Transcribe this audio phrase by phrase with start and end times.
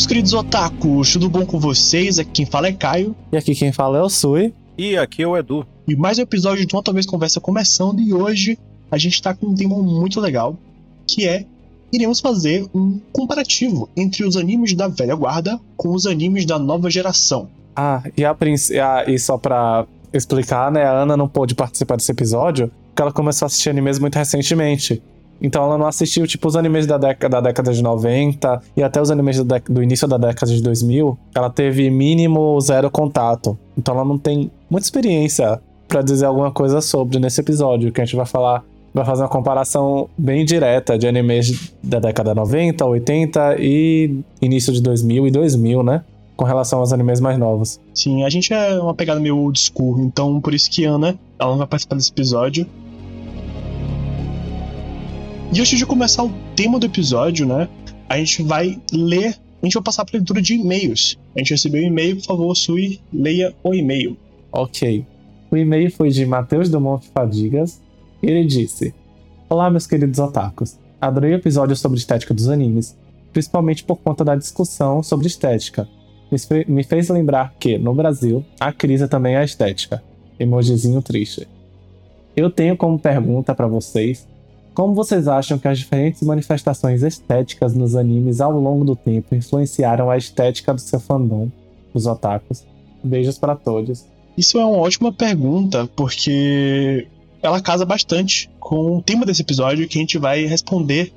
[0.00, 2.18] Meus queridos otakus, tudo bom com vocês?
[2.18, 3.14] Aqui quem fala é Caio.
[3.30, 4.50] E aqui quem fala é o Sui.
[4.78, 5.66] E aqui é o Edu.
[5.86, 8.58] E mais um episódio de Uma Talvez Conversa começando, e hoje
[8.90, 10.56] a gente tá com um tema muito legal,
[11.06, 11.44] que é
[11.92, 16.88] iremos fazer um comparativo entre os animes da velha guarda com os animes da nova
[16.88, 17.50] geração.
[17.76, 18.34] Ah, e, a,
[19.06, 23.44] e só pra explicar, né, a Ana não pôde participar desse episódio, porque ela começou
[23.44, 25.02] a assistir animes muito recentemente.
[25.40, 29.00] Então ela não assistiu, tipo, os animes da década, da década de 90 e até
[29.00, 31.18] os animes do, do, início da década de 2000.
[31.34, 33.58] Ela teve mínimo zero contato.
[33.76, 38.04] Então ela não tem muita experiência para dizer alguma coisa sobre nesse episódio, que a
[38.04, 38.64] gente vai falar.
[38.92, 44.82] Vai fazer uma comparação bem direta de animes da década 90, 80 e início de
[44.82, 46.02] 2000 e 2000, né?
[46.36, 47.78] Com relação aos animes mais novos.
[47.94, 51.50] Sim, a gente é uma pegada meio old school, então por isso que Ana, ela
[51.50, 52.66] não vai participar desse episódio.
[55.52, 57.68] E antes de começar o tema do episódio, né?
[58.08, 59.36] A gente vai ler.
[59.60, 61.18] A gente vai passar para leitura de e-mails.
[61.34, 64.16] A gente recebeu um e-mail, por favor, Sui, leia o e-mail.
[64.52, 65.04] Ok.
[65.50, 67.80] O e-mail foi de Matheus Dumont Fadigas.
[68.22, 68.94] Ele disse:
[69.48, 70.78] Olá, meus queridos otakus.
[71.00, 72.96] Adorei o episódio sobre estética dos animes,
[73.32, 75.88] principalmente por conta da discussão sobre estética.
[76.68, 80.00] Me fez lembrar que, no Brasil, a crise também é estética.
[80.38, 81.48] Emojizinho triste.
[82.36, 84.29] Eu tenho como pergunta para vocês
[84.80, 90.08] como vocês acham que as diferentes manifestações estéticas nos animes ao longo do tempo influenciaram
[90.08, 91.50] a estética do seu fandom,
[91.92, 92.64] os otakus?
[93.04, 94.06] Beijos para todos.
[94.38, 97.06] Isso é uma ótima pergunta, porque
[97.42, 101.12] ela casa bastante com o tema desse episódio que a gente vai responder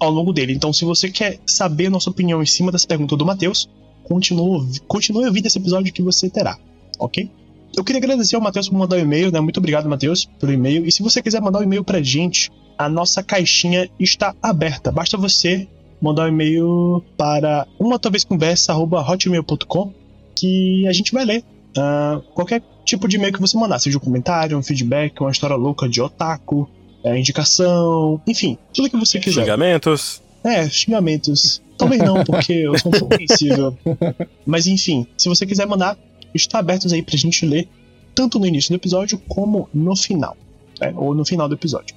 [0.00, 0.54] ao longo dele.
[0.54, 3.68] Então, se você quer saber nossa opinião em cima dessa pergunta do Matheus,
[4.04, 6.58] continue, continue ouvindo esse episódio que você terá,
[6.98, 7.30] ok?
[7.76, 9.38] Eu queria agradecer ao Matheus por mandar o um e-mail, né?
[9.38, 10.86] Muito obrigado, Matheus, pelo e-mail.
[10.86, 14.90] E se você quiser mandar um e-mail pra gente, a nossa caixinha está aberta.
[14.90, 15.68] Basta você
[16.00, 19.92] mandar um e-mail para uma talvez conversa@hotmail.com
[20.34, 21.44] que a gente vai ler.
[21.76, 25.56] Uh, qualquer tipo de e-mail que você mandar, seja um comentário, um feedback, uma história
[25.56, 26.68] louca de otaku,
[27.04, 29.42] é, indicação, enfim, tudo que você quiser.
[29.42, 30.22] Xingamentos.
[30.44, 31.62] É, xingamentos.
[31.78, 33.76] Talvez não, porque eu sou um pouco sensível.
[34.44, 35.96] Mas enfim, se você quiser mandar,
[36.34, 37.68] está aberto aí pra gente ler,
[38.14, 40.36] tanto no início do episódio como no final.
[40.80, 41.94] Né, ou no final do episódio.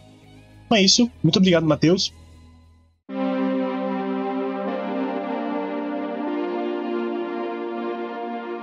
[0.65, 1.09] Então é isso.
[1.23, 2.13] Muito obrigado, Matheus.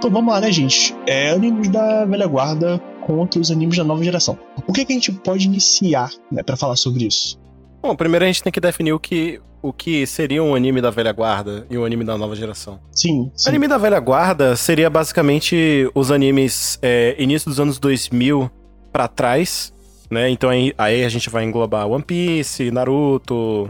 [0.03, 0.93] Então vamos lá, né, gente?
[1.07, 4.37] É animes da velha guarda contra os animes da nova geração.
[4.67, 7.39] O que, é que a gente pode iniciar, né, para falar sobre isso?
[7.81, 10.91] Bom, primeiro a gente tem que definir o que, o que seria um anime da
[10.91, 12.81] velha guarda e um anime da nova geração.
[12.91, 13.31] Sim.
[13.37, 13.47] sim.
[13.47, 18.51] O anime da velha guarda seria basicamente os animes é, início dos anos 2000
[18.93, 19.72] para trás,
[20.13, 20.31] né?
[20.31, 23.69] Então aí, aí, a gente vai englobar One Piece, Naruto,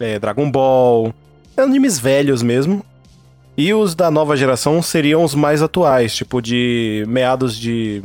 [0.00, 1.14] é, Dragon Ball,
[1.56, 2.84] animes velhos mesmo.
[3.56, 8.02] E os da nova geração seriam os mais atuais, tipo de meados de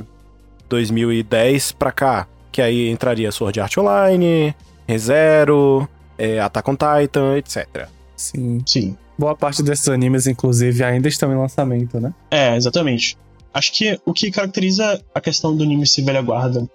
[0.68, 2.28] 2010 pra cá.
[2.52, 4.54] Que aí entraria Sword Art Online,
[4.86, 5.88] ReZero,
[6.18, 7.88] é, Attack on Titan, etc.
[8.16, 8.62] Sim.
[8.66, 8.98] Sim.
[9.18, 12.14] Boa parte desses animes, inclusive, ainda estão em lançamento, né?
[12.30, 13.18] É, exatamente.
[13.54, 16.68] Acho que o que caracteriza a questão do anime se velha guarda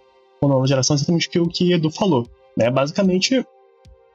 [0.43, 2.27] com a nova geração é exatamente o que o Edu falou.
[2.57, 2.69] Né?
[2.69, 3.47] Basicamente,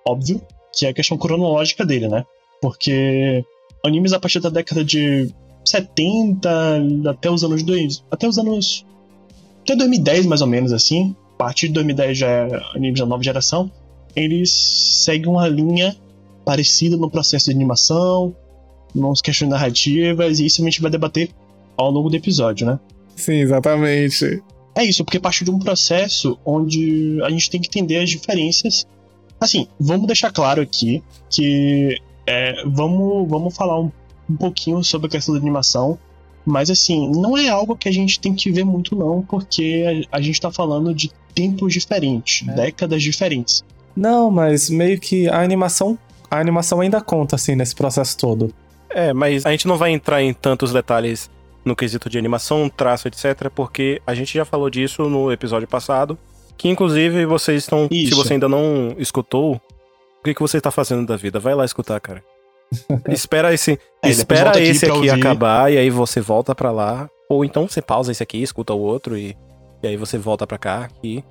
[0.06, 0.42] óbvio,
[0.74, 2.26] que é a questão cronológica dele, né?
[2.62, 3.46] Porque
[3.86, 5.34] animes a partir da década de
[5.64, 6.50] 70
[7.10, 8.04] até os anos 2.
[8.12, 8.86] Até os anos.
[9.64, 11.16] Até 2010, mais ou menos, assim.
[11.36, 13.72] A partir de 2010 já é animes da nova geração.
[14.14, 15.96] Eles seguem uma linha
[16.44, 18.36] parecida no processo de animação,
[18.94, 21.30] nas questões narrativas, e isso a gente vai debater
[21.78, 22.80] ao longo do episódio, né?
[23.16, 24.42] Sim, exatamente.
[24.78, 28.86] É isso, porque parte de um processo onde a gente tem que entender as diferenças.
[29.42, 31.02] Assim, vamos deixar claro aqui
[31.32, 33.92] que é, vamos, vamos falar um,
[34.30, 35.98] um pouquinho sobre a questão da animação,
[36.46, 40.18] mas assim, não é algo que a gente tem que ver muito, não, porque a,
[40.18, 42.54] a gente tá falando de tempos diferentes, é.
[42.54, 43.66] décadas diferentes.
[43.96, 45.98] Não, mas meio que a animação.
[46.30, 48.54] A animação ainda conta, assim, nesse processo todo.
[48.92, 51.32] É, mas a gente não vai entrar em tantos detalhes
[51.68, 56.18] no quesito de animação, traço, etc., porque a gente já falou disso no episódio passado,
[56.58, 58.10] que inclusive vocês estão, Isso.
[58.10, 61.40] se você ainda não escutou, o que, que você está fazendo da vida?
[61.40, 62.24] Vai lá escutar, cara.
[63.10, 67.46] espera esse, é, espera aqui esse aqui acabar e aí você volta para lá, ou
[67.46, 69.38] então você pausa esse aqui, escuta o outro e,
[69.84, 71.24] e aí você volta para cá e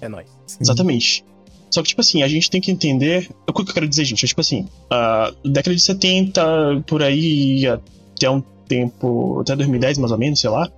[0.00, 0.28] é nóis.
[0.60, 1.24] Exatamente.
[1.70, 3.28] Só que, tipo assim, a gente tem que entender.
[3.48, 4.24] O que eu quero dizer, gente?
[4.24, 10.12] É tipo assim, uh, década de 70, por aí, até um tempo, até 2010 mais
[10.12, 10.70] ou menos, sei lá,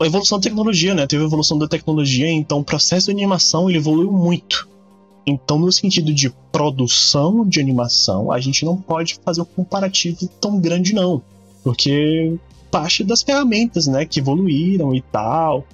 [0.00, 1.06] a evolução da tecnologia, né?
[1.06, 4.68] Teve a evolução da tecnologia, então o processo de animação ele evoluiu muito.
[5.26, 10.58] Então, no sentido de produção de animação, a gente não pode fazer um comparativo tão
[10.58, 11.20] grande, não.
[11.62, 12.38] Porque
[12.70, 15.66] parte das ferramentas, né, que evoluíram e tal,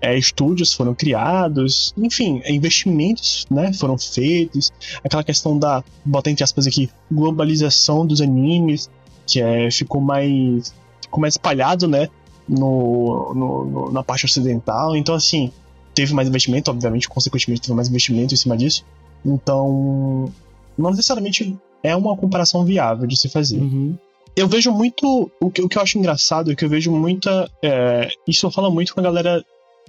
[0.00, 4.70] é, estúdios foram criados, enfim, investimentos, né, foram feitos,
[5.02, 8.90] aquela questão da, bota entre aspas aqui, globalização dos animes,
[9.26, 10.74] que é, ficou mais,
[11.20, 12.08] mais espalhado, né,
[12.48, 15.50] no, no, no, na parte ocidental, então assim,
[15.94, 18.84] teve mais investimento, obviamente, consequentemente teve mais investimento em cima disso.
[19.24, 20.32] Então,
[20.76, 23.58] não necessariamente é uma comparação viável de se fazer.
[23.58, 23.96] Uhum.
[24.36, 25.30] Eu vejo muito.
[25.40, 27.48] O que, o que eu acho engraçado é que eu vejo muita.
[27.62, 29.44] É, isso eu falo muito com a galera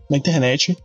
[0.10, 0.78] na internet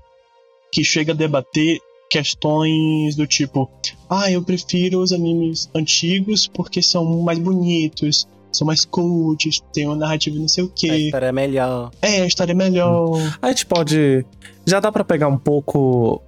[0.72, 1.78] que chega a debater
[2.08, 3.70] questões do tipo:
[4.08, 9.96] ah, eu prefiro os animes antigos porque são mais bonitos, são mais cults, tem uma
[9.96, 10.90] narrativa não sei o quê.
[10.90, 11.90] A história é melhor.
[12.02, 13.10] É, a história é melhor.
[13.40, 14.24] A gente pode.
[14.66, 16.20] Já dá pra pegar um pouco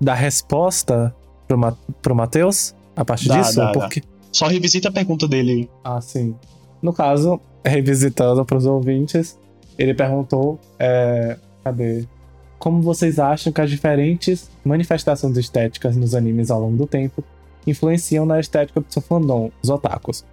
[0.00, 1.14] da resposta
[1.46, 3.56] pro, Ma pro Matheus a partir Dá, disso?
[3.56, 3.72] dá, dá.
[3.72, 4.02] Porque.
[4.32, 5.70] Só revisita a pergunta dele aí.
[5.82, 6.34] Ah, sim.
[6.80, 9.38] No caso, revisitando pros ouvintes,
[9.78, 10.58] ele perguntou.
[10.78, 12.04] É, cadê?
[12.58, 17.24] Como vocês acham que as diferentes manifestações estéticas nos animes ao longo do tempo
[17.66, 20.24] influenciam na estética do seu fandom, os otakus?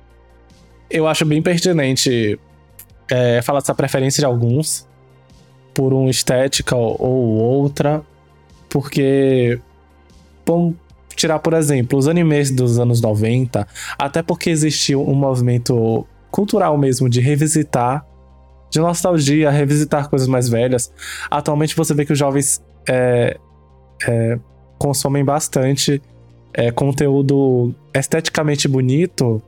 [0.90, 2.40] Eu acho bem pertinente
[3.10, 4.88] é, falar dessa preferência de alguns
[5.74, 8.02] por uma estética ou, ou outra,
[8.70, 9.60] porque
[10.46, 10.76] vamos
[11.16, 13.68] tirar, por exemplo, os animes dos anos 90,
[13.98, 18.06] até porque existiu um movimento cultural mesmo de revisitar,
[18.70, 20.92] de nostalgia, revisitar coisas mais velhas.
[21.30, 23.38] Atualmente você vê que os jovens é,
[24.08, 24.40] é,
[24.78, 26.02] consomem bastante
[26.54, 29.42] é, conteúdo esteticamente bonito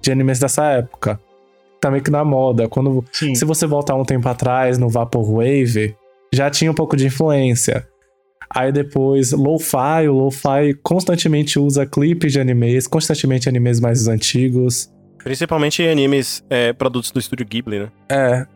[0.00, 1.20] de animes dessa época.
[1.80, 2.68] Tá meio que na moda.
[2.68, 3.34] Quando, Sim.
[3.34, 5.94] se você voltar um tempo atrás no Vaporwave,
[6.32, 7.86] já tinha um pouco de influência.
[8.48, 14.90] Aí depois, Lo-Fi, o Lo-Fi constantemente usa clipes de animes, constantemente animes mais antigos.
[15.22, 17.88] Principalmente animes é, produtos do estúdio Ghibli, né?
[18.08, 18.46] É.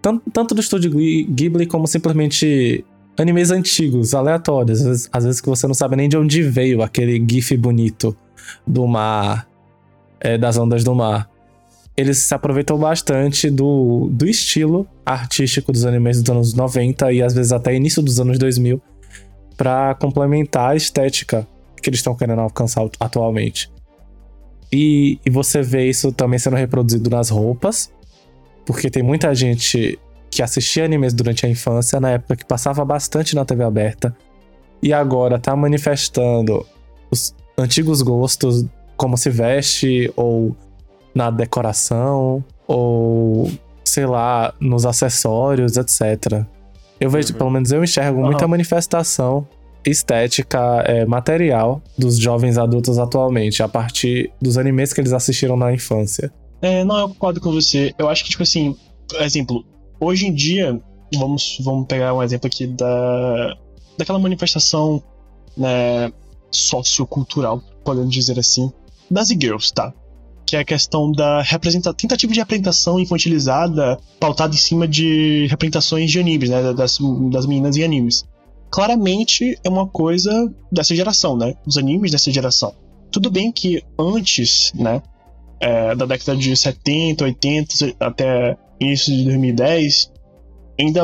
[0.00, 2.84] Tanto, tanto do estúdio Ghi- Ghibli como simplesmente
[3.18, 4.80] animes antigos, aleatórios.
[4.80, 8.16] Às vezes, às vezes que você não sabe nem de onde veio aquele gif bonito
[8.66, 9.46] do mar,
[10.20, 11.28] é, das ondas do mar.
[11.96, 17.34] Eles se aproveitam bastante do, do estilo artístico dos animes dos anos 90 e às
[17.34, 18.80] vezes até início dos anos 2000
[19.56, 21.46] para complementar a estética
[21.82, 23.70] que eles estão querendo alcançar atualmente.
[24.72, 27.92] E, e você vê isso também sendo reproduzido nas roupas,
[28.64, 29.98] porque tem muita gente
[30.30, 34.16] que assistia animes durante a infância, na época que passava bastante na TV aberta,
[34.82, 36.64] e agora tá manifestando
[37.10, 38.64] os antigos gostos,
[39.00, 40.54] como se veste, ou
[41.14, 43.50] na decoração, ou
[43.82, 46.44] sei lá, nos acessórios, etc.
[47.00, 47.38] Eu vejo, Uhum.
[47.38, 48.48] pelo menos eu enxergo muita Aham.
[48.48, 49.48] manifestação
[49.86, 55.72] estética é, material dos jovens adultos atualmente, a partir dos animes que eles assistiram na
[55.72, 56.30] infância.
[56.60, 57.94] É, não, eu concordo com você.
[57.98, 58.76] Eu acho que, tipo assim,
[59.08, 59.64] por exemplo,
[59.98, 60.78] hoje em dia,
[61.18, 63.56] vamos, vamos pegar um exemplo aqui da,
[63.96, 65.02] daquela manifestação
[65.56, 66.12] né,
[66.50, 68.70] sociocultural, podemos dizer assim,
[69.10, 69.92] das e-girls, tá?
[70.46, 71.44] Que é a questão da
[71.96, 76.72] tentativa de representação infantilizada pautada em cima de representações de animes, né?
[76.72, 76.98] Das,
[77.30, 78.24] das meninas em animes.
[78.70, 81.54] Claramente é uma coisa dessa geração, né?
[81.66, 82.74] Os animes dessa geração.
[83.10, 85.02] Tudo bem que antes, né?
[85.60, 90.10] é, da década de 70, 80 até início de 2010,
[90.80, 91.02] ainda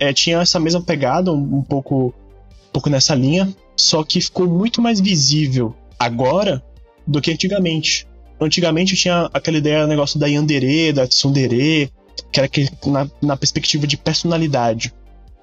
[0.00, 4.48] é, tinha essa mesma pegada, um, um pouco, um pouco nessa linha, só que ficou
[4.48, 6.62] muito mais visível agora
[7.10, 8.06] do que antigamente.
[8.40, 11.90] Antigamente tinha aquela ideia, negócio da yandere, da tsundere,
[12.32, 14.94] que era aquele, na, na perspectiva de personalidade.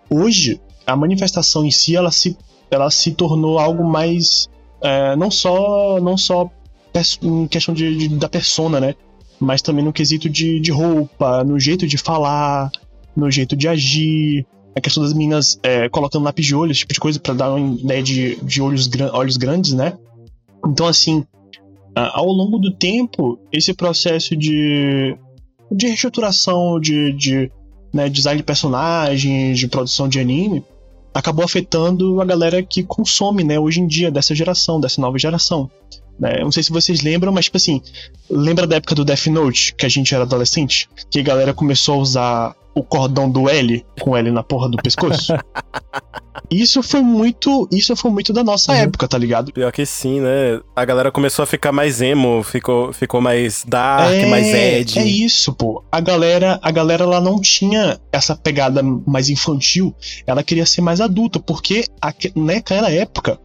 [0.10, 2.36] Hoje, a manifestação em si, ela se,
[2.72, 4.48] ela se tornou algo mais,
[4.82, 6.50] é, não só, não só
[7.22, 8.96] em questão de, de- da persona, né?
[9.40, 12.72] Mas também no quesito de, de roupa, no jeito de falar,
[13.16, 16.94] no jeito de agir, a questão das meninas é, colocando lápis de olho, esse tipo
[16.94, 19.94] de coisa, pra dar uma ideia de, de olhos, olhos grandes, né?
[20.66, 21.24] Então, assim,
[21.98, 25.18] ao longo do tempo, esse processo de,
[25.72, 27.52] de reestruturação, de, de
[27.94, 30.64] né, design de personagens, de produção de anime,
[31.14, 35.70] acabou afetando a galera que consome, né, hoje em dia, dessa geração, dessa nova geração.
[36.20, 36.38] Né?
[36.40, 37.82] Eu não sei se vocês lembram, mas, tipo assim,
[38.30, 40.90] lembra da época do Death Note, que a gente era adolescente?
[41.12, 44.78] Que a galera começou a usar o cordão do L, com L na porra do
[44.78, 45.34] pescoço?
[46.50, 47.68] isso foi muito.
[47.72, 48.78] Isso foi muito da nossa Uhum.
[48.80, 49.52] época, tá ligado?
[49.52, 50.60] Pior que sim, né?
[50.76, 55.00] A galera começou a ficar mais emo, ficou, ficou mais dark, é, mais edgy.
[55.00, 55.84] É isso, pô.
[55.92, 59.94] A galera, a galera ela não tinha essa pegada mais infantil,
[60.26, 63.40] ela queria ser mais adulta, porque aque- naquela época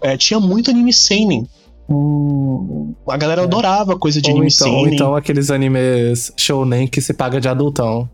[0.00, 1.46] é, tinha muito anime seinen.
[1.88, 3.44] Hum, a galera É.
[3.44, 7.48] adorava coisa de Ou anime então, ou então aqueles animes shounen que se paga de
[7.48, 8.08] adultão.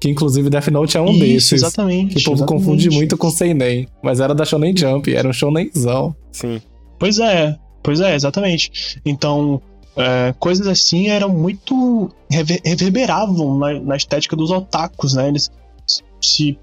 [0.00, 1.52] Que inclusive Death Note é um Isso, desses.
[1.52, 2.14] exatamente.
[2.14, 2.64] Que o povo exatamente.
[2.64, 3.86] confunde muito com seinen.
[4.02, 6.16] Mas era da Shonen Jump, era um shounenzão.
[6.32, 6.58] Sim.
[6.98, 8.98] Pois é, pois é, exatamente.
[9.04, 9.60] Então,
[9.94, 12.10] é, coisas assim eram muito.
[12.30, 15.28] rever- reverberavam na, na estética dos otakus, né?
[15.28, 15.50] Eles
[15.86, 16.58] se- se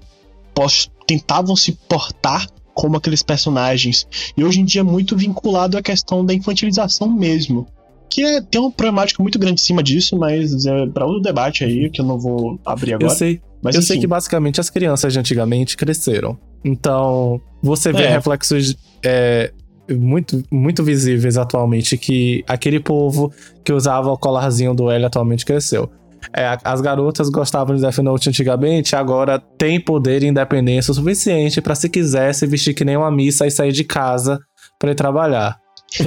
[0.52, 2.48] pos- tentavam se portar
[2.78, 4.06] como aqueles personagens.
[4.36, 7.66] E hoje em dia é muito vinculado à questão da infantilização mesmo.
[8.08, 11.64] Que é, tem uma problemática muito grande em cima disso, mas é para outro debate
[11.64, 13.12] aí, que eu não vou abrir agora.
[13.12, 16.38] Eu sei, mas eu enfim, sei que basicamente as crianças de antigamente cresceram.
[16.64, 18.10] Então, você vê É.
[18.10, 19.52] reflexos é,
[19.90, 23.32] muito, muito visíveis atualmente que aquele povo
[23.64, 25.90] que usava o colarzinho do L atualmente cresceu.
[26.34, 31.60] É, as garotas gostavam de Death Note antigamente, agora tem poder e independência o suficiente
[31.60, 34.40] pra se quiser se vestir que nem uma missa e sair de casa
[34.78, 35.58] pra ir trabalhar.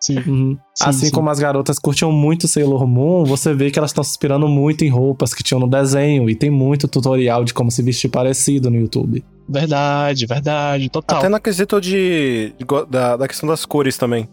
[0.00, 0.56] sim, Uhum.
[0.74, 1.10] Sim, assim sim.
[1.10, 4.84] como as garotas curtiam muito Sailor Moon, você vê que elas estão se inspirando muito
[4.84, 8.70] em roupas que tinham no desenho e tem muito tutorial de como se vestir parecido
[8.70, 9.24] no YouTube.
[9.48, 11.18] verdade, verdade, total.
[11.18, 12.52] Até na quesito de,
[12.88, 14.28] da, da questão das cores também.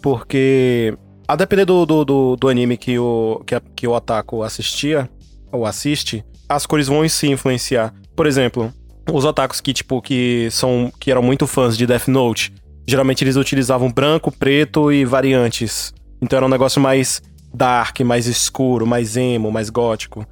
[0.00, 0.96] Porque,
[1.28, 5.08] a depender do, do, do, do anime que o, que, a- que o Otaku assistia,
[5.52, 7.92] ou assiste, as cores vão se influenciar.
[8.16, 8.72] Por exemplo,
[9.12, 10.90] os otakus que, tipo, que são.
[10.98, 12.52] que eram muito fãs de Death Note,
[12.86, 15.92] geralmente eles utilizavam branco, preto e variantes.
[16.20, 17.22] Então era um negócio mais
[17.54, 20.26] dark, mais escuro, mais emo, mais gótico,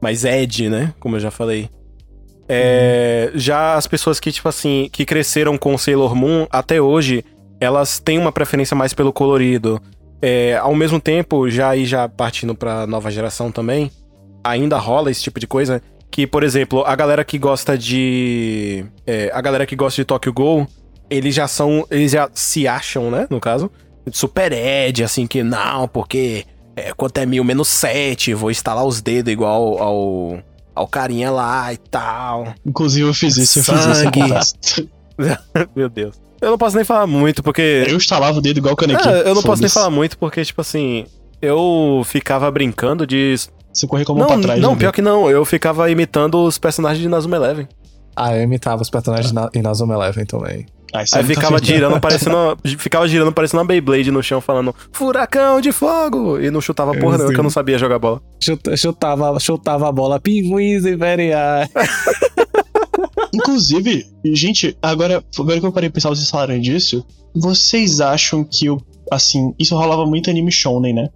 [0.00, 0.94] mais edgy, né?
[1.00, 1.68] Como eu já falei.
[2.48, 7.24] É, já as pessoas que, tipo assim, que cresceram com Sailor Moon até hoje,
[7.60, 9.80] elas têm uma preferência mais pelo colorido.
[10.22, 13.90] É, ao mesmo tempo, já aí já partindo pra nova geração também,
[14.44, 15.82] ainda rola esse tipo de coisa.
[16.12, 18.84] Que, por exemplo, a galera que gosta de.
[19.04, 20.68] é, a galera que gosta de Tokyo Ghoul,
[21.10, 21.86] eles já são.
[21.90, 23.26] Eles já se acham, né?
[23.30, 23.70] No caso,
[24.12, 26.44] super ed, assim, que não, porque.
[26.76, 30.38] É, quanto é mil menos sete, vou instalar os dedos igual ao,
[30.74, 32.54] ao carinha lá e tal.
[32.64, 34.88] Inclusive eu fiz isso, eu fiz isso, Sangue.
[35.76, 36.18] Meu Deus.
[36.42, 37.86] Eu não posso nem falar muito, porque.
[37.88, 39.14] Eu estalava o dedo igual o canequinho.
[39.14, 41.04] É, eu não posso nem falar muito, porque, tipo assim.
[41.40, 43.36] Eu ficava brincando de.
[43.72, 44.60] Você correr com a mão Não, pra trás.
[44.60, 45.30] não né, pior que não.
[45.30, 47.66] Eu ficava imitando os personagens de Nazuma Eleven.
[48.14, 50.66] Ah, eu imitava os personagens na, em Nazuma Eleven também.
[50.94, 51.64] Ah, isso Aí ficava não.
[51.64, 52.58] girando, parecendo.
[52.76, 56.38] ficava girando, parecendo uma Beyblade no chão, falando Furacão de fogo!
[56.38, 58.20] E não chutava porra nenhuma, que eu não sabia jogar bola.
[58.38, 61.66] Chuta- Chutava, chutava a bola, pinguins e veriai.
[63.34, 68.66] Inclusive, gente, agora, agora que eu parei de pensar, vocês falaram disso, vocês acham que,
[68.66, 71.08] eu, assim, isso rolava muito anime shonen, né?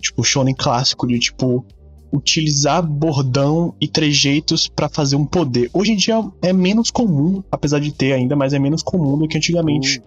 [0.00, 1.64] Tipo, shonen clássico, de, tipo,
[2.12, 5.70] utilizar bordão e trejeitos pra fazer um poder.
[5.72, 9.28] Hoje em dia é menos comum, apesar de ter ainda, mas é menos comum do
[9.28, 10.02] que antigamente.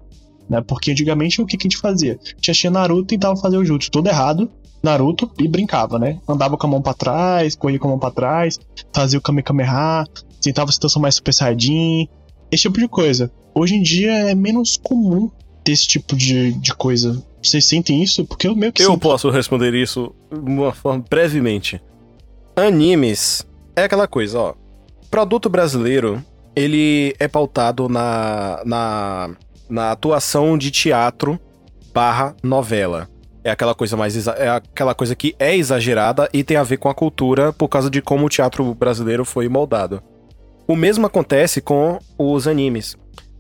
[0.50, 0.62] Né?
[0.62, 2.20] Porque antigamente o que, que a gente fazia?
[2.42, 4.50] Tinha tinha Naruto e tentava fazer o jutsu todo errado,
[4.84, 6.20] Naruto, e brincava, né?
[6.28, 8.60] Andava com a mão pra trás, corria com a mão pra trás,
[8.92, 10.06] fazia o Kamehameha,
[10.44, 12.08] tentava se transformar em Super Saiyajin,
[12.52, 13.32] esse tipo de coisa.
[13.56, 15.30] Hoje em dia é menos comum
[15.64, 17.24] ter esse tipo de, de coisa.
[17.42, 18.26] Vocês sentem isso?
[18.26, 19.00] Porque eu meio que Eu sinto.
[19.00, 21.82] posso responder isso de uma forma brevemente.
[22.56, 23.46] Animes
[23.76, 24.54] é aquela coisa, ó.
[25.10, 26.24] Produto brasileiro,
[26.56, 29.36] ele é pautado na, na,
[29.70, 31.40] na atuação de teatro
[31.94, 33.08] barra novela.
[33.44, 36.88] É aquela coisa mais é aquela coisa que é exagerada e tem a ver com
[36.90, 40.02] a cultura por causa de como o teatro brasileiro foi moldado.
[40.68, 42.96] O mesmo acontece com os animes.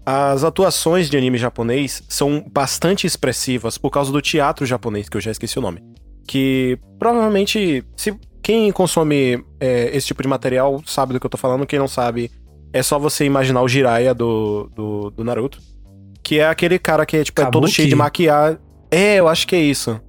[0.06, 5.22] As atuações de anime japonês são bastante expressivas por causa do teatro japonês, que eu
[5.22, 5.82] já esqueci o nome.
[6.28, 11.38] Que provavelmente, se quem consome é, esse tipo de material sabe do que eu tô
[11.38, 12.30] falando, quem não sabe,
[12.74, 15.60] é só você imaginar o Jiraiya do, do, do Naruto.
[16.22, 18.60] Que é aquele cara que é, tipo, é todo cheio de maquiagem.
[18.92, 20.00] É, eu acho que é isso.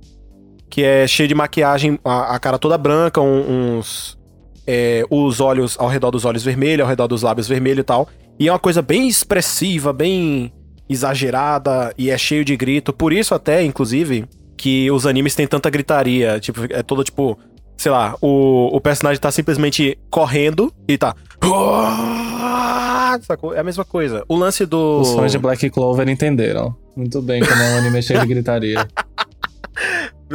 [0.68, 4.18] Que é cheio de maquiagem, a, a cara toda branca, um- uns.
[4.66, 8.08] É, os olhos ao redor dos olhos vermelhos, ao redor dos lábios vermelhos e tal.
[8.38, 10.52] E é uma coisa bem expressiva, bem
[10.88, 12.92] exagerada e é cheio de grito.
[12.92, 16.40] Por isso, até, inclusive, que os animes têm tanta gritaria.
[16.40, 17.38] Tipo, é todo tipo.
[17.76, 21.14] Sei lá, o, o personagem tá simplesmente correndo e tá.
[23.54, 24.24] É a mesma coisa.
[24.28, 25.00] O lance do.
[25.00, 26.74] Os fãs de Black Clover entenderam.
[26.96, 28.88] Muito bem como é um anime cheio de gritaria.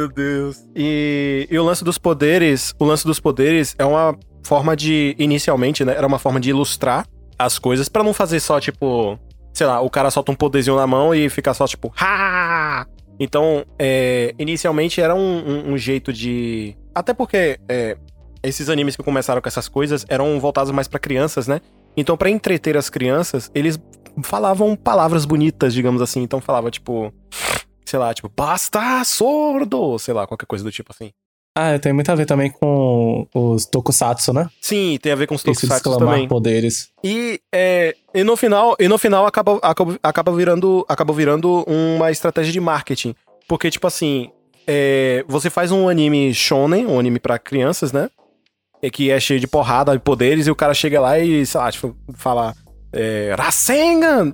[0.00, 0.64] Meu Deus.
[0.74, 4.16] E, e o lance dos poderes, o lance dos poderes é uma
[4.46, 7.06] forma de, inicialmente, né, era uma forma de ilustrar
[7.38, 9.18] as coisas pra não fazer só, tipo,
[9.52, 12.86] sei lá, o cara solta um poderzinho na mão e fica só, tipo, ha!
[13.18, 15.18] Então, é, inicialmente era um,
[15.68, 16.74] um- um jeito de...
[16.94, 17.98] Até porque é,
[18.42, 21.60] esses animes que começaram com essas coisas eram voltados mais pra crianças, né?
[21.94, 23.78] Então, pra entreter as crianças, eles
[24.22, 26.22] falavam palavras bonitas, digamos assim.
[26.22, 27.12] Então falava, tipo,
[27.90, 31.10] sei lá, tipo, basta sordo, sei lá, qualquer coisa do tipo assim.
[31.56, 34.48] Ah, tem muito a ver também com os tokusatsu, né?
[34.62, 36.28] Sim, tem a ver com os tokusatsu exclamar também.
[36.28, 36.90] poderes.
[37.02, 42.12] E, é, e no final, e no final acaba, acaba, acaba, virando, acaba virando uma
[42.12, 43.16] estratégia de marketing.
[43.48, 44.30] Porque, tipo assim,
[44.64, 48.08] é, você faz um anime shonen, um anime pra crianças, né?
[48.80, 51.60] E que é cheio de porrada, de poderes, e o cara chega lá e, sei
[51.60, 52.54] lá, tipo, fala...
[52.92, 54.32] É, Rasengan!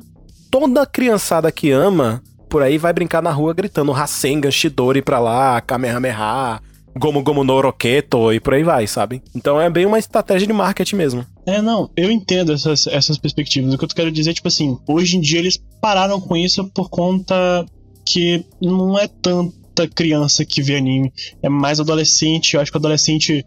[0.50, 2.22] Toda criançada que ama,
[2.56, 6.58] por aí vai brincar na rua gritando Rasengan, Shidori pra lá, Kamehameha,
[6.98, 9.22] Gomu Gomu no Roketo e por aí vai, sabe?
[9.34, 11.26] Então é bem uma estratégia de marketing mesmo.
[11.44, 13.74] É, não, eu entendo essas, essas perspectivas.
[13.74, 16.88] O que eu quero dizer tipo assim, hoje em dia eles pararam com isso por
[16.88, 17.66] conta
[18.06, 22.54] que não é tanta criança que vê anime, é mais adolescente.
[22.54, 23.44] Eu acho que o adolescente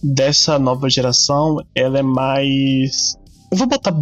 [0.00, 3.16] dessa nova geração, ela é mais.
[3.50, 3.92] Eu vou botar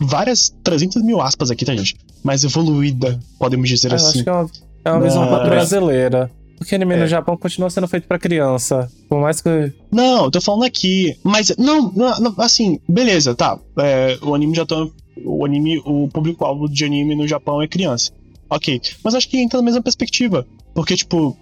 [0.00, 1.94] várias 300 mil aspas aqui, tá, gente?
[2.22, 4.06] Mais evoluída, podemos dizer Ah, eu assim.
[4.20, 4.50] acho que é uma,
[4.84, 6.30] é uma visão Mas- brasileira.
[6.56, 6.96] Porque anime É.
[6.96, 8.90] no Japão continua sendo feito pra criança.
[9.08, 9.72] Por mais que.
[9.92, 11.16] Não, eu tô falando aqui.
[11.22, 13.56] Mas, não, não, não, assim, beleza, tá.
[13.78, 14.74] É, o anime já tá.
[15.24, 18.10] O anime, o público-alvo de anime no Japão é criança.
[18.50, 18.80] Ok.
[19.04, 20.44] Mas acho que entra na mesma perspectiva.
[20.74, 21.36] Porque, tipo,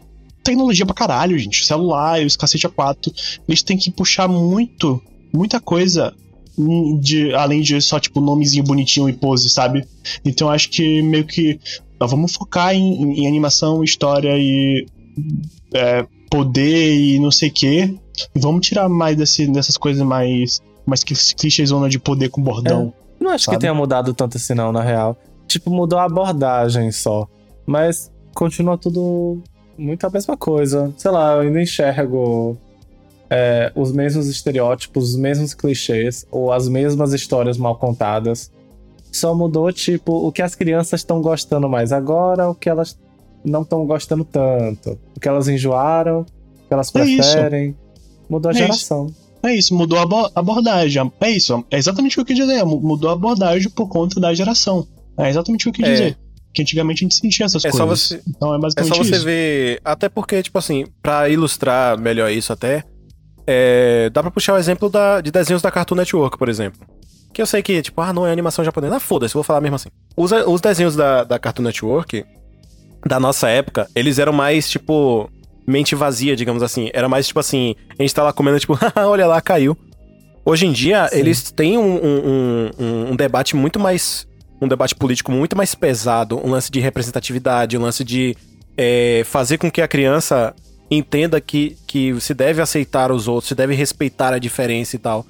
[0.45, 1.65] tecnologia pra caralho, gente.
[1.65, 3.11] Celular, os cacete A4.
[3.49, 5.03] Eles têm que puxar muito,
[5.33, 6.13] muita coisa.
[7.01, 9.85] De, além de só, tipo, nomezinho bonitinho e pose, sabe?
[10.25, 11.61] Então acho que meio que.
[12.01, 14.87] ó, vamos focar em, em- animação, história e.
[15.75, 17.95] é, poder e não sei o quê.
[18.35, 20.61] Vamos tirar mais desse, dessas coisas mais.
[20.87, 22.93] Mais clichê zona de poder com bordão.
[23.21, 23.57] Não acho Sabe?
[23.57, 25.17] que tenha mudado tanto assim, não, na real.
[25.49, 27.27] Tipo, mudou a abordagem só.
[27.67, 29.43] Mas continua tudo
[29.77, 30.93] muito a mesma coisa.
[30.97, 32.57] Sei lá, eu ainda enxergo
[33.31, 38.51] é, os mesmos estereótipos, os mesmos clichês, ou as mesmas histórias mal contadas.
[39.13, 42.99] Só mudou, tipo, o que as crianças estão gostando mais agora, o que elas
[43.45, 44.99] não estão gostando tanto.
[45.17, 46.25] O que elas enjoaram, o
[46.69, 47.33] que elas É isso.
[47.33, 47.77] preferem.
[48.29, 48.63] Mudou a É isso.
[48.65, 49.07] geração.
[49.43, 51.11] É isso, mudou a abo- abordagem.
[51.21, 52.65] É isso, é exatamente o que eu quis dizer.
[52.65, 54.87] mu- Mudou a abordagem por conta da geração.
[55.17, 55.93] É exatamente o que eu quis É.
[56.03, 56.19] dizer.
[56.53, 58.01] Que antigamente a gente sentia essas É só coisas.
[58.09, 59.25] você- Então é É basicamente só você isso.
[59.25, 59.81] ver.
[59.85, 62.83] Até porque, tipo assim, pra ilustrar melhor isso até,
[63.47, 66.81] é, dá pra puxar o exemplo da, de desenhos da Cartoon Network, por exemplo.
[67.33, 68.97] Que eu sei que, tipo, ah, não é animação japonesa.
[68.97, 69.89] Ah, foda-se, eu vou falar mesmo assim.
[70.17, 72.25] Os, os desenhos da, da Cartoon Network,
[73.07, 75.31] da nossa época, eles eram mais, tipo,
[75.67, 76.91] mente vazia, digamos assim.
[76.95, 79.77] Era mais, tipo assim, a gente tá lá comendo, tipo, "Ah, olha lá, caiu.
[80.45, 81.19] Hoje em dia, Sim.
[81.19, 84.27] eles têm um, um, um, um debate muito mais.
[84.63, 88.35] Um debate político muito mais pesado, um lance de representatividade, um lance de
[88.75, 90.55] é, fazer com que a criança
[90.91, 95.27] entenda que, que se deve aceitar os outros, se deve respeitar a diferença e tal.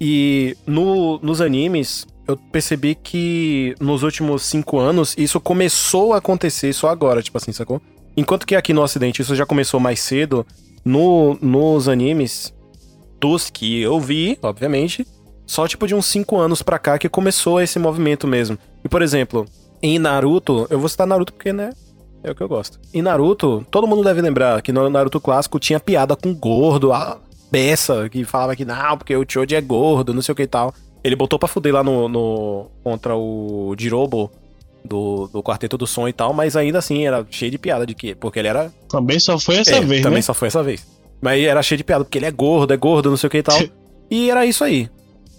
[0.00, 6.72] E no, nos animes, eu percebi que nos últimos cinco anos isso começou a acontecer
[6.72, 7.80] só agora, tipo assim, sacou?
[8.16, 10.46] Enquanto que aqui no Ocidente isso já começou mais cedo,
[10.84, 12.54] no, nos animes,
[13.20, 15.06] dos que eu vi, obviamente,
[15.46, 18.58] só tipo de uns cinco anos pra cá que começou esse movimento mesmo.
[18.84, 19.46] E por exemplo,
[19.82, 21.70] em Naruto, eu vou citar Naruto porque, né,
[22.22, 22.78] é o que eu gosto.
[22.92, 27.18] Em Naruto, todo mundo deve lembrar que no Naruto clássico tinha piada com gordo, a
[27.50, 30.46] beça, que falava que não, porque o Choji é gordo, não sei o que e
[30.46, 30.74] tal.
[31.02, 34.30] Ele botou pra fuder lá no, no contra o Jirobo
[34.84, 37.94] do, do Quarteto do Som e tal, mas ainda assim era cheio de piada de
[37.94, 40.22] que, porque ele era Também só foi essa é, vez, também né?
[40.22, 40.86] só foi essa vez.
[41.20, 43.38] Mas era cheio de piada, porque ele é gordo, é gordo, não sei o que
[43.38, 43.58] e tal.
[44.10, 44.88] e era isso aí.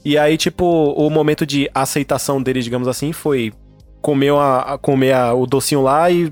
[0.04, 3.52] E aí, tipo, o momento de aceitação dele, digamos assim, foi
[4.02, 6.32] comer, uma, a- comer a- o docinho lá e,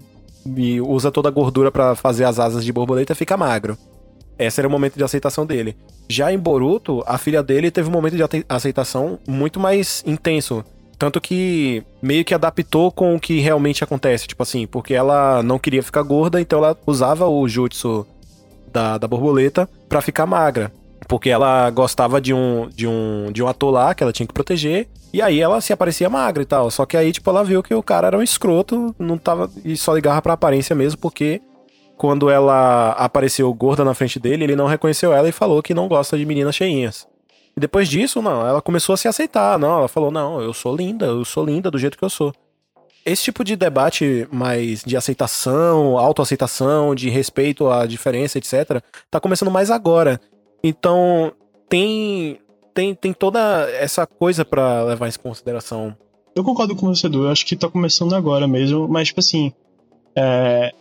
[0.55, 3.77] e usa toda a gordura pra fazer as asas de borboleta fica magro.
[4.37, 5.75] Esse era o momento de aceitação dele.
[6.07, 10.63] Já em Boruto, a filha dele teve um momento de aceitação muito mais intenso.
[10.97, 14.27] Tanto que meio que adaptou com o que realmente acontece.
[14.27, 18.05] Tipo assim, porque ela não queria ficar gorda, então ela usava o jutsu
[18.71, 20.71] da, da borboleta pra ficar magra.
[21.07, 24.33] Porque ela gostava de um, de, um, de um ator lá que ela tinha que
[24.33, 24.87] proteger.
[25.13, 26.69] E aí ela se aparecia magra e tal.
[26.69, 29.49] Só que aí, tipo, ela viu que o cara era um escroto, não tava.
[29.63, 31.41] E só ligava pra aparência mesmo, porque
[31.97, 35.87] quando ela apareceu gorda na frente dele, ele não reconheceu ela e falou que não
[35.87, 37.07] gosta de meninas cheinhas.
[37.55, 39.57] E depois disso, não, ela começou a se aceitar.
[39.57, 42.31] Não, ela falou: não, eu sou linda, eu sou linda do jeito que eu sou.
[43.03, 49.49] Esse tipo de debate mais de aceitação, autoaceitação, de respeito à diferença, etc., tá começando
[49.49, 50.19] mais agora.
[50.63, 51.31] Então,
[51.69, 52.39] tem
[52.77, 53.39] tem, tem toda
[53.71, 55.97] essa coisa pra levar em consideração.
[56.35, 57.23] Eu concordo com você, Edu.
[57.23, 59.51] Eu acho que tá começando agora mesmo, mas, tipo assim,
[60.15, 60.71] é,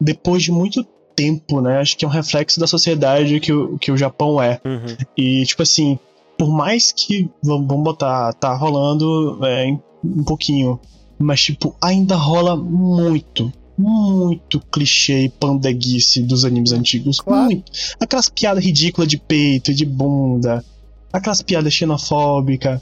[0.00, 0.82] depois de muito
[1.14, 1.80] tempo, né?
[1.80, 4.62] Acho que é um reflexo da sociedade que o, que o Japão é.
[4.64, 4.96] Uhum.
[5.14, 5.98] E, tipo assim,
[6.38, 10.80] por mais que, vamos botar, tá rolando é, um pouquinho
[11.18, 17.20] Mas, tipo, ainda rola muito, muito clichê e pandeguice dos animes antigos.
[17.20, 17.44] Claro.
[17.44, 17.72] Muito.
[17.98, 20.64] Aquelas piadas ridículas de peito e de bunda.
[21.12, 22.80] Aquelas piadas xenofóbicas.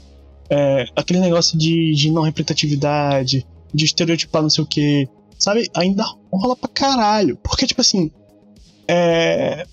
[0.49, 5.07] É, aquele negócio de, de não representatividade, de estereotipar não sei o que.
[5.37, 5.69] Sabe?
[5.73, 7.37] Ainda rola pra caralho.
[7.37, 8.11] Porque, tipo assim.
[8.87, 9.65] É,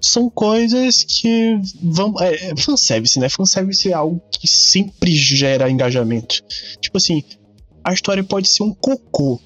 [0.00, 2.14] são coisas que vão.
[2.20, 3.28] É, é fanservice, né?
[3.28, 6.42] Fanservice é algo que sempre gera engajamento.
[6.80, 7.22] Tipo assim,
[7.82, 9.40] a história pode ser um cocô.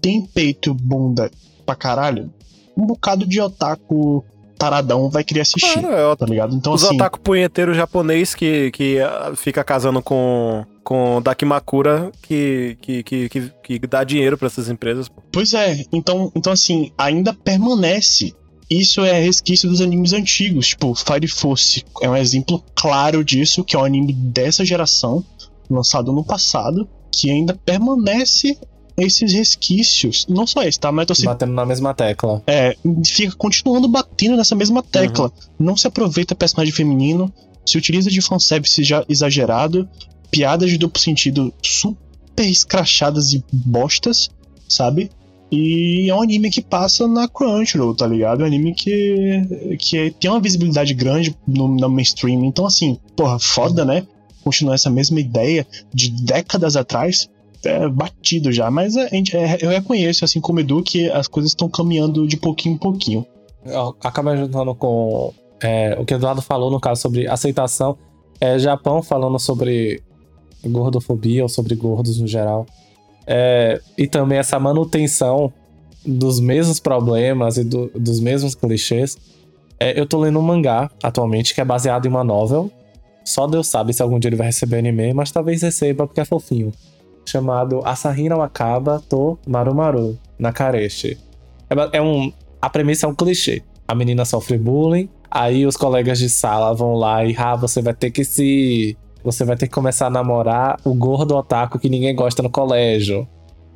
[0.00, 1.30] Tem peito, bunda
[1.66, 2.32] pra caralho.
[2.76, 4.24] Um bocado de otaku
[4.58, 5.80] taradão vai querer assistir.
[5.80, 6.54] Claro, o- Tá ligado?
[6.54, 6.94] Então, Os assim.
[6.96, 13.50] otaku punheteiro japonês que, que ah, fica casando com, com Dakimakura que, que, que, que,
[13.78, 15.10] que dá dinheiro pra essas empresas.
[15.32, 18.34] Pois é, então, então assim, ainda permanece.
[18.68, 23.74] Isso é resquício dos animes antigos, tipo, Fire Force é um exemplo claro disso, que
[23.74, 25.24] é um anime dessa geração,
[25.68, 28.56] lançado no passado, que ainda permanece
[28.98, 30.26] esses resquícios.
[30.28, 30.90] Não só esse, tá?
[30.92, 32.42] Mas tô citando Batendo na mesma tecla.
[32.46, 32.76] é,
[33.06, 35.32] fica continuando batendo nessa mesma tecla.
[35.58, 37.32] Não se aproveita personagem feminino,
[37.66, 39.88] se utiliza de fanservice já exagerado,
[40.30, 41.96] piadas de duplo sentido super
[42.46, 44.30] escrachadas e bostas,
[44.68, 45.10] sabe?
[45.52, 48.40] E é um anime que passa na Crunchyroll, tá ligado?
[48.40, 52.44] É um anime que, que é- tem uma visibilidade grande no, no mainstream.
[52.44, 54.06] Então, assim, porra, foda, né?
[54.44, 57.28] Continuar essa mesma ideia de décadas atrás.
[57.64, 61.50] É batido já, mas a gente, é, eu reconheço, assim como Edu, que as coisas
[61.50, 63.26] estão caminhando de pouquinho em pouquinho.
[64.02, 67.98] Acaba juntando com é, o que Eduardo falou, no caso, sobre aceitação.
[68.40, 70.02] É Japão falando sobre
[70.64, 72.64] gordofobia ou sobre gordos no geral.
[73.26, 75.52] É, e também essa manutenção
[76.04, 79.18] dos mesmos problemas e do- dos mesmos clichês.
[79.78, 82.70] É, eu tô lendo um mangá atualmente que é baseado em uma novel.
[83.22, 86.24] Só Deus sabe se algum dia ele vai receber anime, mas talvez receba porque é
[86.24, 86.72] fofinho.
[87.30, 91.16] Chamado Asahina Wakaba to Marumaru Nakareshi.
[91.70, 93.62] É, é um, a premissa é um clichê.
[93.86, 97.94] A menina sofre bullying, aí os colegas de sala vão lá e ah, você vai
[97.94, 98.96] ter que se.
[99.22, 103.28] Você vai ter que começar a namorar o gordo otaku que ninguém gosta no colégio.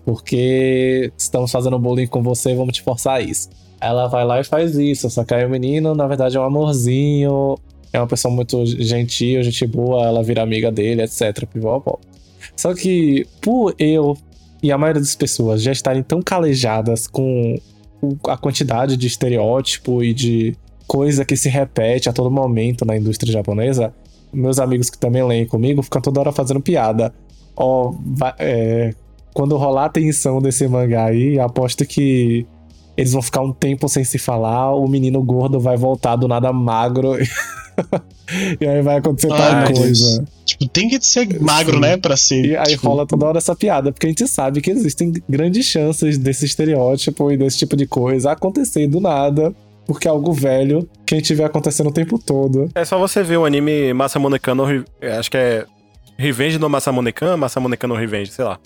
[0.04, 3.48] Porque estamos fazendo bullying com você vamos te forçar a isso.
[3.80, 6.44] Ela vai lá e faz isso, só que aí o menino, na verdade, é um
[6.44, 7.56] amorzinho,
[7.92, 11.46] é uma pessoa muito gentil, gente boa, ela vira amiga dele, etc.
[11.46, 11.98] pipopó.
[12.56, 14.16] Só que, por eu
[14.62, 17.56] e a maioria das pessoas já estarem tão calejadas com
[18.28, 23.32] a quantidade de estereótipo e de coisa que se repete a todo momento na indústria
[23.32, 23.92] japonesa,
[24.32, 27.12] meus amigos que também leem comigo ficam toda hora fazendo piada.
[27.56, 28.94] Ó, vai- é,
[29.32, 32.46] quando rolar a tensão desse mangá aí, aposto que
[32.96, 36.52] eles vão ficar um tempo sem se falar, o menino gordo vai voltar do nada
[36.52, 37.16] magro
[38.60, 40.20] e aí vai acontecer Ai, tal meu Deus.
[40.58, 41.80] Tipo, tem que ser magro, Sim.
[41.80, 41.96] né?
[41.96, 42.44] Pra ser.
[42.44, 45.66] E aí tipo, rola toda hora essa piada, porque a gente sabe que existem grandes
[45.66, 49.54] chances desse estereótipo e desse tipo de coisa acontecer do nada,
[49.86, 52.70] porque é algo velho que a gente vê acontecendo o tempo todo.
[52.74, 55.66] É só você ver o anime Masamonekan no Re- é, Acho que é
[56.16, 58.58] Revenge no Masamonekan, Masamonekan no Revenge, sei lá.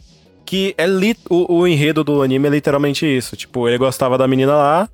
[0.44, 1.16] Que é li...
[1.28, 3.36] o, o enredo do anime é literalmente isso.
[3.36, 4.88] Tipo, ele gostava da menina lá,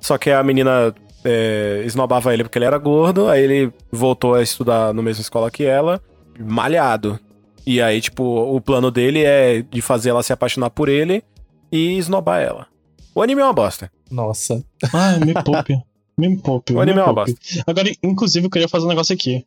[0.00, 4.42] só que a menina é, esnobava ele porque ele era gordo, aí ele voltou a
[4.42, 6.00] estudar na mesma escola que ela,
[6.40, 7.18] malhado.
[7.66, 11.22] E aí, tipo, o plano dele é de fazer ela se apaixonar por ele
[11.70, 12.66] e esnobar ela.
[13.14, 13.90] O anime é uma bosta.
[14.10, 14.64] Nossa.
[14.92, 15.78] Ah, me poupe.
[16.18, 16.72] me poupe.
[16.72, 17.36] O me anime é uma poupe.
[17.66, 19.44] Agora, inclusive, eu queria fazer um negócio aqui.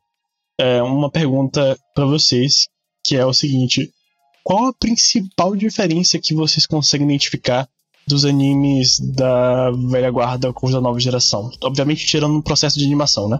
[0.57, 2.67] É uma pergunta pra vocês,
[3.03, 3.91] que é o seguinte:
[4.43, 7.67] qual a principal diferença que vocês conseguem identificar
[8.05, 11.49] dos animes da velha guarda com os da nova geração?
[11.63, 13.39] Obviamente, tirando o processo de animação, né?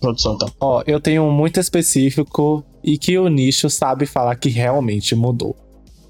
[0.00, 0.48] Produção, então.
[0.60, 5.56] Ó, eu tenho um muito específico e que o nicho sabe falar que realmente mudou.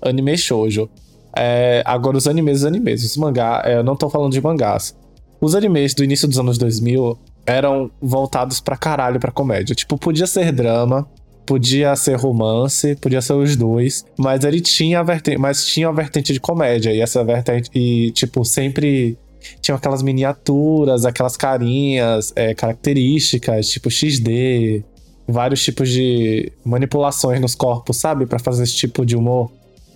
[0.03, 0.89] Anime shoujo.
[1.37, 4.97] É, agora os animes, os animes, os mangá, é, eu não tô falando de mangás.
[5.41, 9.75] Os animes do início dos anos 2000 eram voltados pra caralho pra comédia.
[9.75, 11.07] Tipo, podia ser drama,
[11.47, 15.93] podia ser romance, podia ser os dois, mas ele tinha a vertente, mas tinha a
[15.93, 19.17] vertente de comédia e essa vertente e tipo sempre
[19.61, 24.83] tinha aquelas miniaturas, aquelas carinhas é, características, tipo XD,
[25.29, 28.27] vários tipos de manipulações nos corpos, sabe?
[28.27, 29.51] Pra fazer esse tipo de humor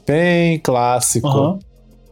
[0.06, 1.58] bem clássico Aham.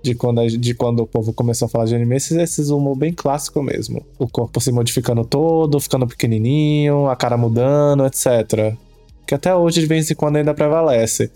[0.03, 2.17] de, quando, a- de quando o povo começou a falar de anime.
[2.17, 4.05] Esses, esses humor bem clássico mesmo.
[4.19, 8.75] O corpo se modificando todo, ficando pequenininho, a cara mudando, etc.
[9.27, 11.31] Que até hoje, de vez em quando, ainda prevalece.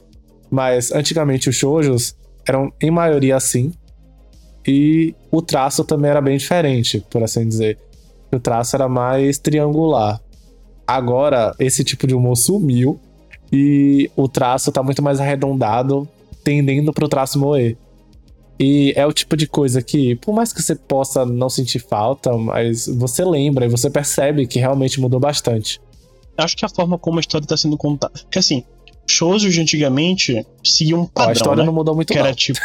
[0.51, 2.15] Mas antigamente os shoujos
[2.47, 3.73] eram em maioria assim.
[4.66, 7.79] E o traço também era bem diferente, por assim dizer.
[8.33, 10.20] O traço era mais triangular.
[10.87, 12.98] Agora, esse tipo de humor sumiu.
[13.53, 16.09] E o traço tá muito mais arredondado.
[16.44, 17.77] tendendo pro traço moe.
[18.59, 22.37] E é o tipo de coisa que, por mais que você possa não sentir falta,
[22.37, 25.81] mas você lembra e você percebe que realmente mudou bastante.
[26.37, 28.14] Acho que a forma como a história tá sendo contada.
[28.22, 28.64] Porque assim,
[29.12, 31.31] shows de antigamente seguiam um padrão.
[31.31, 31.66] a história né?
[31.66, 32.27] não mudou muito, Que não.
[32.27, 32.61] era tipo.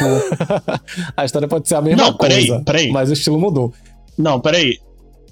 [1.15, 2.91] a história pode ser a mesma Não, peraí, coisa, peraí.
[2.91, 3.73] mas o estilo mudou.
[4.17, 4.79] Não, peraí.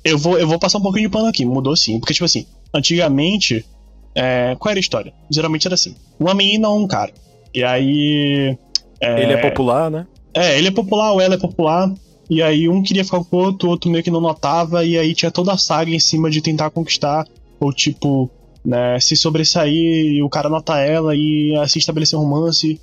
[0.04, 1.46] Eu vou, eu vou passar um pouquinho de pano aqui.
[1.46, 2.00] Mudou sim.
[2.00, 3.66] Porque, tipo assim, antigamente.
[4.14, 5.14] é, qual era a história?
[5.30, 7.12] Geralmente era assim: uma menina ou um cara.
[7.54, 8.58] E aí.
[9.02, 10.06] é, Ele é popular, né?
[10.34, 11.92] É, ele é popular ou ela é popular.
[12.30, 14.84] E aí um queria ficar com o outro, o outro meio que não notava.
[14.86, 17.26] E aí tinha toda a saga em cima de tentar conquistar.
[17.60, 18.30] Ou tipo,
[18.66, 22.80] né, se sobressair e o cara nota ela e assim estabelecer um romance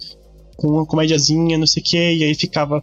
[0.57, 2.15] com uma comédiazinha, não sei o que.
[2.15, 2.83] E aí ficava.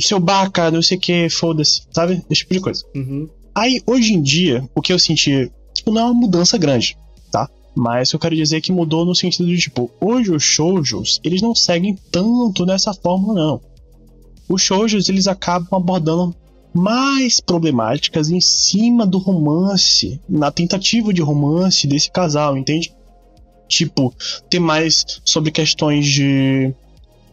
[0.00, 2.22] Seu baca, não sei o que, foda-se, sabe?
[2.28, 2.84] Esse tipo de coisa.
[2.94, 3.28] Uhum.
[3.54, 6.98] Aí, hoje em dia, o que eu senti, tipo, não é uma mudança grande,
[7.30, 7.48] tá?
[7.74, 11.54] Mas eu quero dizer que mudou no sentido de, tipo, hoje os shoujos, eles não
[11.54, 13.60] seguem tanto nessa fórmula, não.
[14.46, 16.36] Os shoujos, eles acabam abordando
[16.76, 22.92] mais problemáticas em cima do romance, na tentativa de romance desse casal, entende?
[23.68, 24.14] Tipo,
[24.48, 26.72] ter mais sobre questões de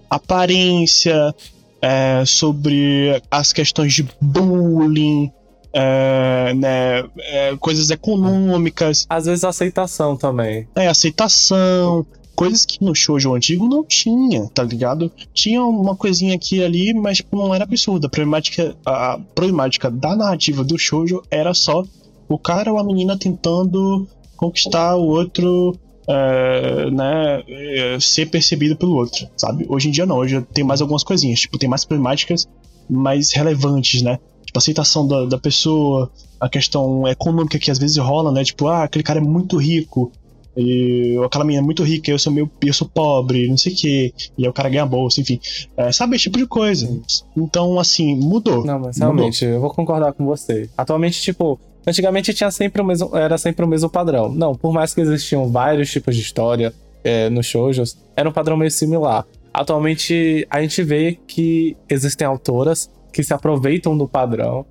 [0.10, 1.34] aparência,
[1.82, 5.32] é, sobre as questões de bullying,
[5.73, 10.67] é, né, é, coisas econômicas, Às vezes aceitação também.
[10.75, 15.12] é, aceitação, coisas que no shoujo antigo não tinha, tá ligado?
[15.34, 18.08] Tinha uma coisinha aqui e ali, mas tipo, não era absurda.
[18.08, 21.84] A problemática, a problemática da narrativa do shoujo era só
[22.28, 28.96] o cara ou a menina tentando conquistar o outro, é, né, é, ser percebido pelo
[28.96, 29.65] outro, sabe?
[29.69, 32.48] Hoje em dia não, hoje tem mais algumas coisinhas, tipo, tem mais problemáticas
[32.89, 34.19] mais relevantes, né?
[34.46, 38.43] Tipo, aceitação da, da pessoa, a questão econômica que às vezes rola, né?
[38.43, 40.12] Tipo, ah, aquele cara é muito rico,
[40.56, 43.76] e aquela menina é muito rica, eu sou meio, eu sou pobre, não sei o
[43.76, 45.39] que, e aí o cara ganha bolsa, enfim.
[45.76, 46.89] É, sabe, esse tipo de coisa.
[47.36, 48.63] Então, assim, mudou.
[48.66, 49.16] Não, mas Mudou.
[49.16, 50.70] realmente, eu vou concordar com você.
[50.78, 54.30] Atualmente, tipo, antigamente tinha sempre o mesmo, era sempre o mesmo padrão.
[54.30, 58.56] Não, por mais que existiam vários tipos de história é, nos shoujos, era um padrão
[58.56, 59.26] meio similar.
[59.54, 64.66] Atualmente, a gente vê que existem autoras que se aproveitam do padrão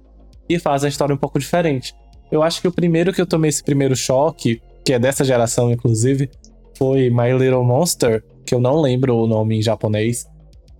[0.49, 1.95] e fazem a história um pouco diferente.
[2.31, 5.71] Eu acho que o primeiro que eu tomei esse primeiro choque, que é dessa geração,
[5.71, 6.31] inclusive,
[6.77, 10.27] foi My Little Monster, que eu não lembro o nome em japonês,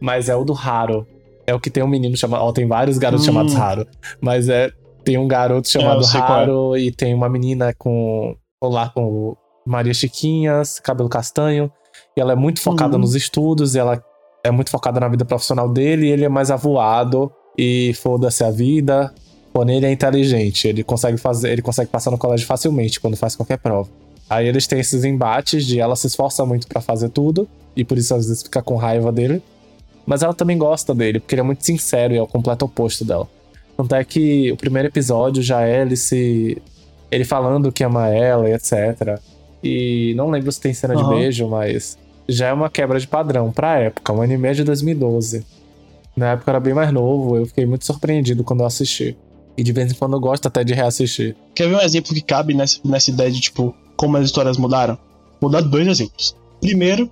[0.01, 1.07] mas é o do Haro.
[1.47, 2.43] É o que tem um menino chamado.
[2.45, 3.33] Ó, tem vários garotos Hum.
[3.33, 3.87] chamados Haro.
[4.21, 4.71] Mas é.
[5.05, 6.43] Tem um garoto chamado sei qual é.
[6.43, 8.37] Haro e tem uma menina com.
[8.63, 9.37] lá com
[9.67, 11.71] Maria Chiquinhas, cabelo castanho.
[12.17, 13.01] E ela é muito focada Uhum.
[13.01, 14.01] nos estudos, e ela
[14.45, 18.51] é muito focada na vida profissional dele, e ele é mais avoado e foda-se a
[18.53, 19.13] vida.
[19.53, 23.37] Porém, ele é inteligente, ele consegue fazer, ele consegue passar no colégio facilmente quando faz
[23.37, 23.89] qualquer prova.
[24.31, 27.99] Aí eles têm esses embates de ela se esforça muito pra fazer tudo, e por
[27.99, 29.43] isso às vezes fica com raiva dele.
[30.07, 33.05] Mas ela também gosta dele, porque ele é muito sincero e é o completo oposto
[33.05, 33.29] dela.
[33.77, 36.61] Tanto é que o primeiro episódio já é ele se.
[37.11, 39.19] ele falando que ama ela e etc.
[39.63, 41.15] E não lembro se tem cena de Aham.
[41.15, 41.97] beijo, mas
[42.29, 44.13] já é uma quebra de padrão pra época.
[44.13, 45.45] Um anime é de 2012.
[46.17, 49.17] Na época eu era bem mais novo, eu fiquei muito surpreendido quando eu assisti.
[49.57, 51.37] E de vez em quando eu gosto até de reassistir.
[51.55, 54.97] Quer ver um exemplo que cabe nessa, nessa ideia de, tipo, como as histórias mudaram?
[55.41, 56.35] Vou dar dois exemplos.
[56.61, 57.11] Primeiro,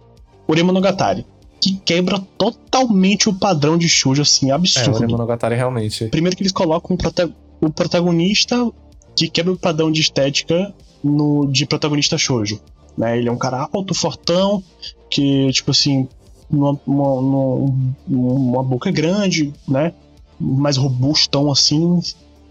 [0.49, 1.27] Uremonogatari,
[1.61, 5.09] que quebra totalmente o padrão de shoujo, assim, É, absurdo.
[5.09, 6.07] Monogatari realmente.
[6.07, 8.71] Primeiro que eles colocam o, prota- o protagonista
[9.15, 10.73] que quebra o padrão de estética
[11.05, 12.61] no, de protagonista shoujo.
[12.97, 13.19] Né?
[13.19, 14.63] Ele é um cara alto, fortão,
[15.11, 16.09] que, tipo assim,
[16.51, 17.75] numa, uma, numa-
[18.09, 19.93] uma boca grande, né?
[20.39, 22.01] Mais robustão assim.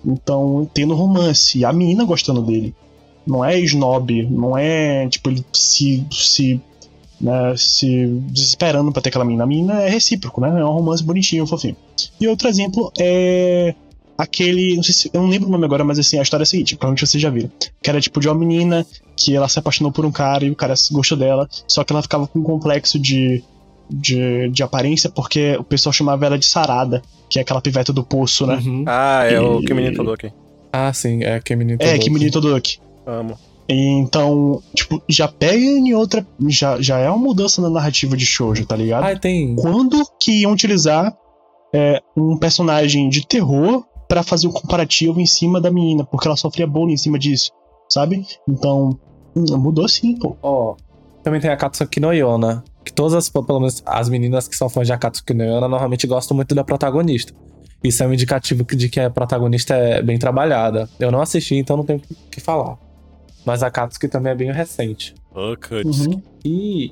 [0.05, 1.63] Então, tendo romance.
[1.65, 2.73] A menina gostando dele.
[3.25, 6.05] Não é snob, não é, tipo, ele se.
[6.11, 6.61] se
[7.19, 9.43] né, se desesperando pra ter aquela menina.
[9.43, 10.49] A menina é recíproco, né?
[10.49, 11.75] É um romance bonitinho, fofinho.
[12.19, 13.75] E outro exemplo é
[14.17, 14.75] aquele.
[14.75, 15.11] Não sei se.
[15.13, 17.21] Eu não lembro o nome agora, mas assim, a história é a seguinte, provavelmente vocês
[17.21, 17.51] já viram.
[17.81, 18.85] Que era tipo de uma menina
[19.15, 22.01] que ela se apaixonou por um cara e o cara gostou dela, só que ela
[22.01, 23.43] ficava com um complexo de.
[23.89, 28.03] De, de aparência, porque o pessoal chamava ela de Sarada, que é aquela piveta do
[28.03, 28.55] poço, né?
[28.63, 28.83] Uhum.
[28.87, 30.31] Ah, é o E- Kimi Todoki.
[30.71, 32.79] Ah, sim, é que menino É, que menino Todoroki.
[33.07, 33.35] Amo.
[33.67, 36.25] Então, tipo, já pega em outra.
[36.47, 39.03] Já, já é uma mudança na narrativa de Shoujo, tá ligado?
[39.05, 39.55] Ah, tem.
[39.55, 41.15] Quando que iam utilizar
[41.73, 46.35] é, um personagem de terror pra fazer um comparativo em cima da menina, porque ela
[46.37, 47.51] sofria bullying em cima disso,
[47.87, 48.25] sabe?
[48.47, 48.97] Então,
[49.35, 50.35] hum, mudou sim, pô.
[50.41, 50.75] Ó,
[51.23, 52.63] também tem a Katsuki no Yona.
[52.89, 56.07] Que todas as, pelo menos as meninas que são fãs de Akatsuki no Yona normalmente
[56.07, 57.31] gostam muito da protagonista.
[57.83, 60.89] Isso é um indicativo de que a protagonista é bem trabalhada.
[60.99, 62.79] Eu não assisti, então não tenho o que falar.
[63.45, 65.13] Mas a Katsuki também é bem recente.
[65.31, 66.07] Cuts.
[66.07, 66.19] Uhum.
[66.43, 66.91] E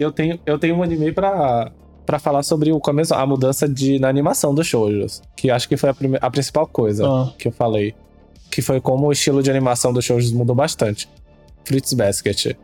[0.00, 1.70] eu tenho, eu tenho um anime pra,
[2.04, 5.76] para falar sobre o começo, a mudança de, na animação dos shoujos, que acho que
[5.76, 7.32] foi a, prime, a principal coisa Ah.
[7.38, 7.94] que eu falei.
[8.50, 11.08] Que foi como o estilo de animação dos shoujos mudou bastante.
[11.64, 12.56] Fruits Basket.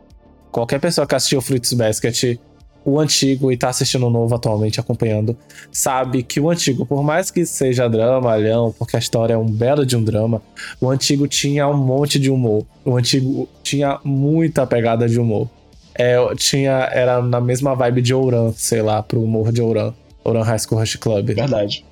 [0.51, 2.37] Qualquer pessoa que assistiu Fruits Basket,
[2.85, 5.37] o antigo e tá assistindo o novo atualmente, acompanhando,
[5.71, 9.85] sabe que o antigo, por mais que seja dramalhão, porque a história é um belo
[9.85, 10.41] de um drama,
[10.81, 12.65] o antigo tinha um monte de humor.
[12.83, 15.47] O antigo tinha muita pegada de humor.
[15.95, 19.93] É, tinha, era na mesma vibe de Ouran, sei lá, pro humor de Ouran.
[20.23, 21.27] Ouran High School Rush Club.
[21.33, 21.85] Verdade,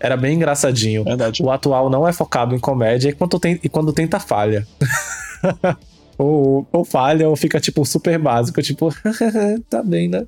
[0.00, 1.04] Era bem engraçadinho.
[1.04, 1.42] verdade.
[1.42, 4.66] O atual não é focado em comédia e quando, tem, e quando tenta, falha.
[6.22, 8.88] ou, ou falha, ou fica, tipo, super básico, tipo,
[9.68, 10.26] tá bem, né?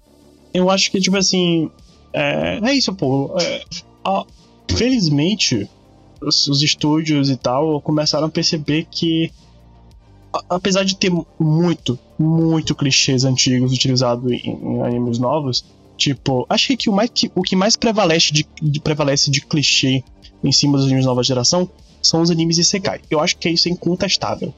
[0.53, 1.71] Eu acho que, tipo assim.
[2.13, 3.37] É, é isso, pô.
[3.41, 3.63] É,
[4.75, 5.69] felizmente,
[6.21, 9.31] os, os estúdios e tal começaram a perceber que.
[10.49, 15.65] Apesar de ter muito, muito clichês antigos utilizados em, em animes novos,
[15.97, 20.03] tipo, acho que, o, mais, o que mais prevalece de, de- prevalece de clichê
[20.43, 21.69] em cima dos animes nova geração
[22.03, 23.01] são os animes Isekai.
[23.09, 24.53] Eu acho que isso é incontestável.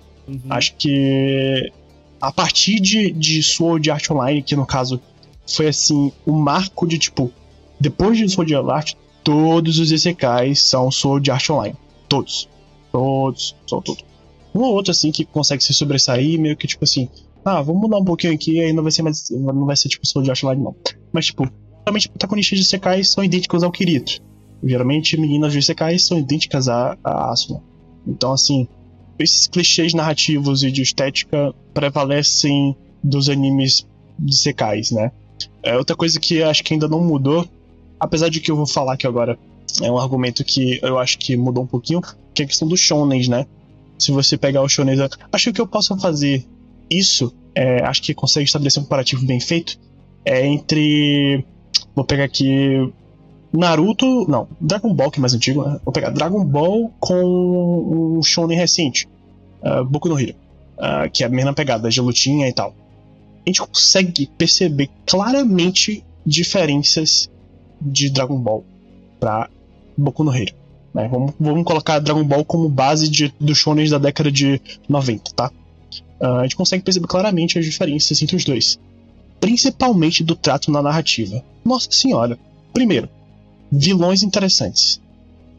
[0.50, 1.72] Acho que
[2.20, 5.00] a partir de, de Sword Art Online, que no caso
[5.46, 7.30] foi assim, o marco de tipo,
[7.80, 11.76] depois de Sword Art, todos os Isekais são Sword Art Online.
[12.08, 12.48] Todos.
[12.90, 14.04] Todos, são todos.
[14.54, 17.08] Um ou outro assim que consegue se sobressair, meio que tipo assim,
[17.44, 19.30] ah, vamos mudar um pouquinho aqui, aí não vai ser mais.
[19.30, 20.74] Não vai ser tipo Sword Art Online, não.
[21.12, 21.44] Mas, tipo,
[21.84, 24.20] geralmente protagonistas de Isekais são idênticos ao Kirito.
[24.64, 27.62] Geralmente meninas de Isekais são idênticas a, a Asuna.
[28.04, 28.66] Então, assim,
[29.18, 33.86] esses clichês narrativos e de estética prevalecem dos animes
[34.18, 35.12] de Sekais, né?
[35.62, 37.48] É outra coisa que acho que ainda não mudou,
[37.98, 39.38] apesar de que eu vou falar aqui agora,
[39.82, 42.00] é um argumento que eu acho que mudou um pouquinho,
[42.34, 43.46] que é a questão dos shonens, né?
[43.98, 45.00] Se você pegar os shonens,
[45.32, 46.44] acho que eu posso fazer
[46.90, 49.78] isso, é, acho que consegue estabelecer um comparativo bem feito,
[50.24, 51.44] é entre,
[51.94, 52.92] vou pegar aqui
[53.56, 55.80] Naruto, não, Dragon Ball que é mais antigo, né?
[55.84, 59.08] Vou pegar Dragon Ball com um shonen recente,
[59.62, 60.34] uh, Boku no Hero,
[60.78, 62.74] uh, que é a mesma pegada de lutinha e tal.
[63.44, 67.30] A gente consegue perceber claramente diferenças
[67.80, 68.64] de Dragon Ball
[69.20, 69.48] pra
[69.96, 70.54] Boku no Hero.
[70.92, 71.08] Né?
[71.08, 75.50] Vamos, vamos colocar Dragon Ball como base de, dos shonens da década de 90, tá?
[76.20, 78.78] Uh, a gente consegue perceber claramente as diferenças entre os dois.
[79.38, 81.44] Principalmente do trato na narrativa.
[81.64, 82.38] Nossa senhora.
[82.72, 83.08] Primeiro,
[83.70, 85.00] vilões interessantes.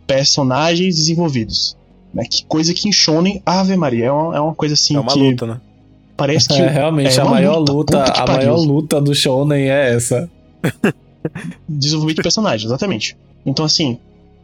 [0.05, 1.75] Personagens desenvolvidos.
[2.13, 2.23] Né?
[2.25, 5.11] Que coisa que em Shonen, Ave Maria, é uma, é uma coisa assim É uma
[5.11, 5.61] que luta, né?
[6.15, 6.61] parece que.
[6.61, 8.51] É, realmente, é a maior luta, luta, a pariu.
[8.51, 10.29] maior luta do Shonen é essa.
[11.67, 13.17] Desenvolvimento de personagem, exatamente.
[13.45, 13.99] Então, assim,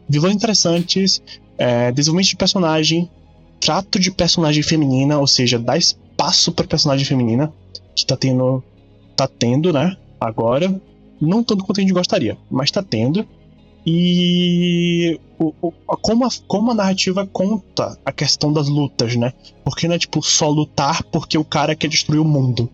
[0.08, 1.22] vilões interessantes,
[1.56, 3.10] é, desenvolvimento de personagem,
[3.60, 7.52] trato de personagem feminina, ou seja, dá espaço pra personagem feminina,
[7.96, 8.62] que tá tendo.
[9.16, 9.96] tá tendo, né?
[10.20, 10.74] Agora.
[11.20, 13.26] Não tanto quanto a gente gostaria, mas tá tendo.
[13.86, 19.32] E o, o- como, a, como a narrativa conta a questão das lutas, né?
[19.64, 22.68] Porque não é tipo só lutar porque o cara quer destruir o mundo.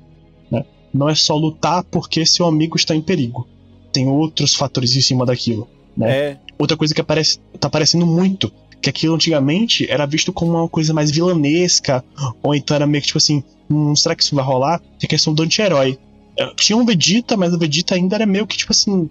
[0.51, 0.65] Né?
[0.93, 3.47] Não é só lutar porque seu amigo está em perigo.
[3.93, 5.69] Tem outros fatores em cima daquilo.
[5.97, 6.11] Né?
[6.17, 10.69] É, Outra coisa que aparece, tá aparecendo muito, que aquilo antigamente era visto como uma
[10.69, 12.05] coisa mais vilanesca,
[12.43, 14.81] ou então era meio que tipo assim, hum, será que isso vai rolar?
[14.99, 15.99] Que é questão do anti-herói.
[16.39, 19.09] É, Tinha um Vegeta, mas o Vegeta ainda era meio que tipo assim,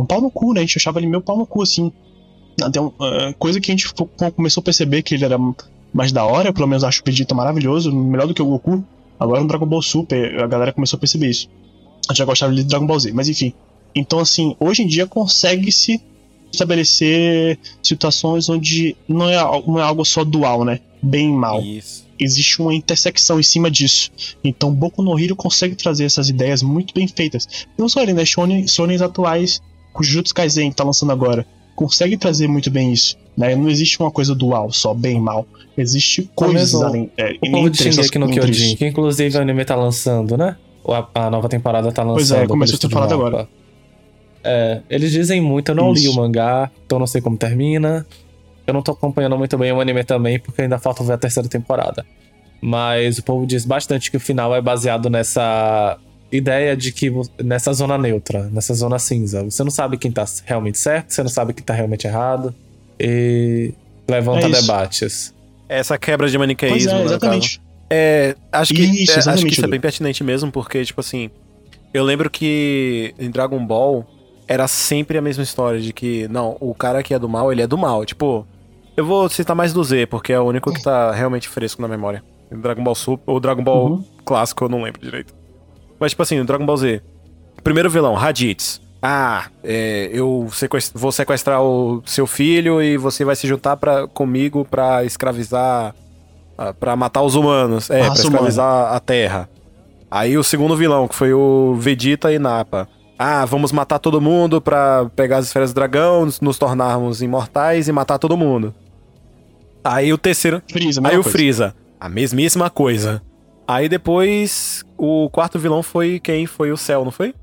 [0.00, 0.60] um pau no cu, né?
[0.60, 1.92] A gente achava ele meio pau no cu, assim.
[2.60, 3.92] Até um, é, coisa que a gente
[4.34, 5.38] começou a perceber que ele era
[5.92, 8.84] mais da hora, eu, pelo menos acho o Vegeta maravilhoso, melhor do que o Goku.
[9.18, 11.48] Agora no Dragon Ball Super, a galera começou a perceber isso.
[12.08, 13.52] A gente já gostava de Dragon Ball Z, mas enfim.
[13.94, 16.00] Então, assim, hoje em dia consegue-se
[16.50, 19.36] estabelecer situações onde não é,
[19.66, 20.80] não é algo só dual, né?
[21.02, 21.62] Bem e mal.
[21.62, 22.06] isso.
[22.18, 24.10] Existe uma intersecção em cima disso.
[24.44, 27.66] Então, Boku no Hero consegue trazer essas ideias muito bem feitas.
[27.76, 28.24] Não só ele, né?
[28.24, 29.60] Shonen, shonens atuais,
[30.00, 33.16] o Jujutsu Kaisen que tá lançando agora, consegue trazer muito bem isso.
[33.36, 33.54] Né?
[33.56, 35.46] Não existe uma coisa dual, só bem e mal.
[35.76, 37.10] Existe coisas mesmo além.
[37.16, 40.56] É, O povo de Shingeki no Kyojin, que inclusive o anime tá lançando, né?
[40.84, 42.16] Ou a, a nova temporada tá lançando.
[42.16, 43.26] Pois é, começou a ser estúdio falado Mappa.
[43.28, 43.48] agora.
[44.44, 46.12] É, eles dizem muito, eu não li Isso.
[46.12, 48.04] o mangá, então não sei como termina.
[48.66, 51.48] Eu não tô acompanhando muito bem o anime também, porque ainda falta ver a terceira
[51.48, 52.04] temporada.
[52.60, 55.98] Mas o povo diz bastante que o final é baseado nessa
[56.32, 57.12] ideia de que
[57.42, 59.44] nessa zona neutra, nessa zona cinza.
[59.44, 62.54] Você não sabe quem tá realmente certo, você não sabe quem tá realmente errado.
[62.98, 63.74] E
[64.08, 65.34] levanta É debates.
[65.68, 67.60] Essa quebra de Pois maniqueísmo, é, né, exatamente.
[67.90, 71.30] É, acho que, Isso, é, acho que isso é bem pertinente mesmo, porque, tipo assim,
[71.92, 74.06] eu lembro que em Dragon Ball
[74.48, 77.62] era sempre a mesma história de que, não, o cara que é do mal, ele
[77.62, 78.04] é do mal.
[78.04, 78.46] Tipo,
[78.96, 81.88] eu vou citar mais do Z, porque é o único que tá realmente fresco na
[81.88, 82.22] memória.
[82.50, 84.04] Em Dragon Ball Super, ou Dragon Ball Uhum.
[84.24, 85.34] clássico, eu não lembro direito.
[86.02, 87.00] Mas, tipo assim, no Dragon Ball Z,
[87.62, 88.80] primeiro vilão, Raditz.
[89.00, 94.06] Ah, é, eu sequest- vou sequestrar o seu filho e você vai se juntar pra,
[94.08, 95.94] comigo pra escravizar.
[96.58, 97.88] ah, Pra matar os humanos.
[97.88, 99.48] É, pra Raça escravizar a Terra.
[100.10, 102.86] Aí o segundo vilão, que foi o Vegeta e Nappa.
[103.18, 107.92] Ah, vamos matar todo mundo pra pegar as esferas do dragão, nos tornarmos imortais e
[107.92, 108.74] matar todo mundo.
[109.84, 110.60] Aí o terceiro.
[110.70, 111.30] Freeza, Aí o coisa.
[111.30, 111.74] Freeza.
[112.00, 113.22] A mesmíssima coisa.
[113.66, 116.46] Aí depois, o quarto vilão foi quem?
[116.46, 117.34] Foi o Cell, não foi?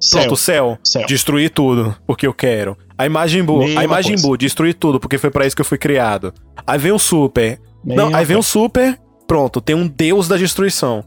[0.00, 0.78] Céu, Pronto, Cell.
[0.82, 1.06] Céu.
[1.06, 2.76] Destruir tudo, porque eu quero.
[2.96, 3.66] Aí Majin Buu.
[3.88, 4.26] Majin coisa.
[4.26, 6.32] Buu, destruir tudo, porque foi pra isso que eu fui criado.
[6.66, 7.60] Aí vem o Super.
[7.84, 8.42] Não, aí vem o.
[8.42, 8.98] Super.
[9.26, 11.04] Pronto, tem um deus da destruição.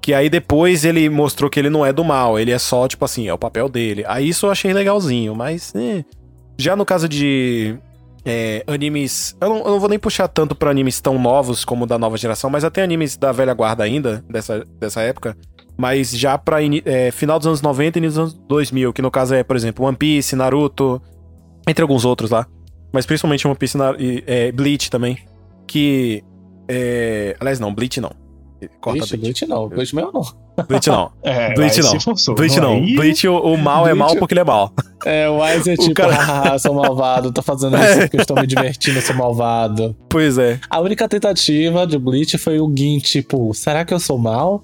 [0.00, 3.04] Que aí depois ele mostrou que ele não é do mal, ele é só, tipo
[3.04, 4.04] assim, é o papel dele.
[4.06, 5.74] Aí isso eu achei legalzinho, mas.
[5.74, 6.04] eh.
[6.56, 7.76] Já no caso de
[8.28, 9.34] é, animes.
[9.40, 12.16] Eu não, eu não vou nem puxar tanto pra animes tão novos como da nova
[12.18, 15.34] geração, mas até animes da velha guarda ainda, dessa, dessa época.
[15.78, 19.10] Mas já pra é, final dos anos 90 e início dos anos 2000, que no
[19.10, 21.00] caso é, por exemplo, One Piece, Naruto,
[21.66, 22.46] entre alguns outros lá.
[22.92, 25.18] Mas principalmente One Piece e é, Bleach também.
[25.66, 26.22] Que.
[26.68, 28.10] É, aliás, não, Bleach não.
[28.80, 29.20] Corta Bleach, Bleach.
[29.20, 29.68] Bleach não.
[29.68, 30.22] Bleach meu não.
[30.66, 31.10] Bleach não.
[31.22, 32.00] É, Bleach não.
[32.00, 32.34] forçou.
[32.34, 32.72] Bleach não.
[32.72, 34.72] Aí- Bleach, o, o mal é mal Bleach- porque ele é mal.
[35.04, 38.36] É, o Wise é tipo, cara- ah, sou malvado, tô fazendo isso porque eu estou
[38.40, 39.94] me divertindo, eu sou malvado.
[40.08, 40.58] Pois é.
[40.68, 44.62] A única tentativa de Bleach foi o Gin, tipo, será que eu sou mal?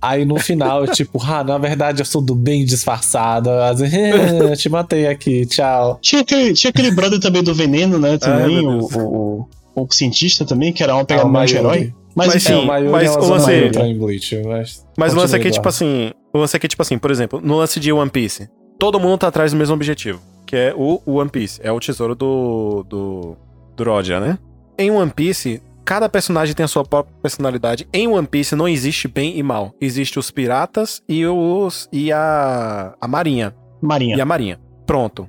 [0.00, 3.48] Aí no final, eu, tipo, ah, na verdade eu sou do bem disfarçado.
[3.50, 5.98] "Eh, te matei aqui, tchau.
[6.00, 8.16] Tinha aquele, tinha aquele brother também do Veneno, né?
[8.18, 11.50] Também, meu o, o, o, o cientista também, que era uma É pegada o mais
[11.52, 11.92] herói.
[12.16, 14.86] Mas, Mas sim, é, mas é o lance- em Bleach, mas...
[14.96, 15.68] Mas o lance é tipo Eduardo.
[15.68, 16.12] assim.
[16.32, 18.48] O lance aqui é tipo assim, por exemplo, no lance de One Piece,
[18.78, 20.20] todo mundo tá atrás do mesmo objetivo.
[20.46, 21.60] Que é o o One Piece.
[21.62, 22.84] É o tesouro do.
[22.88, 23.36] do.
[23.76, 24.38] do Roger, né?
[24.78, 27.86] Em One Piece, cada personagem tem a sua própria personalidade.
[27.92, 29.74] Em One Piece não existe bem e mal.
[29.80, 31.86] Existe os piratas e os.
[31.92, 32.94] e a.
[32.98, 33.54] a marinha.
[33.82, 34.16] Marinha.
[34.16, 34.58] E a marinha.
[34.86, 35.28] Pronto.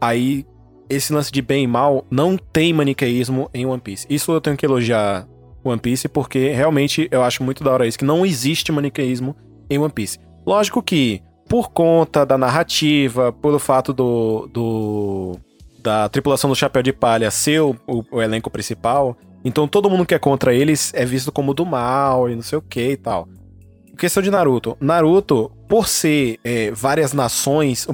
[0.00, 0.46] Aí,
[0.88, 4.06] esse lance de bem e mal não tem maniqueísmo em One Piece.
[4.08, 5.26] Isso eu tenho que elogiar
[5.68, 9.34] One Piece, porque realmente eu acho muito da hora isso, que não existe maniqueísmo
[9.70, 10.18] em One Piece.
[10.46, 14.48] Lógico que, por conta da narrativa, pelo fato do.
[14.52, 15.32] do
[15.80, 20.04] da tripulação do Chapéu de Palha ser o, o- o elenco principal, então todo mundo
[20.04, 22.96] que é contra eles é visto como do mal e não sei o que e
[22.96, 23.28] tal.
[23.96, 24.76] Questão de Naruto.
[24.80, 27.86] Naruto, por ser é, várias nações,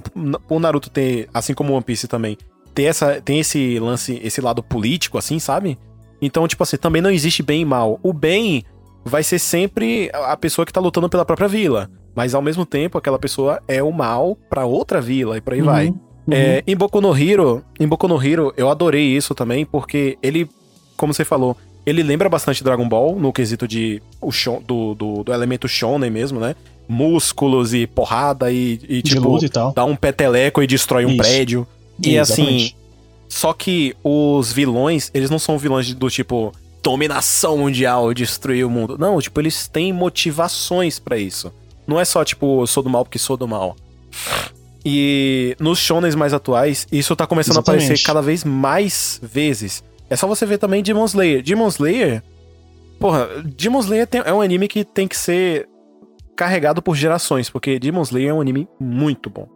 [0.48, 2.36] por Naruto ter, assim como One Piece também,
[2.74, 5.78] ter essa, tem esse lance, esse lado político, assim, sabe?
[6.24, 7.98] Então, tipo assim, também não existe bem e mal.
[8.02, 8.64] O bem
[9.04, 11.90] vai ser sempre a pessoa que tá lutando pela própria vila.
[12.14, 15.60] Mas ao mesmo tempo, aquela pessoa é o mal pra outra vila e por aí
[15.60, 15.88] Uhum, vai.
[15.88, 15.96] uhum.
[16.30, 20.48] É, em Boku no Hero, em Boku no Hero, eu adorei isso também, porque ele,
[20.96, 25.24] como você falou, ele lembra bastante Dragon Ball no quesito de o shon- do, do,
[25.24, 26.54] do elemento shonen mesmo, né?
[26.88, 29.72] Músculos e porrada e, e de tipo, e tal.
[29.74, 31.18] dá um peteleco e destrói um Isso.
[31.18, 31.66] prédio.
[32.02, 32.72] E assim.
[33.34, 36.52] Só que os vilões, eles não são vilões do tipo
[36.84, 38.96] dominação mundial, destruir o mundo.
[38.96, 41.52] Não, tipo, eles têm motivações pra isso.
[41.84, 43.74] Não é só tipo, eu sou do mal porque sou do mal.
[44.84, 47.84] E nos shonens mais atuais, isso tá começando a Exatamente.
[47.86, 49.82] aparecer cada vez mais vezes.
[50.08, 51.42] É só você ver também Demon Slayer.
[51.42, 52.22] Demon Slayer,
[53.00, 55.68] porra, Demon Slayer tem- é um anime que tem que ser
[56.36, 59.48] carregado por gerações, porque Demon Slayer é um anime muito bom.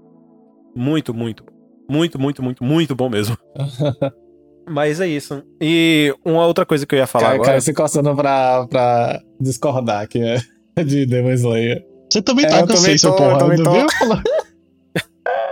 [0.74, 1.52] Muito, muito bom.
[1.88, 3.36] Muito, muito, muito, muito bom mesmo.
[4.70, 5.42] Mas é isso.
[5.60, 7.48] E uma outra coisa que eu ia falar Cara, agora.
[7.50, 10.40] cara se coçando pra, pra discordar aqui, né?
[10.84, 11.82] De Demon Slayer.
[12.10, 13.54] Você também É, tá eu com essência, tô, porra.
[13.54, 14.18] eu Não tô.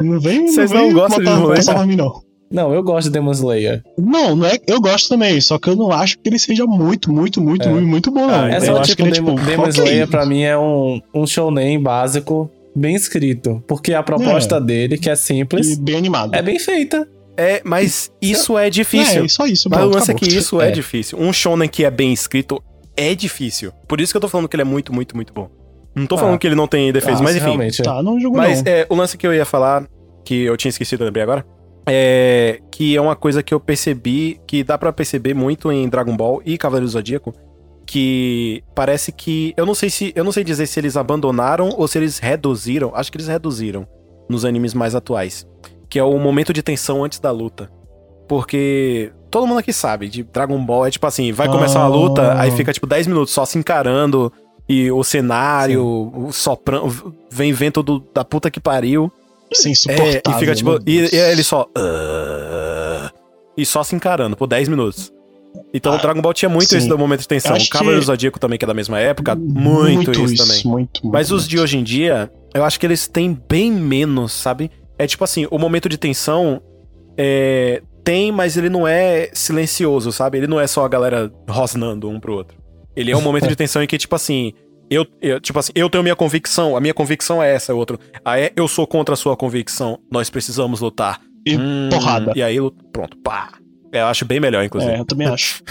[0.00, 1.86] Não vem, Vocês não não gostam de Demon Slayer?
[1.86, 2.22] mim, não.
[2.50, 3.82] Não, eu gosto de Demon Slayer.
[3.98, 4.58] Não, não é.
[4.66, 7.72] Eu gosto também, só que eu não acho que ele seja muito, muito, muito, É.
[7.72, 8.28] muito, muito bom.
[8.28, 9.68] Ah, É Eu só acho tipo, que ele é, Demon, Demon.
[9.68, 13.62] Slayer pra mim é um, um shounen básico, bem escrito.
[13.66, 16.34] Porque a proposta dele, que é simples, E bem animado.
[16.34, 17.08] é bem feita.
[17.38, 19.24] É, mas isso é difícil.
[19.24, 19.68] É, só isso.
[19.70, 20.68] Mas o lance é que isso é.
[20.68, 20.70] É.
[20.70, 21.18] difícil.
[21.20, 22.62] Um shonen que é bem escrito
[22.96, 23.72] é difícil.
[23.86, 25.50] Por isso que eu tô falando que ele é muito, muito, muito bom.
[25.94, 26.18] Não tô Ah.
[26.18, 27.44] falando que ele não tem defeitos, Ah, mas enfim.
[27.46, 27.82] Realmente.
[27.82, 28.72] Tá, não jogo Mas não.
[28.72, 29.86] é, o lance que eu ia falar,
[30.24, 31.44] que eu tinha esquecido, lembrei agora,
[31.88, 36.16] é que é uma coisa que eu percebi, que dá pra perceber muito em Dragon
[36.16, 37.32] Ball e Cavaleiro do Zodíaco,
[37.86, 41.86] que parece que, eu não sei se, eu não sei dizer se eles abandonaram ou
[41.86, 43.86] se eles reduziram, acho que eles reduziram
[44.28, 45.46] nos animes mais atuais,
[45.88, 47.70] que é o momento de tensão antes da luta.
[48.28, 52.32] Porque todo mundo aqui sabe, de Dragon Ball é tipo assim, vai começar uma luta,
[52.32, 52.40] Ah.
[52.42, 54.32] aí fica tipo 10 minutos só se encarando,
[54.68, 59.12] e o cenário, o soprando, vem vento do, da puta que pariu.
[59.48, 60.76] Isso é É, e fica tipo.
[60.84, 61.68] E, e ele só.
[61.76, 63.12] "Ah",
[63.56, 65.12] e só se encarando por 10 minutos.
[65.72, 66.78] Então o Ah, Dragon Ball tinha muito sim.
[66.78, 67.56] esse do momento de tensão.
[67.56, 70.62] O Cavaleiro do que- Zodíaco também, que é da mesma época, muito, isso, também.
[70.64, 71.08] Muito, muito.
[71.12, 71.64] Mas os de muito.
[71.64, 74.70] hoje em dia, eu acho que eles têm bem menos, sabe?
[74.98, 76.60] É tipo assim, o momento de tensão
[77.18, 80.38] é, tem, mas ele não é silencioso, sabe?
[80.38, 82.56] Ele não é só a galera rosnando um pro outro.
[82.94, 84.52] Ele é um momento de tensão em que, tipo assim,
[84.88, 87.98] eu, eu, tipo assim, eu tenho minha convicção, a minha convicção é essa, é outro.
[88.24, 91.20] Ah, é, eu sou contra a sua convicção, nós precisamos lutar.
[91.46, 92.32] E Hum, porrada.
[92.34, 92.56] E aí,
[92.92, 93.50] pronto, pá.
[93.92, 94.92] É, eu acho bem melhor, inclusive.
[94.92, 95.62] É, eu também acho.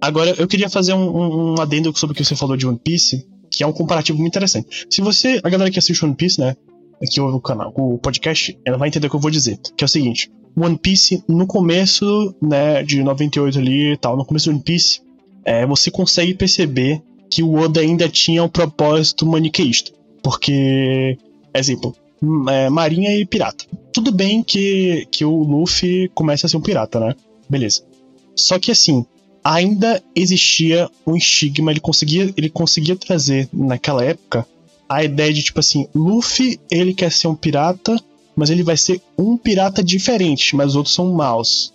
[0.00, 3.26] Agora, eu queria fazer um, um, adendo sobre o que você falou de One Piece,
[3.50, 4.86] que é um comparativo muito interessante.
[4.88, 6.56] Se você, a galera que assiste One Piece, né,
[7.10, 9.58] que ouve o canal, o podcast, ela vai entender o que eu vou dizer.
[9.76, 14.24] Que é o seguinte: One Piece, no começo, né, de 98 ali e tal, no
[14.24, 15.00] começo do One Piece,
[15.44, 19.92] é, você consegue perceber que o Oda ainda tinha um propósito maniqueísta.
[20.22, 21.16] Porque,
[21.54, 23.64] exemplo, hum, é, marinha e pirata.
[23.92, 27.14] Tudo bem que, que o Luffy começa a ser um pirata, né?
[27.50, 27.82] Beleza.
[28.36, 29.04] Só que assim,
[29.42, 34.46] ainda existia um estigma, ele conseguia, ele conseguia trazer naquela época
[34.88, 37.96] a ideia de tipo assim, Luffy, ele quer ser um pirata,
[38.34, 41.72] mas ele vai ser um pirata diferente, mas os outros são maus.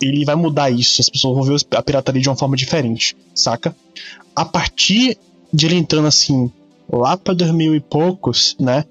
[0.00, 3.74] Ele vai mudar isso, as pessoas vão ver a pirataria de uma forma diferente, saca?
[4.34, 5.18] A partir
[5.52, 6.50] de ele entrando assim,
[6.92, 8.84] lá pra 2000 e poucos, né?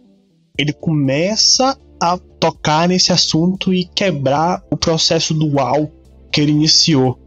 [0.57, 5.91] Ele começa a tocar nesse assunto e quebrar o processo dual
[6.37, 7.17] que ele iniciou,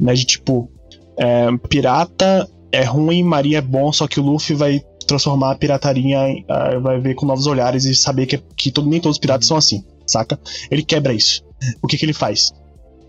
[0.00, 0.12] né?
[0.14, 0.68] De tipo,
[1.16, 6.18] é, pirata é ruim, marinha é bom, só que o Luffy vai transformar a pirataria,
[6.48, 9.46] ah, vai ver com novos olhares e saber que, que todo- nem todos os piratas
[9.46, 10.38] são assim, saca?
[10.70, 11.42] Ele quebra isso.
[11.80, 12.52] O que que ele faz?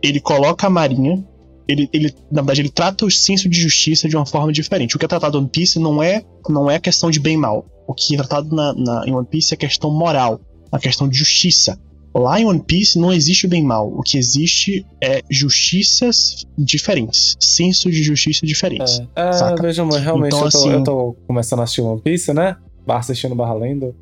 [0.04, 1.22] Ele coloca a marinha,
[1.68, 4.96] ele, ele na verdade ele trata o senso de justiça de uma forma diferente.
[4.96, 7.38] O que é tratado em One Piece não é não é questão de bem e
[7.38, 7.66] mal.
[7.88, 10.40] O que é tratado na, na- em One Piece é questão moral,
[10.72, 11.78] a questão de justiça.
[12.16, 13.88] Lá em One Piece não existe o bem mal.
[13.88, 19.02] O que existe é justiças diferentes, senso de justiça diferentes.
[19.16, 19.62] É, Saca?
[19.62, 22.56] veja, amor, realmente Então, eu, tô, assim- eu tô começando a assistir One Piece, né?
[22.86, 23.96] Barra assistindo barra lendo.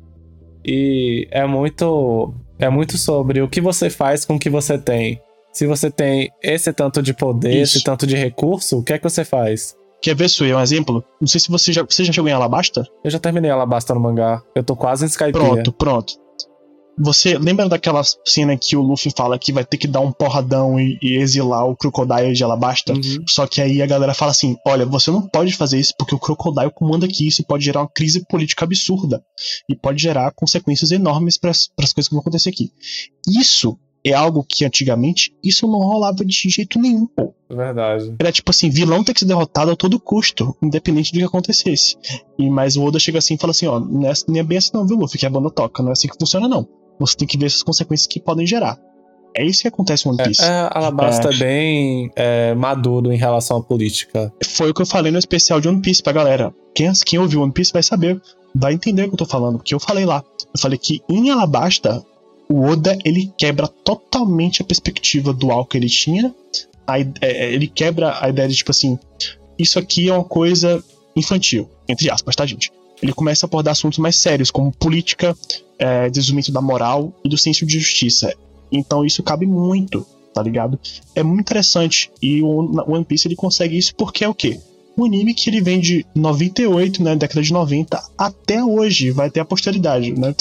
[0.64, 2.32] E é muito.
[2.58, 5.20] É muito sobre o que você faz com o que você tem.
[5.52, 7.76] Se você tem esse tanto de poder, Isso.
[7.76, 9.76] esse tanto de recurso, o que é que você faz?
[10.02, 11.02] Quer ver, Sui, um exemplo?
[11.20, 12.84] Não sei se você já, você já chegou em Alabasta?
[13.02, 14.42] Eu já terminei Alabasta no mangá.
[14.54, 15.32] Eu tô quase em Skypiea.
[15.32, 16.14] Pronto, pronto.
[17.00, 20.78] Você lembra daquela cena que o Luffy fala que vai ter que dar um porradão
[20.78, 22.92] e, e exilar o Crocodile de Alabasta?
[22.92, 23.24] Uhum.
[23.26, 26.18] Só que aí a galera fala assim: olha, você não pode fazer isso porque o
[26.18, 27.26] Crocodile comanda aqui.
[27.26, 29.22] Isso pode gerar uma crise política absurda.
[29.68, 32.72] E pode gerar consequências enormes para as coisas que vão acontecer aqui.
[33.28, 37.34] Isso é algo que antigamente isso não rolava de jeito nenhum, pô.
[37.50, 38.14] Verdade.
[38.18, 41.96] Era tipo assim, vilão tem que ser derrotado a todo custo, independente do que acontecesse.
[42.38, 44.58] E mas o Oda chega assim e fala assim, ó, não é, não é bem
[44.58, 46.66] assim não, viu, Luffy, que a banda toca, não é assim que funciona não.
[46.98, 48.78] Você tem que ver essas consequências que podem gerar.
[49.36, 50.42] É isso que acontece em One Piece.
[50.42, 54.32] É, Alabasta é, bem é, maduro em relação à política.
[54.44, 56.52] Foi o que eu falei no especial de One Piece pra galera.
[56.74, 58.20] Quem, quem ouviu One Piece vai saber,
[58.54, 60.24] vai entender o que eu tô falando, porque eu falei lá.
[60.52, 62.02] Eu falei que em Alabasta,
[62.48, 66.34] o Oda ele quebra totalmente a perspectiva dual que ele tinha.
[66.86, 68.98] A, é, ele quebra a ideia de tipo assim,
[69.58, 70.82] isso aqui é uma coisa
[71.14, 72.72] infantil, entre aspas, tá, gente?
[73.02, 75.36] Ele começa a abordar assuntos mais sérios, como política,
[75.78, 78.34] é, desenvolvimento da moral e do senso de justiça.
[78.70, 80.78] Então isso cabe muito, tá ligado?
[81.14, 82.10] É muito interessante.
[82.20, 82.48] E o
[82.90, 84.60] One Piece ele consegue isso porque é o quê?
[84.96, 89.38] Um anime que ele vem de 98, né, década de 90, até hoje, vai ter
[89.38, 90.34] a posteridade, né?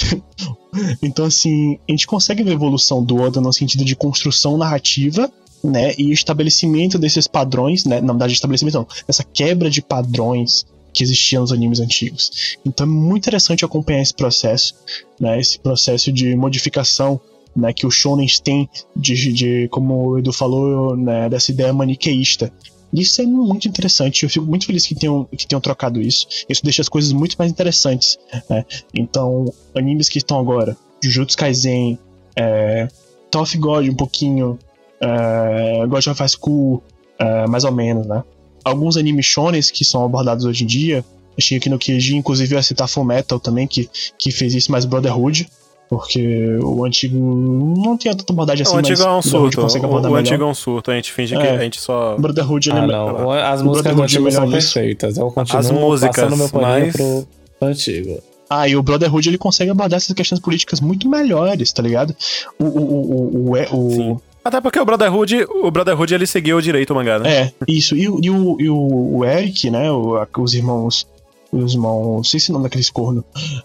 [0.99, 5.31] então, assim, a gente consegue ver a evolução do Oda no sentido de construção narrativa,
[5.63, 10.65] né, e estabelecimento desses padrões, né, na verdade, estabelecimento não, essa quebra de padrões
[10.97, 12.57] que existiam nos animes antigos.
[12.65, 14.73] Então é muito interessante acompanhar esse processo,
[15.19, 17.21] né, esse processo de modificação
[17.55, 22.51] né, que o shonen tem de, de, como o Edu falou, né, dessa ideia maniqueísta.
[22.91, 26.25] Isso é muito interessante, eu fico muito feliz que tenham, que tenham trocado isso.
[26.49, 28.17] Isso deixa as coisas muito mais interessantes.
[28.49, 28.65] Né?
[28.91, 31.99] Então, animes que estão agora, Jujutsu Kaisen,
[32.35, 32.87] é,
[33.29, 34.57] Tough God um pouquinho,
[34.99, 36.81] é, God of High School,
[37.19, 38.23] é, mais ou menos, né?
[38.68, 41.03] Alguns animes shonens que são abordados hoje em dia,
[41.38, 44.72] achei aqui no QG, inclusive eu ia citar Full Metal também, que, que fez isso,
[44.72, 45.47] mais Brotherhood,
[45.89, 49.61] porque o antigo não tinha tanta abordagem assim, o antigo mas é um surto.
[49.61, 51.51] O, o antigo é um surto, a gente finge que É.
[51.51, 52.18] a gente só.
[52.18, 53.32] Brotherhood ele Ah, é não.
[53.32, 55.18] As músicas do é antigo são perfeitas.
[55.18, 57.28] Eu continuo As músicas, passando meu mas- pro
[57.61, 58.20] antigo.
[58.49, 62.15] Ah, e o Brotherhood ele consegue abordar essas questões políticas muito melhores, tá ligado?
[62.59, 62.63] O.
[62.63, 67.19] o, o, o, o Até porque o Brotherhood, o Brotherhood ele seguiu direito o mangá,
[67.19, 67.29] né?
[67.37, 67.95] é, isso.
[67.95, 69.91] E, o- e, o, e o, o Eric, né?
[69.91, 71.07] o- a- os irmãos.
[71.51, 72.15] Os irmãos.
[72.17, 73.23] Não sei se é o nome daqueles corno.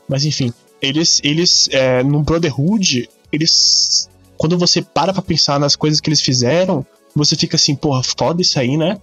[0.09, 0.53] Mas enfim.
[0.81, 1.21] Eles.
[1.25, 1.69] Eles.
[1.73, 4.09] É, no Brotherhood, eles.
[4.37, 8.43] Quando você para pra pensar nas coisas que eles fizeram, você fica assim, porra, foda
[8.43, 8.99] isso aí, né?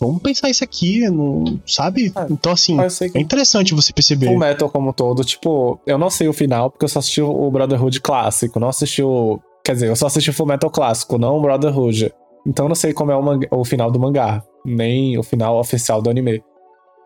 [0.00, 2.12] vamos pensar isso aqui, não, sabe?
[2.14, 2.76] É, então, assim,
[3.18, 4.28] é interessante você perceber.
[4.28, 7.20] o Metal como um todo, tipo, eu não sei o final, porque eu só assisti
[7.20, 9.40] o Brotherhood clássico, não assisti o.
[9.68, 12.10] Quer dizer, eu só assisti o Full Metal clássico, não o Brotherhood.
[12.46, 16.00] Então não sei como é o, manga- o final do mangá, nem o final oficial
[16.00, 16.42] do anime.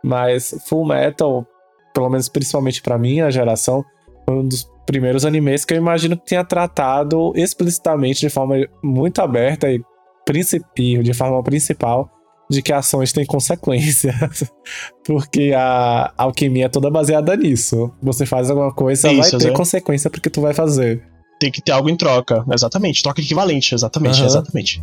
[0.04, 1.44] Mas Full Metal,
[1.92, 3.84] pelo menos principalmente pra minha geração,
[4.24, 9.20] foi um dos primeiros animes que eu imagino que tenha tratado explicitamente de forma muito
[9.20, 9.82] aberta e,
[10.24, 12.08] principi- de forma principal
[12.48, 14.14] de que ações têm consequências.
[15.04, 17.92] Porque a alquimia é toda baseada nisso.
[18.00, 19.56] Você faz alguma coisa, Isso, vai ter né?
[19.56, 21.02] consequência porque tu vai fazer.
[21.38, 22.44] Tem que ter algo em troca.
[22.52, 23.02] Exatamente.
[23.02, 24.26] Troca equivalente, exatamente, Aham.
[24.26, 24.82] exatamente.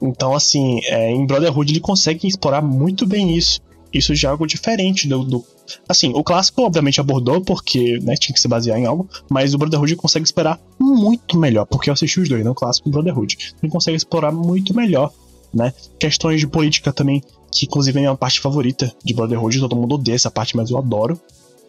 [0.00, 3.60] Então, assim, é, em Brotherhood ele consegue explorar muito bem isso.
[3.92, 5.44] Isso já é algo diferente do, do-
[5.88, 9.58] Assim, o clássico obviamente abordou, porque né, tinha que se basear em algo, mas o
[9.58, 12.50] Brotherhood consegue explorar muito melhor, porque eu assisti os dois, né?
[12.50, 13.54] O clássico e o Brotherhood.
[13.62, 15.12] Ele consegue explorar muito melhor,
[15.52, 15.72] né?
[15.98, 19.94] Questões de política também, que inclusive é a minha parte favorita de Brotherhood, todo mundo
[19.94, 21.20] odeia essa parte, mas eu adoro.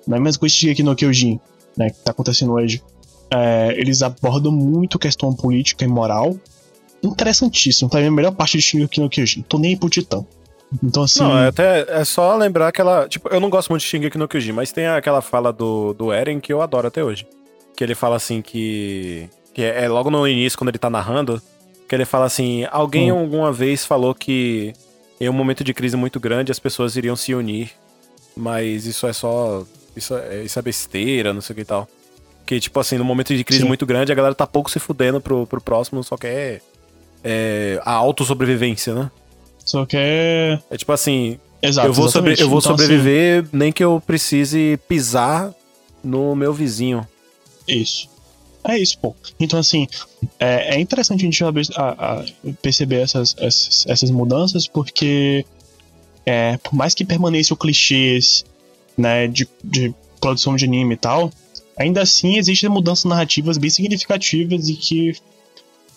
[0.07, 0.17] Né?
[0.19, 1.39] Mas com esse aqui no Kyojin,
[1.77, 2.81] né, que tá acontecendo hoje,
[3.31, 6.35] é, eles abordam muito questão política e moral.
[7.03, 7.89] Interessantíssimo.
[7.89, 9.41] Pra mim, a melhor parte de Shingeki no Kyojin.
[9.43, 10.25] Tô nem aí pro Titã.
[10.83, 11.19] Então, assim.
[11.19, 13.07] Não, é até é só lembrar aquela.
[13.07, 16.11] Tipo, eu não gosto muito de Shingeki no Kyojin, mas tem aquela fala do, do
[16.11, 17.27] Eren que eu adoro até hoje.
[17.75, 19.29] Que ele fala assim que.
[19.53, 21.41] Que é, é logo no início, quando ele tá narrando,
[21.87, 23.19] que ele fala assim: alguém Hum.
[23.19, 24.73] alguma vez falou que
[25.19, 27.71] em um momento de crise muito grande as pessoas iriam se unir,
[28.35, 29.63] mas isso é só.
[29.95, 31.87] Isso é, isso é besteira, não sei o que e tal.
[32.49, 33.67] Que, tipo assim, no momento de crise Sim.
[33.67, 36.63] muito grande, a galera tá pouco se fudendo pro, pro próximo, só quer
[37.23, 39.11] é, a autossobrevivência, né?
[39.63, 40.57] Só que é.
[40.71, 41.87] É tipo assim, Exato.
[41.87, 45.53] eu vou, sobre- eu vou Então, assim, sobreviver nem que eu precise pisar
[46.03, 47.07] no meu vizinho.
[47.67, 48.09] Isso.
[48.63, 49.15] É isso, pô.
[49.39, 49.87] Então, assim,
[50.39, 52.25] é, é interessante a gente a- a
[52.63, 55.45] perceber essas, essas, essas mudanças, porque
[56.25, 58.43] é, por mais que permaneçam clichês
[58.97, 61.31] né, de, de produção de anime e tal,
[61.79, 65.15] ainda assim existem mudanças narrativas bem significativas e que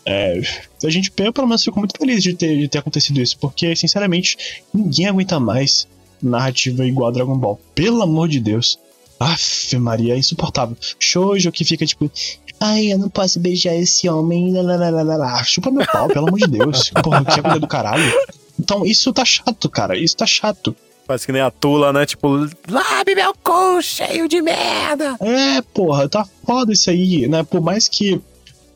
[0.05, 0.41] é,
[0.85, 3.74] a gente, eu pelo menos, fico muito feliz de ter, de ter acontecido isso, porque,
[3.76, 4.37] sinceramente,
[4.72, 5.87] ninguém aguenta mais
[6.20, 7.61] narrativa igual a Dragon Ball.
[7.74, 8.78] Pelo amor de Deus.
[9.18, 10.76] Aff, Maria, é insuportável.
[10.99, 12.11] Shoujo que fica tipo,
[12.59, 15.43] ai, eu não posso beijar esse homem, lá.
[15.45, 16.91] Chupa meu pau, pelo amor de Deus.
[17.03, 18.12] Porra, que agulha do caralho.
[18.59, 19.97] Então, isso tá chato, cara.
[19.97, 20.74] Isso tá chato.
[21.07, 22.07] Parece que nem a Tula, né?
[22.07, 22.28] Tipo,
[22.68, 25.16] labe meu cu cheio de merda.
[25.20, 27.42] É, porra, tá foda isso aí, né?
[27.42, 28.20] Por mais que,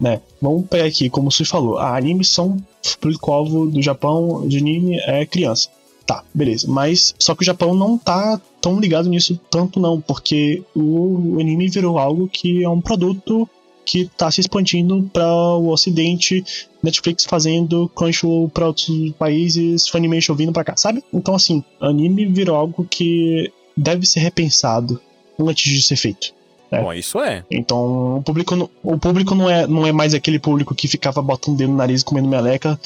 [0.01, 2.57] né, vamos pegar aqui, como você falou, a anime são
[3.01, 5.69] público-alvo do Japão de anime é criança.
[6.07, 6.69] Tá, beleza.
[6.69, 11.69] Mas só que o Japão não tá tão ligado nisso tanto não, porque o anime
[11.69, 13.49] virou algo que é um produto
[13.87, 16.45] que tá se expandindo para o ocidente,
[16.83, 21.03] Netflix fazendo Crunchyroll para outros países, Funimation vindo para cá, sabe?
[21.15, 25.01] Então assim, anime virou algo que deve ser repensado
[25.39, 26.35] antes de ser feito.
[26.71, 26.83] É.
[26.83, 27.45] Bom, isso é.
[27.49, 31.23] Então, o público, não- o público não, é, não é mais aquele público que ficava
[31.23, 32.79] botando o dedo no nariz, comendo meleca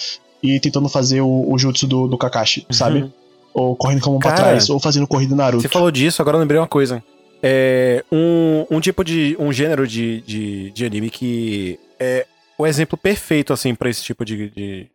[0.43, 3.03] e tentando fazer o, o jutsu do, do Kakashi, sabe?
[3.05, 3.11] Uhum.
[3.55, 5.63] Ou correndo com a mão pra Cara, trás, ou fazendo corrida Naruto.
[5.63, 7.03] Você falou disso, agora eu lembrei uma coisa.
[7.43, 9.37] É um, um tipo de.
[9.39, 12.27] um gênero de, de, de anime que é
[12.59, 14.87] o exemplo perfeito, assim, pra esse tipo de, de,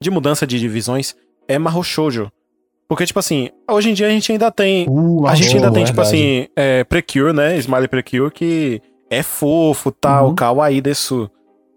[0.00, 1.16] de mudança de divisões
[1.48, 2.30] é Mahou Shoujo.
[2.86, 4.86] Porque, tipo assim, hoje em dia a gente ainda tem.
[4.88, 6.16] Uh, A gente ainda tem, tipo verdade.
[6.16, 7.56] assim, é, Precure, né?
[7.58, 10.34] Smiley Precure, que é fofo, tal, Uhum.
[10.34, 11.28] kawaii desu.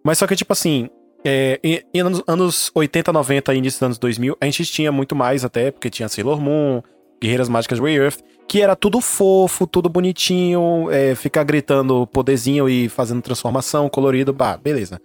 [0.03, 0.89] Mas só que, tipo assim,
[1.25, 4.91] é, em, em anos, anos 80, 90 e início dos anos 2000, a gente tinha
[4.91, 6.81] muito mais até, porque tinha Sailor Moon,
[7.21, 12.87] Guerreiras Mágicas Ray Earth, que era tudo fofo, tudo bonitinho, é, ficar gritando poderzinho e
[12.87, 14.99] fazendo transformação, colorido, bah, beleza.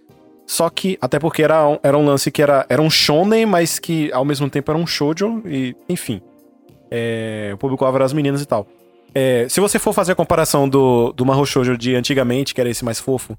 [0.47, 3.79] Só que, até porque era um, era um lance que era, era um shonen, mas
[3.79, 6.21] que ao mesmo tempo era um shoujo, e enfim.
[6.89, 8.67] É, o público-alvo era as meninas e tal.
[9.15, 12.69] É, se você for fazer a comparação do, do Mahou Shoujo de antigamente, que era
[12.69, 13.37] esse mais fofo,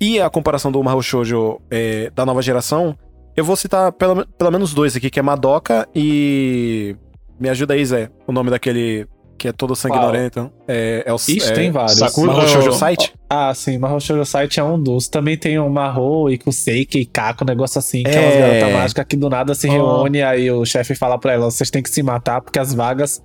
[0.00, 2.96] e a comparação do Mahou Shoujo é, da nova geração,
[3.36, 6.96] eu vou citar pelo, pelo menos dois aqui, que é Madoka e...
[7.40, 9.06] Me ajuda aí, Zé, o nome daquele
[9.38, 10.50] que é todo sanguinolento.
[10.66, 11.96] É, é o Ixi, é, tem vários.
[11.98, 13.14] Sakura- Mahou Shoujo Site?
[13.30, 15.08] Ah, sim, Mahou Shoujo Site é um dos.
[15.08, 18.40] Também tem o Mahou e Kuseiki e Kako, um negócio assim, que é umas É.
[18.40, 19.70] garotas mágicas que do nada se Oh.
[19.72, 23.22] reúne, aí o chefe fala pra elas, vocês têm que se matar porque as vagas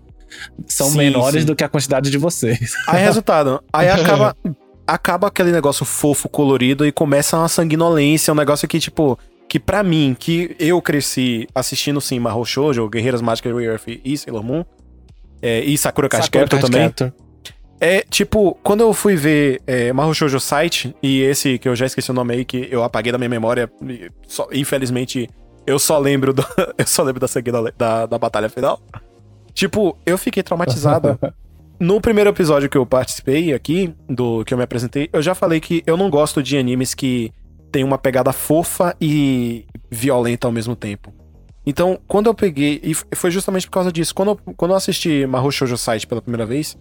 [0.68, 1.46] são Sim, menores sim.
[1.48, 2.74] do que a quantidade de vocês.
[2.88, 3.62] Aí, resultado.
[3.72, 4.36] Aí acaba,
[4.88, 9.84] acaba aquele negócio fofo, colorido, e começa uma sanguinolência, um negócio que, tipo, que pra
[9.84, 14.66] mim, que eu cresci assistindo, sim, Mahou Shoujo, Guerreiras Mágicas Ray Earth e Sailor Moon,
[15.44, 16.84] é, e Sakura Card Captor também.
[16.88, 17.12] Captor.
[17.82, 21.86] É, tipo, quando eu fui ver é, Mahou Shoujo Site, e esse que eu já
[21.86, 23.70] esqueci o nome aí, que eu apaguei da minha memória,
[24.26, 25.30] só- infelizmente
[25.68, 26.46] eu só lembro do,
[26.78, 28.82] eu só lembro da seguida da, da batalha final.
[29.54, 31.20] Tipo, eu fiquei traumatizado.
[31.78, 35.60] no primeiro episódio que eu participei aqui, do que eu me apresentei, eu já falei
[35.60, 37.32] que eu não gosto de animes que
[37.70, 41.14] tem uma pegada fofa e violenta ao mesmo tempo.
[41.66, 45.26] Então, quando eu peguei, e foi justamente por causa disso, quando eu, quando eu assisti
[45.26, 46.78] Mahou Shoujo Site pela primeira vez,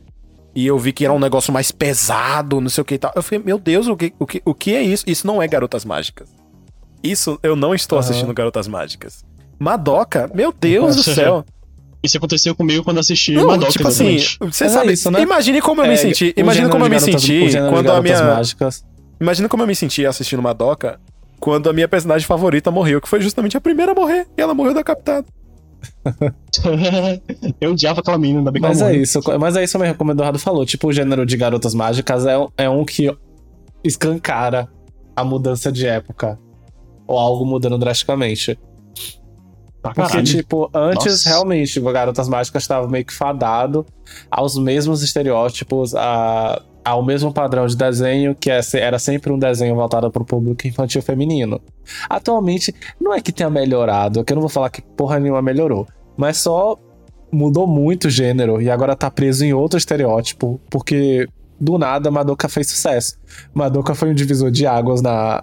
[0.55, 3.13] e eu vi que era um negócio mais pesado, não sei o que e tal,
[3.15, 5.05] eu falei, meu Deus, o que, o que, o que é isso?
[5.07, 6.29] Isso não é Garotas Mágicas.
[7.03, 8.01] Isso, eu não estou uhum.
[8.01, 9.25] assistindo Garotas Mágicas.
[9.59, 11.45] Madoka, meu Deus do céu.
[12.03, 13.71] Isso aconteceu comigo quando assisti não, Madoka.
[13.71, 15.23] Tipo assim, você sabe, isso, né?
[15.23, 16.35] imagine como eu é, me senti.
[16.37, 18.23] Imagine como eu me senti quando a minha.
[18.23, 18.85] Mágicas.
[19.21, 20.99] Imagina como eu me senti assistindo Madoka
[21.43, 24.55] quando a minha personagem favorita morreu, que foi justamente a primeira a morrer, e ela
[24.55, 25.27] morreu decapitada.
[27.61, 30.13] eu odiava aquela menina, ainda bem que Mas é isso, mas é isso mesmo, como
[30.13, 30.65] o Eduardo falou.
[30.65, 33.13] Tipo, o gênero de garotas mágicas é, é um que
[33.83, 34.69] escancara
[35.17, 36.39] a mudança de época.
[37.09, 38.57] Ou algo mudando drasticamente.
[39.83, 41.29] Porque, tipo, antes Nossa.
[41.29, 43.85] realmente Garotas Mágicas estava meio que fadado
[44.31, 49.75] aos mesmos estereótipos, a, ao mesmo padrão de desenho, que é era sempre um desenho
[49.75, 51.61] voltado para o público infantil feminino.
[52.09, 55.87] Atualmente, não é que tenha melhorado, que eu não vou falar que porra nenhuma melhorou,
[56.17, 56.79] mas só
[57.33, 61.27] mudou muito o gênero e agora tá preso em outro estereótipo, porque
[61.61, 63.19] do nada Madoka fez sucesso.
[63.55, 65.43] Madoka foi um divisor de águas na,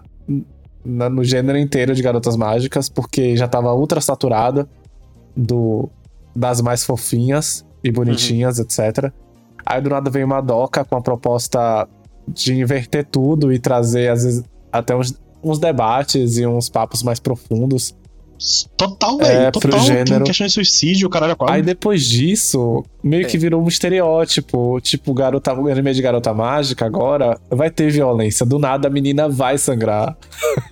[0.89, 4.67] na no gênero inteiro de garotas mágicas, porque já tava ultra saturada
[5.35, 5.89] do
[6.35, 8.65] das mais fofinhas e bonitinhas, uhum.
[8.65, 9.11] etc.
[9.65, 11.87] Aí do nada veio uma doca com a proposta
[12.27, 17.19] de inverter tudo e trazer, às vezes, até uns, uns debates e uns papos mais
[17.19, 17.95] profundos.
[18.77, 19.39] Total, velho.
[19.41, 19.71] É, total.
[19.71, 20.23] Pro gênero.
[20.23, 21.51] questão de suicídio, caralho, qual?
[21.51, 23.25] Aí depois disso, meio é.
[23.25, 24.79] que virou um estereótipo.
[24.81, 28.45] Tipo, garota, anime de garota mágica agora vai ter violência.
[28.45, 30.17] Do nada a menina vai sangrar.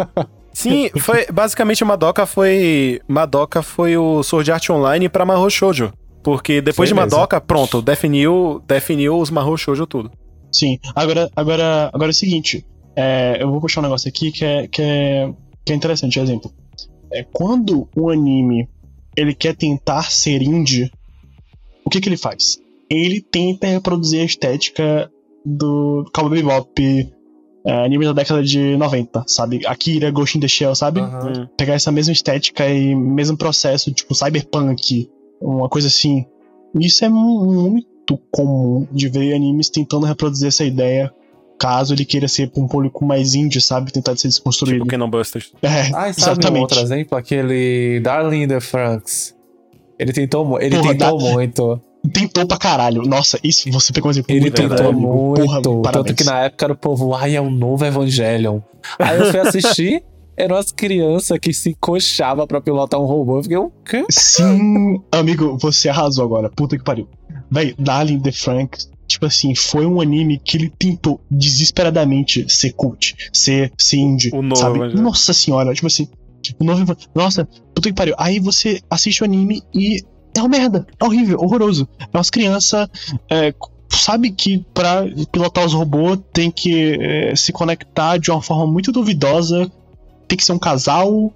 [0.53, 5.93] Sim, foi basicamente Madoka foi Madoka foi o Sword Art Online para Mahou Shoujo.
[6.24, 7.47] Porque depois Foi de Madoka, mesmo.
[7.47, 10.11] pronto, definiu, definiu os Mahou Shoujo tudo.
[10.51, 10.78] Sim.
[10.95, 12.65] Agora, agora, agora é o seguinte.
[12.95, 15.32] É, eu vou puxar um negócio aqui que é, que é,
[15.63, 16.51] que é interessante, exemplo.
[17.12, 18.68] É, quando um anime
[19.16, 20.91] ele quer tentar ser indie,
[21.84, 22.60] o que que ele faz?
[22.89, 25.12] Ele tenta reproduzir a estética
[25.45, 27.14] do Cowboy Bebop,
[27.66, 29.66] é, anime da década de 90, sabe?
[29.66, 31.01] Akira, Ghost in the Shell, sabe?
[31.01, 31.47] Uhum.
[31.58, 35.10] Pegar essa mesma estética e mesmo processo, tipo cyberpunk,
[35.41, 36.26] uma coisa assim.
[36.80, 41.14] Isso é muito comum de ver animes tentando reproduzir essa ideia,
[41.60, 43.91] caso ele queira ser um público mais indie, sabe?
[43.91, 44.80] Tentar ser desconstruído.
[44.80, 45.51] Tipo Canon Busters.
[45.62, 46.60] É, ah, exatamente.
[46.60, 47.18] Um outro exemplo?
[47.18, 49.36] Aquele Darling in the Franks.
[49.99, 51.32] Ele tentou, ele Porra, tentou da...
[51.32, 51.82] muito.
[52.14, 53.01] Tentou pra caralho.
[53.01, 55.41] Nossa, isso você pegou um exemplo Ele tentou muito.
[55.45, 58.60] Porra, tanto que na época era o povo, ai, é um novo Evangelion.
[58.99, 60.03] Aí eu fui assistir.
[60.38, 63.39] eram as crianças que se encoxavam pra pilotar um robô.
[63.39, 64.05] Eu fiquei, o quê?
[64.10, 66.49] Sim, amigo, você arrasou agora.
[66.49, 67.10] Puta que pariu.
[67.49, 68.78] Véi, Darling the Frank,
[69.08, 74.41] tipo assim, foi um anime que ele tentou desesperadamente ser cult, ser, ser indie, o
[74.41, 74.93] novo, sabe?
[74.95, 76.08] Nossa senhora, tipo assim,
[76.41, 78.16] tipo, novo, nossa, puta que pariu.
[78.18, 80.03] Aí você assiste o anime e
[80.36, 81.88] é uma merda, é horrível, horroroso.
[81.99, 82.88] É umas crianças,
[83.32, 83.53] é,
[83.89, 88.91] sabe que para pilotar os robôs tem que é, se conectar de uma forma muito
[88.91, 89.72] duvidosa
[90.28, 91.32] tem que ser um casal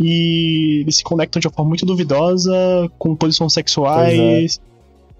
[0.00, 2.52] e eles se conectam de uma forma muito duvidosa,
[2.98, 4.58] com posições sexuais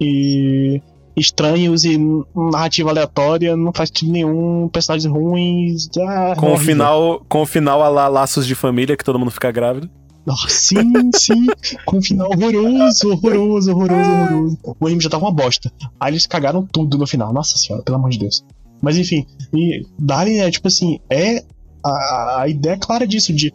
[0.00, 0.04] é.
[0.04, 0.82] e
[1.16, 1.98] estranhos e
[2.34, 5.88] narrativa aleatória, não faz sentido nenhum, personagens ruins.
[5.98, 9.30] Ah, com, o final, com o final a lá laços de família, que todo mundo
[9.30, 9.88] fica grávido.
[10.26, 11.46] Oh, sim, sim,
[11.84, 14.58] com um final horroroso, horroroso, horroroso, horroroso.
[14.80, 15.70] O anime já tava uma bosta.
[16.00, 17.32] Aí eles cagaram tudo no final.
[17.32, 18.42] Nossa senhora, pelo amor de Deus.
[18.80, 21.44] Mas enfim, e Darling é tipo assim, é
[21.84, 23.52] a, a ideia clara disso, de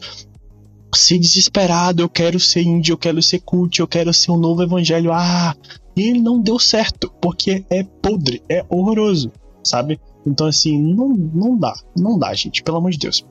[0.93, 4.63] ser desesperado, eu quero ser índio, eu quero ser cult, eu quero ser um novo
[4.63, 5.11] evangelho.
[5.11, 5.55] Ah,
[5.99, 9.31] e ele não deu certo, porque é podre, é horroroso,
[9.63, 9.99] sabe?
[10.25, 13.25] Então assim, não, não dá, não dá, gente, pelo amor de Deus.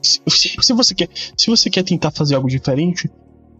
[0.00, 3.10] Se, se, se, você quer, se você quer tentar fazer algo diferente,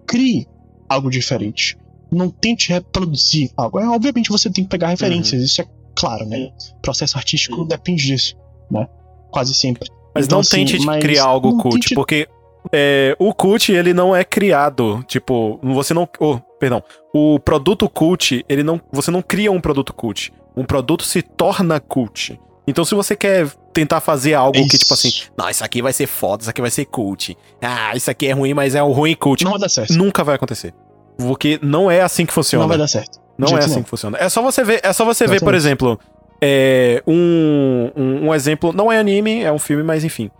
[0.06, 0.46] crie
[0.88, 1.78] algo diferente.
[2.10, 3.78] Não tente reproduzir algo.
[3.78, 5.46] É, obviamente você tem que pegar referências, uhum.
[5.46, 6.52] isso é claro, né?
[6.82, 7.66] Processo artístico uhum.
[7.66, 8.36] depende disso,
[8.70, 8.86] né?
[9.30, 9.88] Quase sempre.
[10.14, 11.94] Mas então, não assim, tente mas criar algo cult, tente...
[11.94, 12.28] porque
[12.70, 16.08] é, o cult, ele não é criado, tipo, você não...
[16.18, 16.82] Oh, perdão.
[17.12, 18.80] O produto cult, ele não...
[18.92, 20.32] Você não cria um produto cult.
[20.56, 22.38] Um produto se torna cult.
[22.66, 24.68] Então, se você quer tentar fazer algo isso.
[24.68, 27.36] que, tipo assim, não, isso aqui vai ser foda, isso aqui vai ser cult.
[27.60, 29.42] Ah, isso aqui é ruim, mas é o ruim cult.
[29.44, 29.92] Não vai dar certo.
[29.94, 30.72] Nunca vai acontecer.
[31.16, 32.62] Porque não é assim que funciona.
[32.62, 33.20] Não vai dar certo.
[33.36, 33.82] Não é assim não.
[33.82, 34.18] que funciona.
[34.18, 35.98] É só você ver, é só você ver, por exemplo,
[36.40, 40.30] é, um, um, um, exemplo, não é anime, é um filme, mas enfim.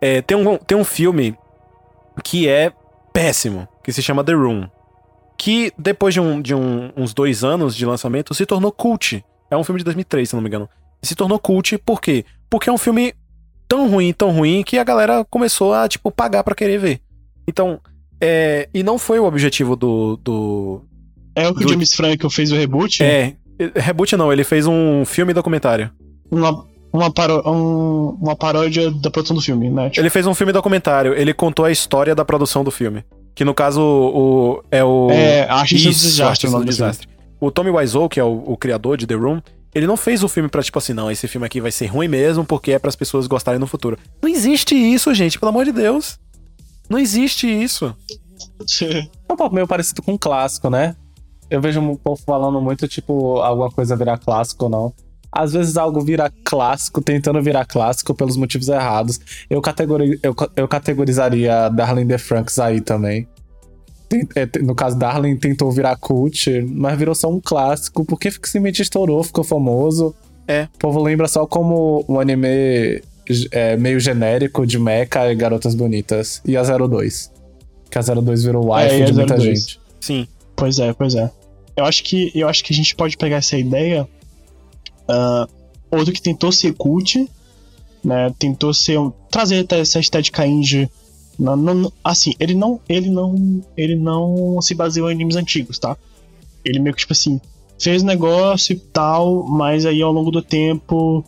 [0.00, 1.36] É, tem, um, tem um filme
[2.20, 2.72] que é
[3.12, 4.68] péssimo, que se chama The Room.
[5.38, 9.24] Que depois de, um, de um, uns dois anos de lançamento se tornou cult.
[9.50, 10.68] É um filme de 2003, se não me engano.
[11.02, 12.24] Se tornou cult por quê?
[12.48, 13.14] Porque é um filme
[13.66, 17.00] tão ruim, tão ruim, que a galera começou a, tipo, pagar para querer ver.
[17.48, 17.80] Então,
[18.20, 18.68] é.
[18.74, 20.16] E não foi o objetivo do.
[20.18, 20.82] do
[21.34, 21.66] é o que do...
[21.66, 23.02] o James Franco fez o reboot?
[23.02, 23.36] É.
[23.76, 25.90] Reboot não, ele fez um filme documentário.
[26.30, 29.90] Uma, uma, paró um, uma paródia da produção do filme, né?
[29.90, 30.00] Tipo...
[30.00, 33.04] Ele fez um filme documentário, ele contou a história da produção do filme.
[33.34, 35.08] Que no caso o, é o.
[35.10, 36.50] É, Artista do Desastre.
[36.50, 37.08] do desastre.
[37.40, 39.40] O Tommy Wiseau, que é o, o, criador de The Room,
[39.74, 42.08] ele não fez o filme pra tipo assim, não, esse filme aqui vai ser ruim
[42.08, 43.96] mesmo porque é para as pessoas gostarem no futuro.
[44.20, 46.18] Não existe isso, gente, pelo amor de Deus.
[46.88, 47.94] Não existe isso.
[49.28, 50.96] É um papo meio parecido com um clássico, né?
[51.50, 54.94] Eu vejo um povo falando muito, tipo, alguma coisa virar clássico ou não.
[55.32, 59.20] Às vezes algo vira clássico, tentando virar clássico pelos motivos errados.
[59.48, 63.28] Eu, categori eu, eu categorizaria Darling the Franks aí também.
[64.34, 69.22] É, no caso, Darling tentou virar cult, mas virou só um clássico, porque simplesmente estourou,
[69.22, 70.14] ficou famoso.
[70.48, 70.64] É.
[70.74, 73.00] O povo lembra só como um anime
[73.52, 76.42] é, meio genérico de mecha e garotas bonitas.
[76.44, 77.30] E a 02.
[77.88, 79.42] Que a 02 virou wife é, de muita 02.
[79.44, 79.80] gente.
[80.00, 80.26] Sim.
[80.56, 81.30] Pois é, pois é.
[81.76, 84.08] Eu acho que, eu acho que a gente pode pegar essa ideia
[85.10, 85.50] Uh,
[85.90, 87.28] outro que tentou ser cult,
[88.04, 88.32] né?
[88.38, 90.88] Tentou ser um, trazer essa estética indie.
[91.38, 95.96] Não, não, assim, ele não, ele não, ele não se baseou em animes antigos, tá?
[96.64, 97.40] Ele meio que tipo assim
[97.78, 101.24] fez negócio e tal, mas aí ao longo do tempo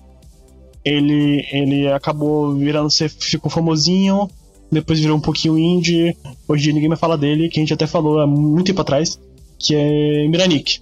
[0.84, 4.28] ele ele acabou virando ser ficou famosinho,
[4.70, 6.14] depois virou um pouquinho indie.
[6.46, 9.18] Hoje ninguém mais fala dele, que a gente até falou há muito tempo atrás,
[9.58, 10.80] que é Miranik,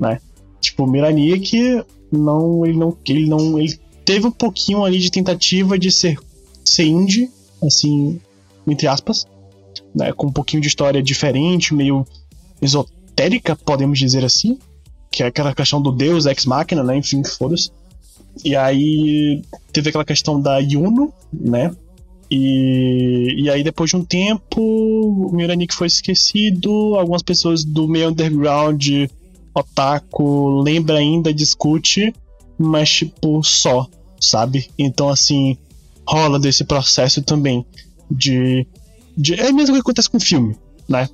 [0.00, 0.20] né?
[0.60, 5.90] Tipo, Miranik não ele não ele não ele teve um pouquinho ali de tentativa de
[5.90, 6.18] ser
[6.64, 7.30] ser indie,
[7.62, 8.20] assim,
[8.66, 9.26] entre aspas,
[9.94, 12.06] né, com um pouquinho de história diferente, meio
[12.60, 14.58] esotérica, podemos dizer assim,
[15.10, 17.70] que é aquela questão do Deus ex machina, né, enfim, foda-se.
[18.44, 19.42] E aí
[19.72, 21.74] teve aquela questão da Yuno, né?
[22.30, 28.08] E, e aí depois de um tempo o Miranik foi esquecido, algumas pessoas do meio
[28.08, 29.06] underground
[29.54, 32.14] otaku lembra ainda, discute,
[32.58, 33.86] mas tipo, só,
[34.20, 34.70] sabe?
[34.78, 35.56] Então, assim,
[36.06, 37.64] rola desse processo também
[38.10, 38.66] de.
[39.16, 40.56] de é coisa que acontece com filme,
[40.88, 41.08] né?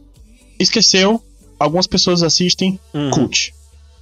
[0.59, 1.23] Esqueceu,
[1.59, 3.11] algumas pessoas assistem uhum.
[3.11, 3.55] cult.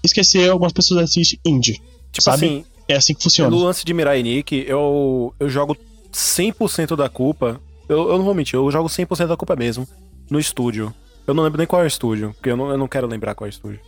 [0.03, 1.81] Esqueceu, algumas pessoas assistem indie.
[2.13, 2.47] Tipo sabe?
[2.47, 2.65] assim.
[2.89, 3.51] É assim que funciona.
[3.51, 5.77] No lance de Mirai Nick, eu, eu jogo
[6.13, 7.61] 100% da culpa.
[7.89, 9.89] Eu, eu não vou mentir, eu jogo 100% da culpa mesmo
[10.31, 10.95] no estúdio.
[11.27, 13.35] Eu não lembro nem qual é o estúdio, porque eu não, eu não quero lembrar
[13.35, 13.81] qual é o estúdio.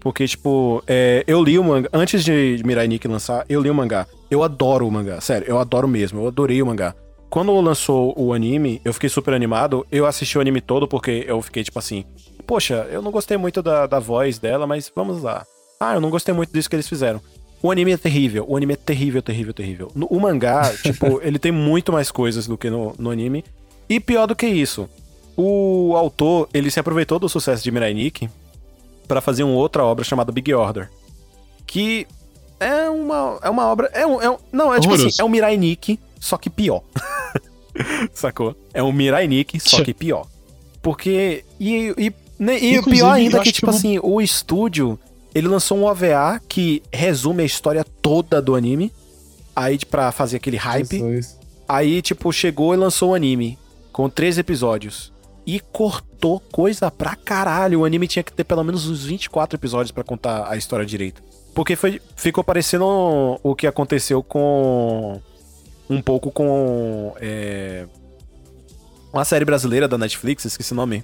[0.00, 1.88] Porque, tipo, é, eu li o mangá.
[1.92, 4.06] Antes de Mirai Nikki lançar, eu li o mangá.
[4.30, 6.20] Eu adoro o mangá, sério, eu adoro mesmo.
[6.20, 6.94] Eu adorei o mangá.
[7.28, 9.86] Quando lançou o anime, eu fiquei super animado.
[9.90, 12.04] Eu assisti o anime todo porque eu fiquei, tipo assim,
[12.46, 15.44] poxa, eu não gostei muito da, da voz dela, mas vamos lá.
[15.78, 17.20] Ah, eu não gostei muito disso que eles fizeram.
[17.62, 19.92] O anime é terrível, o anime é terrível, terrível, terrível.
[19.94, 23.44] No, o mangá, tipo, ele tem muito mais coisas do que no, no anime.
[23.88, 24.88] E pior do que isso,
[25.36, 28.30] o autor, ele se aproveitou do sucesso de Mirai Nikki
[29.08, 30.90] para fazer uma outra obra chamada Big Order.
[31.66, 32.06] Que
[32.60, 33.90] é uma, é uma obra.
[33.92, 36.82] É um, é um não, é tipo assim, é um Mirai Nikki, só que pior.
[38.12, 38.54] Sacou?
[38.74, 40.26] É um Mirai Nikki, só que pior.
[40.82, 41.44] Porque.
[41.58, 44.98] E, e, né, e o pior ainda é que, tipo que assim, o estúdio.
[45.34, 48.92] Ele lançou um OVA que resume a história toda do anime.
[49.54, 50.98] Aí, pra fazer aquele hype.
[50.98, 51.38] Jesus.
[51.68, 53.58] Aí, tipo, chegou e lançou o anime.
[53.92, 55.12] Com três episódios
[55.48, 57.80] e cortou coisa pra caralho.
[57.80, 61.22] O anime tinha que ter pelo menos uns 24 episódios para contar a história direito.
[61.54, 62.84] Porque foi, ficou parecendo
[63.42, 65.18] o que aconteceu com.
[65.88, 67.14] Um pouco com.
[67.18, 67.86] É,
[69.10, 71.02] uma série brasileira da Netflix, esqueci o nome.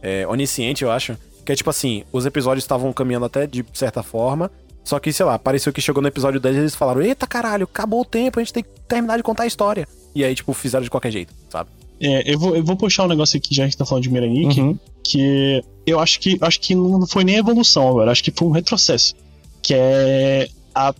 [0.00, 1.14] É, Onisciente, eu acho.
[1.44, 4.50] Que é tipo assim: os episódios estavam caminhando até de certa forma.
[4.82, 7.64] Só que, sei lá, pareceu que chegou no episódio 10 e eles falaram: Eita caralho,
[7.64, 9.86] acabou o tempo, a gente tem que terminar de contar a história.
[10.14, 11.68] E aí, tipo, fizeram de qualquer jeito, sabe?
[12.04, 14.02] É, eu, vou, eu vou puxar um negócio aqui, já que a gente tá falando
[14.02, 14.78] de Miranik, uhum.
[15.02, 18.50] que eu acho que acho que não foi nem evolução agora, acho que foi um
[18.50, 19.14] retrocesso.
[19.62, 20.94] Que é a,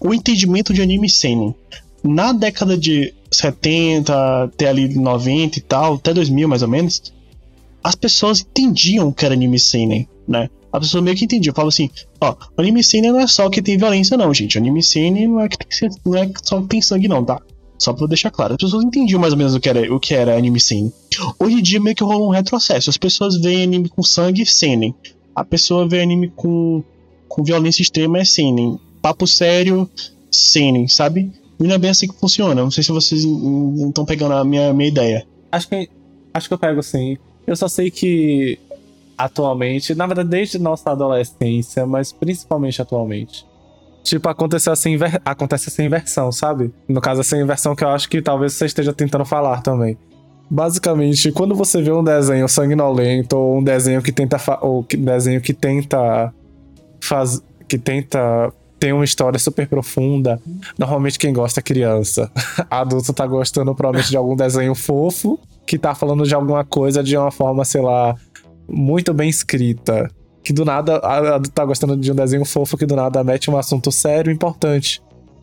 [0.00, 1.54] o entendimento de anime seinen.
[2.02, 7.12] Na década de 70, até ali 90 e tal, até 2000 mais ou menos,
[7.84, 10.50] as pessoas entendiam o que era anime seinen, né?
[10.72, 11.52] A pessoa meio que entendia.
[11.52, 11.88] Fala assim,
[12.20, 14.58] ó, anime seinen não é só que tem violência não, gente.
[14.58, 17.40] Anime seinen não é, que tem, não é só que tem sangue não, tá?
[17.78, 18.54] Só pra deixar claro.
[18.54, 20.92] As pessoas entendiam mais ou menos o que era, o que era anime sim.
[21.38, 22.90] Hoje em dia meio que rolou um retrocesso.
[22.90, 24.94] As pessoas veem anime com sangue seinen.
[25.34, 26.82] A pessoa vê anime com,
[27.28, 28.78] com violência extrema é seinen.
[29.02, 29.88] Papo sério,
[30.30, 31.30] seinen, sabe?
[31.60, 32.62] E não é bem assim que funciona.
[32.62, 35.26] Não sei se vocês estão pegando a minha, minha ideia.
[35.52, 35.88] Acho que,
[36.32, 37.18] acho que eu pego sim.
[37.46, 38.58] Eu só sei que
[39.16, 43.46] atualmente, na verdade, desde nossa adolescência, mas principalmente atualmente.
[44.06, 45.20] Tipo, aconteceu essa, inver...
[45.24, 46.72] acontece essa inversão, sabe?
[46.88, 49.98] No caso, essa inversão que eu acho que talvez você esteja tentando falar também.
[50.48, 54.60] Basicamente, quando você vê um desenho sanguinolento ou um desenho que tenta fa...
[54.62, 56.32] ou que desenho que tenta
[57.00, 60.40] faz que tenta ter uma história super profunda,
[60.78, 62.30] normalmente quem gosta é criança.
[62.70, 65.36] Adulto tá gostando provavelmente de algum desenho fofo
[65.66, 68.14] que tá falando de alguma coisa de uma forma, sei lá,
[68.68, 70.08] muito bem escrita.
[70.46, 73.58] Que do nada adulto tá gostando de um desenho fofo que do nada mete um
[73.58, 75.02] assunto sério importante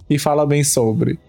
[0.10, 1.20] e fala bem sobre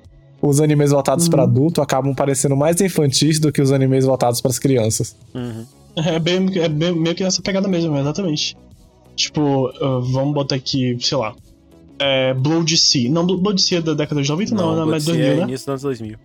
[0.40, 1.30] os animes voltados uhum.
[1.32, 5.16] para adulto acabam parecendo mais infantis do que os animes voltados para as crianças.
[5.34, 5.66] Uhum.
[5.96, 8.56] É, bem, é bem, meio que essa pegada mesmo, exatamente.
[9.16, 11.34] Tipo, uh, vamos botar aqui, sei lá.
[11.98, 13.10] É, Blood Sea.
[13.10, 15.42] Não, Blood Sea é da década de 90, não, não mas 2000, é né?
[15.42, 16.16] início dos anos 2000.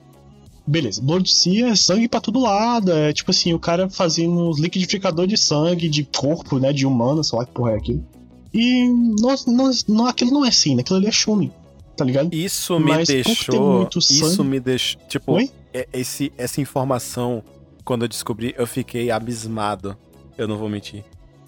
[0.70, 2.92] Beleza, Blood Sea é sangue pra todo lado.
[2.92, 6.72] É tipo assim, o cara fazendo liquidificador de sangue, de corpo, né?
[6.72, 8.06] De humano, sei lá que porra é aquilo.
[8.54, 8.88] E
[9.20, 10.82] não, não, não, aquilo não é assim, né?
[10.82, 11.52] Aquilo ali é Shumi
[12.00, 12.34] tá ligado?
[12.34, 13.90] Isso me Mas, deixou.
[13.98, 15.00] Isso me deixou.
[15.08, 15.38] Tipo,
[15.74, 17.44] é, esse, essa informação,
[17.84, 19.98] quando eu descobri, eu fiquei abismado.
[20.38, 21.04] Eu não vou mentir.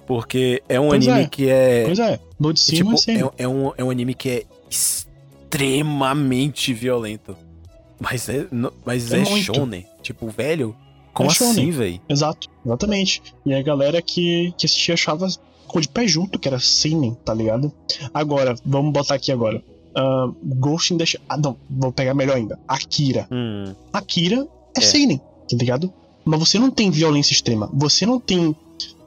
[0.06, 1.30] Porque é um pois anime é.
[1.30, 1.86] que é.
[1.86, 2.20] Pois é,
[2.54, 7.38] de cima tipo, é, é, um, é um anime que é extremamente violento.
[8.02, 8.47] Mas é,
[8.84, 9.86] mas é, é shonen.
[10.02, 10.76] Tipo, velho,
[11.14, 12.02] como é assim, velho?
[12.10, 13.22] Exato, exatamente.
[13.45, 15.28] E a galera que, que assistia achava
[15.62, 17.72] ficou de pé junto, que era seinen, tá ligado?
[18.14, 19.64] Agora, vamos botar aqui agora
[19.95, 21.22] uh, Ghost in the Shell.
[21.28, 22.60] Ah, não, vou pegar melhor ainda.
[22.68, 23.28] Akira.
[23.32, 23.74] Hum.
[23.91, 25.91] Akira é, é seinen, tá ligado?
[26.24, 27.70] Mas você não tem violência extrema.
[27.74, 28.56] Você não tem.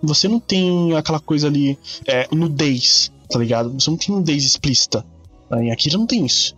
[0.03, 1.79] Você não tem aquela coisa ali.
[2.07, 3.73] É, nudez, tá ligado?
[3.73, 5.05] Você não tem nudez explícita.
[5.53, 6.55] Em Akira não tem isso.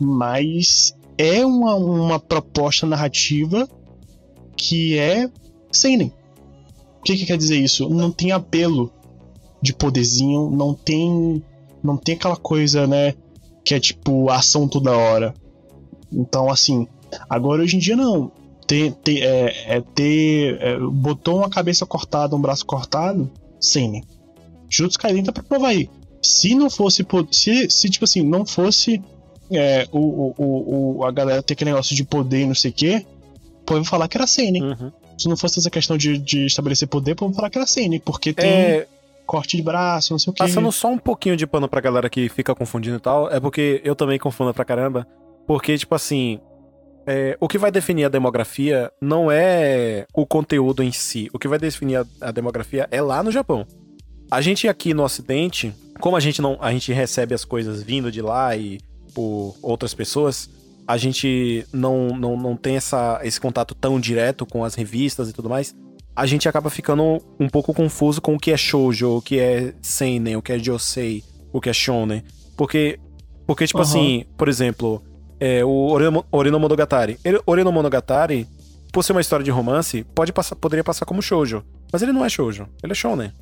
[0.00, 3.68] Mas é uma, uma proposta narrativa
[4.56, 5.30] que é
[5.70, 6.12] seinen.
[6.98, 7.88] O que, que quer dizer isso?
[7.88, 8.92] Não tem apelo
[9.60, 11.42] de poderzinho, não tem
[11.82, 13.14] não tem aquela coisa, né,
[13.64, 15.34] que é tipo ação toda hora.
[16.12, 16.86] Então, assim,
[17.28, 18.30] agora hoje em dia não.
[18.66, 24.02] Ter, ter, é, é ter é, botou uma cabeça cortada, um braço cortado, sim.
[24.68, 25.90] Jutsu Kaiden tá pra provar aí.
[26.22, 27.04] Se não fosse.
[27.32, 29.02] Se, se tipo assim, não fosse
[29.56, 32.74] é, o, o, o, a galera ter aquele negócio de poder e não sei o
[32.74, 33.06] quê,
[33.64, 34.62] pode falar que era Sene.
[34.62, 34.92] Uhum.
[35.18, 38.32] Se não fosse essa questão de, de estabelecer poder, pode falar que era Sene, porque
[38.32, 38.50] tem.
[38.50, 38.86] É
[39.26, 40.38] corte de braço, não sei o que.
[40.40, 43.80] Passando só um pouquinho de pano pra galera que fica confundindo e tal, é porque
[43.84, 45.06] eu também confundo pra caramba.
[45.46, 46.38] Porque, tipo assim,
[47.06, 51.28] é, o que vai definir a demografia não é o conteúdo em si.
[51.32, 53.66] O que vai definir a, a, demografia é lá no Japão.
[54.30, 58.10] A gente aqui no Ocidente, como a gente não, a gente recebe as coisas vindo
[58.10, 58.78] de lá e
[59.14, 60.48] por outras pessoas,
[60.86, 65.32] a gente não, não, não tem essa, esse contato tão direto com as revistas e
[65.32, 65.74] tudo mais
[66.14, 69.74] a gente acaba ficando um pouco confuso com o que é shoujo, o que é
[69.80, 72.22] seinen, o que é josei, o que é shonen.
[72.56, 72.98] Porque,
[73.46, 73.84] porque tipo uhum.
[73.84, 75.02] assim, por exemplo,
[75.40, 75.88] é, o
[76.30, 77.18] Orino Monogatari.
[77.46, 78.46] Orino Monogatari,
[78.92, 81.64] por ser uma história de romance, pode passar, poderia passar como shoujo.
[81.90, 83.32] Mas ele não é shoujo, ele é shonen.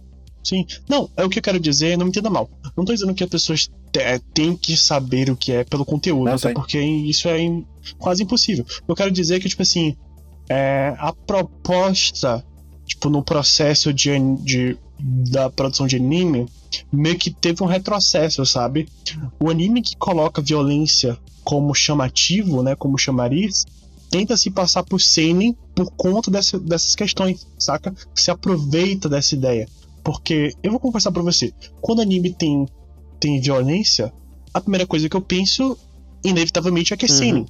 [0.42, 0.66] Sim.
[0.88, 2.48] Não, é o que eu quero dizer, não me entenda mal.
[2.76, 6.24] Não tô dizendo que as pessoas é, têm que saber o que é pelo conteúdo,
[6.24, 7.38] não, até porque isso é
[7.98, 8.64] quase impossível.
[8.88, 9.96] Eu quero dizer que, tipo assim,
[10.48, 12.44] é, a proposta
[12.90, 14.10] tipo, no processo de,
[14.42, 16.46] de, da produção de anime,
[16.92, 18.88] meio que teve um retrocesso, sabe?
[19.38, 23.64] O anime que coloca violência como chamativo, né, como chamariz,
[24.10, 27.94] tenta se passar por seinen por conta dessa, dessas questões, saca?
[28.14, 29.68] Se aproveita dessa ideia.
[30.02, 32.66] Porque, eu vou confessar pra você, quando anime tem,
[33.18, 34.12] tem violência,
[34.52, 35.76] a primeira coisa que eu penso,
[36.24, 37.14] inevitavelmente, é que é uhum.
[37.16, 37.46] seinen.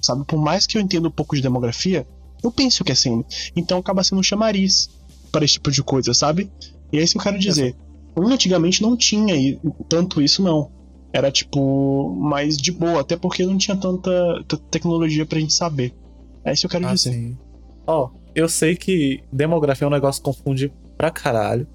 [0.00, 0.24] Sabe?
[0.24, 2.06] Por mais que eu entenda um pouco de demografia,
[2.42, 3.24] eu penso que é assim.
[3.54, 4.90] Então acaba sendo um chamariz
[5.30, 6.50] para esse tipo de coisa, sabe?
[6.92, 7.76] E é isso que eu quero dizer.
[8.16, 10.70] Antigamente não tinha tanto isso, não.
[11.12, 14.10] Era tipo mais de boa, até porque não tinha tanta,
[14.48, 15.94] tanta tecnologia pra gente saber.
[16.44, 17.36] É isso que eu quero ah, dizer.
[17.86, 21.66] Ó, oh, eu sei que demografia é um negócio que confunde pra caralho.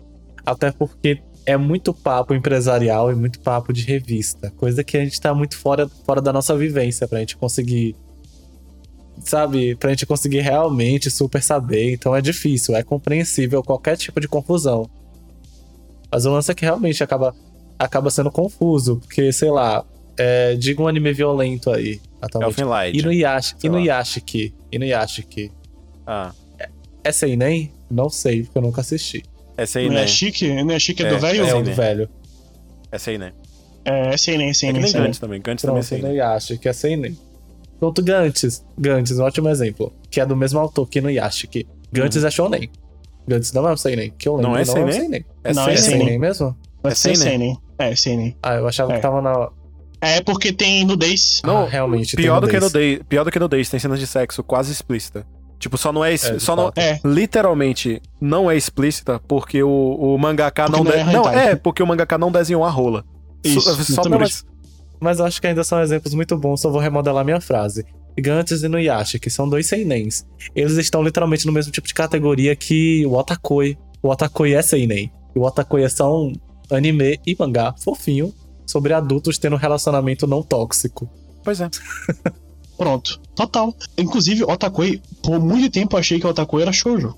[0.48, 4.50] Até porque é muito papo empresarial e muito papo de revista.
[4.52, 7.98] Coisa que a gente tá muito fora, fora da nossa vivência pra gente conseguir
[9.20, 11.92] sabe, pra gente conseguir realmente super saber.
[11.92, 14.90] Então é difícil, é compreensível qualquer tipo de confusão.
[16.10, 17.36] Mas o lance é que realmente acaba,
[17.78, 19.84] acaba sendo confuso, porque, sei lá,
[20.18, 22.00] é, diga um anime violento aí.
[22.22, 22.64] Atualmente.
[22.64, 25.52] Light, Inuyashiki, Inuyashiki, Inuyashiki.
[26.06, 26.32] Ah.
[26.58, 26.70] É,
[27.04, 27.74] é Seinen?
[27.92, 29.24] Não sei, porque eu nunca assisti.
[29.58, 29.92] É Seinen.
[29.92, 30.46] Inuyashiki?
[30.46, 31.46] Inuyashiki é, é do velho?
[31.46, 32.10] É, é do velho.
[32.92, 33.34] É Seinen.
[33.84, 34.82] É, é Seinen, Seinen.
[34.84, 36.06] É que nem Gantz também, Gantz também é Seinen.
[36.12, 37.18] Inuyashiki é Seinen.
[37.80, 38.64] Pronto, Gantz.
[38.78, 39.94] Gantz, um ótimo exemplo.
[40.10, 41.68] Que é do mesmo autor que no Yashiki.
[41.92, 42.28] Gantz uhum.
[42.28, 42.70] é shonen.
[43.28, 44.12] Gantz não é um Seinen.
[44.18, 44.92] Que eu lembro, Não é não é seinen?
[44.92, 45.26] Seinen.
[45.44, 45.78] É Não, É é Seinen.
[45.78, 46.06] seinen.
[46.06, 46.58] Seinen mesmo?
[46.84, 47.18] É seinen?
[47.18, 47.58] seinen.
[47.80, 48.38] É, seinen.
[48.42, 48.96] Ah, eu achava É.
[48.96, 49.50] que tava na...
[50.00, 51.42] É porque tem nudez.
[51.44, 52.16] Não, ah, realmente.
[52.16, 52.74] tem Pior do, que nudez.
[52.74, 55.26] nudez, pior do que nudez, tem cenas de sexo quase explícita.
[55.60, 56.14] Tipo, só não é.
[56.14, 56.72] É, só não.
[56.76, 57.00] É.
[57.04, 60.84] literalmente não é explícita porque o, o mangaka Porque não.
[60.84, 63.04] não é não, é, porque o mangaka não desenhou a rola.
[63.44, 64.10] Isso, só, só
[65.00, 67.86] Mas eu acho que ainda são exemplos muito bons, só vou remodelar minha frase.
[68.20, 70.26] Gantz e Nuyashi, que são dois seinens.
[70.56, 73.78] Eles estão literalmente no mesmo tipo de categoria que o Otakoi.
[74.02, 75.12] O Otakoi é seinen.
[75.36, 76.34] E o Otakoi é só um
[76.72, 78.34] anime e mangá fofinho
[78.66, 81.10] sobre adultos tendo um relacionamento não tóxico.
[81.44, 81.70] Pois é.
[82.78, 83.20] Pronto.
[83.36, 83.74] Total.
[83.98, 87.16] Inclusive, Otakoi, por muito tempo eu achei que Otakoi era shoujo.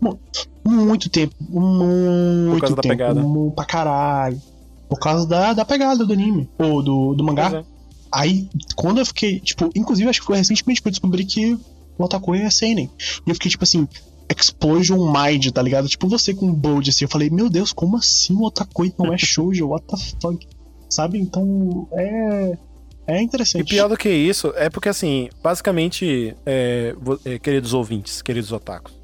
[0.00, 0.18] Mu-
[0.64, 1.34] Muito tempo.
[1.40, 2.92] Muito causa da tempo.
[2.92, 3.20] pegada.
[3.22, 4.40] mu- Pra caralho.
[4.88, 6.48] Por causa da, da pegada do anime.
[6.58, 7.50] Ou do, do mangá.
[7.60, 7.64] É.
[8.12, 11.54] Aí, quando eu fiquei, tipo, inclusive acho que foi recentemente que eu descobri que
[11.98, 12.90] o Otakoi é Seinen.
[13.26, 13.88] E eu fiquei, tipo assim,
[14.34, 15.88] Explosion Mind, tá ligado?
[15.88, 17.04] Tipo você com Bold, assim.
[17.06, 19.68] Eu falei, meu Deus, como assim o Otakoi não é shoujo?
[19.68, 20.46] What the fuck?
[20.88, 21.18] Sabe?
[21.18, 22.56] Então, é...
[23.06, 23.62] É interessante.
[23.62, 26.94] E pior do que isso, é porque assim, basicamente, é,
[27.24, 28.94] é, queridos ouvintes, queridos otakus,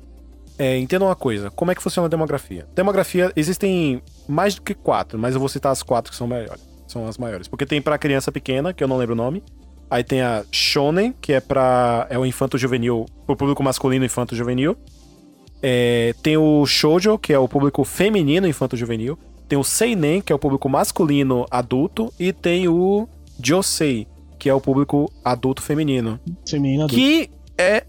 [0.59, 2.66] é, entendam uma coisa: como é que funciona a demografia?
[2.74, 6.68] Demografia, existem mais do que quatro, mas eu vou citar as quatro que são maiores.
[6.86, 7.46] São as maiores.
[7.46, 9.42] Porque tem pra criança pequena, que eu não lembro o nome.
[9.88, 12.07] Aí tem a Shonen, que é pra.
[12.11, 14.76] É o infanto juvenil, o público masculino infanto juvenil.
[15.62, 19.18] É, tem o Shoujo, que é o público feminino infanto juvenil.
[19.48, 22.12] Tem o Seinen, que é o público masculino adulto.
[22.18, 23.09] E tem o
[23.43, 24.07] Josei,
[24.38, 26.18] que é o público adulto feminino.
[26.49, 26.95] Feminino adulto.
[26.95, 27.84] Que é.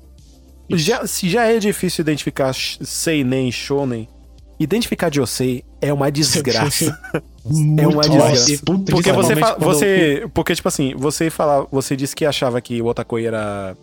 [0.70, 4.08] Já, se já é difícil identificar Seinen Shonen,
[4.60, 6.98] identificar Josei é uma desgraça.
[7.78, 8.62] É uma desgraça.
[8.66, 9.48] Puta Porque que você, pariu.
[9.48, 13.76] fa- você porque tipo assim, você fala, você disse que achava que o Otakoi era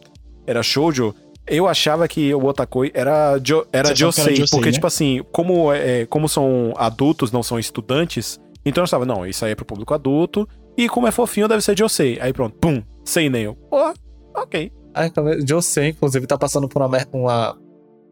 [0.46, 1.14] era shoujo,
[1.46, 4.72] eu achava que o Otakoi era jo, era era Josei, Josei, porque né?
[4.72, 9.44] tipo assim, como é, como são adultos, não são estudantes, então eu estava, não, isso
[9.44, 10.48] aí é pro público adulto,
[10.78, 12.18] e como é fofinho deve ser Josei.
[12.20, 13.54] Aí pronto, pum, Seinen.
[13.68, 13.92] Pô,
[14.36, 14.72] OK.
[14.94, 15.10] Aí,
[15.46, 17.58] Josei, inclusive, tá passando por uma, uma-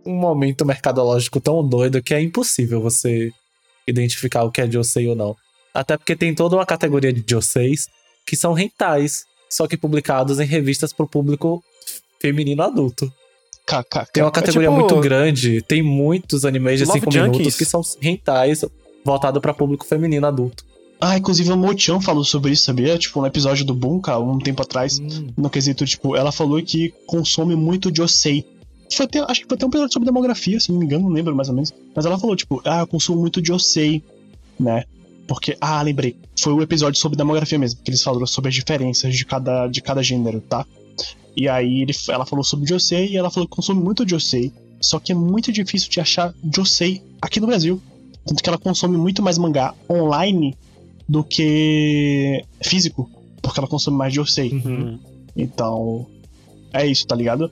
[0.06, 3.30] um momento mercadológico tão doido que é impossível você
[3.88, 5.34] identificar o que é Josei ou não.
[5.74, 7.86] Até porque tem toda uma categoria de Joseis
[8.26, 11.62] que são rentais, só que publicados em revistas pro público
[12.20, 13.12] feminino adulto.
[13.66, 14.12] KKK.
[14.12, 17.30] Tem uma categoria tipo- muito grande, tem muitos animes de Love 5 Junkies.
[17.38, 18.64] minutos que são rentais
[19.04, 20.64] voltados pra público feminino adulto.
[21.00, 22.96] Ah, inclusive a Mo-chan falou sobre isso, sabia?
[22.96, 25.28] Tipo, no episódio do Bunka, um tempo atrás, Hum.
[25.36, 28.46] no quesito, tipo, ela falou que consome muito Josei.
[28.92, 31.10] Foi até, acho que foi até um episódio sobre demografia, se não me engano, não
[31.10, 31.72] lembro mais ou menos.
[31.94, 34.02] Mas ela falou, tipo, ah, eu consumo muito Josei,
[34.58, 34.84] né?
[35.26, 39.14] Porque, ah, lembrei, foi o episódio sobre demografia mesmo, que eles falaram sobre as diferenças
[39.14, 40.64] de cada, de cada gênero, tá?
[41.36, 44.98] E aí ele, ela falou sobre Josei e ela falou que consome muito Josei, só
[44.98, 47.82] que é muito difícil de achar Josei aqui no Brasil.
[48.24, 50.56] Tanto que ela consome muito mais mangá online
[51.08, 53.10] do que físico,
[53.40, 54.52] porque ela consome mais Josei.
[54.52, 54.98] Uhum.
[55.36, 56.06] Então,
[56.72, 57.50] é isso, tá ligado?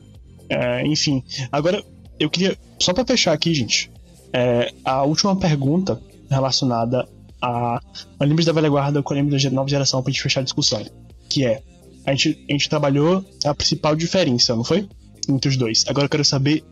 [0.49, 1.83] É, enfim, agora
[2.19, 3.91] eu queria, só pra fechar aqui, gente,
[4.33, 7.09] é, a última pergunta relacionada
[7.41, 7.81] a
[8.19, 10.85] animes da velha guarda com animes da nova geração pra gente fechar a discussão,
[11.29, 11.63] que é,
[12.07, 14.89] a gente, a gente trabalhou a principal diferença, não foi?
[15.29, 15.85] Entre os dois.
[15.89, 16.65] Agora eu quero saber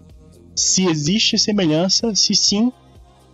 [0.54, 2.70] se existe semelhança, se sim,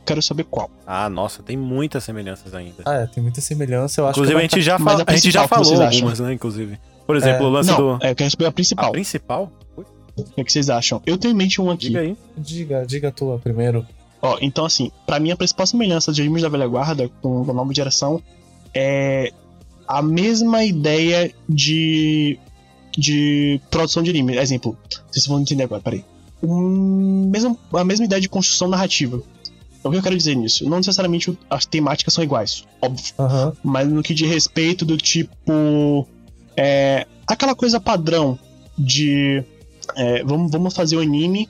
[0.09, 0.71] quero saber qual.
[0.87, 2.83] Ah, nossa, tem muitas semelhanças ainda.
[2.85, 5.13] Ah, é, tem muita semelhança, eu acho Inclusive, a que gente já, mas fa- a
[5.13, 6.79] a gente já principal falou algumas, né, inclusive.
[7.07, 8.05] Por exemplo, o lance Não, do...
[8.05, 8.93] é, eu quero saber a A principal.
[8.93, 9.53] principal?
[10.17, 11.01] O que, é que vocês acham?
[11.07, 11.87] Eu tenho em mente um aqui.
[11.87, 12.17] Diga aí.
[12.37, 13.87] Diga, diga a tua primeiro.
[14.21, 17.53] Ó, então assim, pra mim a principal semelhança de animes da velha guarda com a
[17.55, 18.21] nova geração
[18.75, 19.33] é
[19.87, 22.39] a mesma ideia de
[22.97, 24.37] de produção de anime.
[24.37, 24.77] Exemplo,
[25.09, 26.05] vocês vão entender agora, peraí.
[26.43, 29.21] Um, mesmo, a mesma ideia de construção narrativa.
[29.89, 30.69] O que eu quero dizer nisso?
[30.69, 33.15] Não necessariamente as temáticas são iguais, óbvio.
[33.19, 33.53] Aham.
[33.63, 36.07] Mas no que diz respeito do tipo.
[36.57, 38.39] É, aquela coisa padrão
[38.77, 39.43] de.
[39.97, 41.49] é, vamos, vamos fazer um anime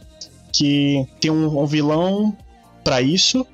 [0.53, 2.37] que tem um, um vilão
[2.83, 3.47] pra isso,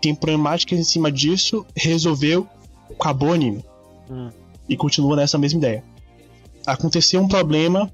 [0.00, 2.46] tem problemáticas em cima disso, resolveu,
[2.98, 3.64] acabou o anime.
[4.10, 4.30] Hum.
[4.68, 5.84] E continua nessa mesma ideia.
[6.66, 7.90] Aconteceu um problema,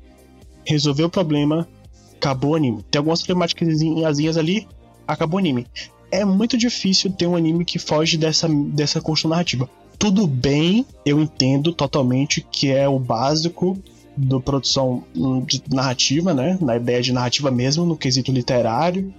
[0.64, 1.68] resolveu o problema,
[2.16, 2.84] acabou o anime.
[2.90, 4.68] Tem algumas problemáticas ali,
[5.06, 5.66] acabou o anime.
[6.10, 9.68] É muito difícil ter um anime que foge dessa, dessa construção narrativa.
[9.98, 13.78] Tudo bem, eu entendo totalmente que é o básico
[14.16, 16.58] da produção hum, de narrativa, né?
[16.60, 19.12] Na ideia de narrativa mesmo, no quesito literário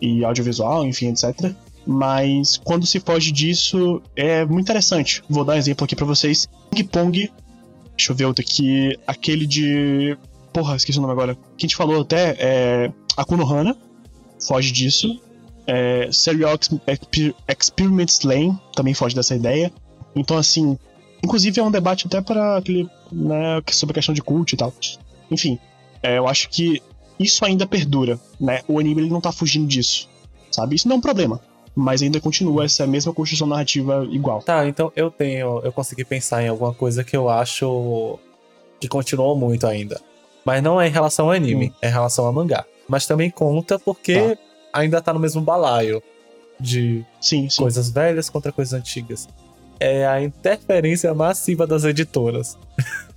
[0.00, 1.52] e audiovisual, enfim, etc.
[1.86, 5.22] Mas quando se foge disso, é muito interessante.
[5.28, 6.48] Vou dar um exemplo aqui pra vocês.
[6.70, 7.30] Ping Pong.
[7.96, 8.96] Deixa eu ver outro aqui.
[9.06, 10.16] Aquele de.
[10.52, 11.34] Porra, esqueci o nome agora.
[11.34, 12.36] Que a gente falou até.
[12.38, 12.92] É.
[13.16, 13.76] Akuno Hana.
[14.46, 15.20] Foge disso.
[15.72, 19.72] É, Serial Exper Experiments Lane também foge dessa ideia.
[20.16, 20.76] Então, assim,
[21.22, 24.74] inclusive é um debate até para aquele, né, sobre a questão de culto e tal.
[25.30, 25.60] Enfim,
[26.02, 26.82] é, eu acho que
[27.20, 28.62] isso ainda perdura, né?
[28.66, 30.08] O anime ele não tá fugindo disso,
[30.50, 30.74] sabe?
[30.74, 31.40] Isso não é um problema,
[31.72, 34.42] mas ainda continua essa mesma construção narrativa igual.
[34.42, 38.18] Tá, então eu tenho, eu consegui pensar em alguma coisa que eu acho
[38.80, 40.00] que continuou muito ainda.
[40.44, 41.72] Mas não é em relação ao anime, hum.
[41.80, 42.64] é em relação ao mangá.
[42.88, 44.49] Mas também conta porque tá.
[44.72, 46.02] Ainda tá no mesmo balaio
[46.58, 47.62] de sim, sim.
[47.62, 49.28] coisas velhas contra coisas antigas.
[49.78, 52.58] É a interferência massiva das editoras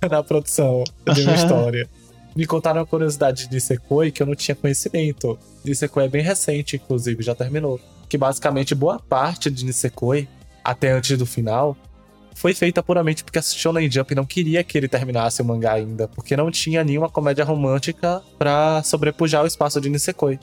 [0.10, 0.82] na produção
[1.12, 1.88] de uma história.
[2.34, 5.38] Me contaram uma curiosidade de Nisekoi que eu não tinha conhecimento.
[5.64, 7.78] Nisekoi é bem recente, inclusive, já terminou.
[8.08, 10.26] Que basicamente boa parte de Nisekoi,
[10.64, 11.76] até antes do final,
[12.34, 16.08] foi feita puramente porque a Shonen Jump não queria que ele terminasse o mangá ainda,
[16.08, 20.38] porque não tinha nenhuma comédia romântica para sobrepujar o espaço de Nisekoi.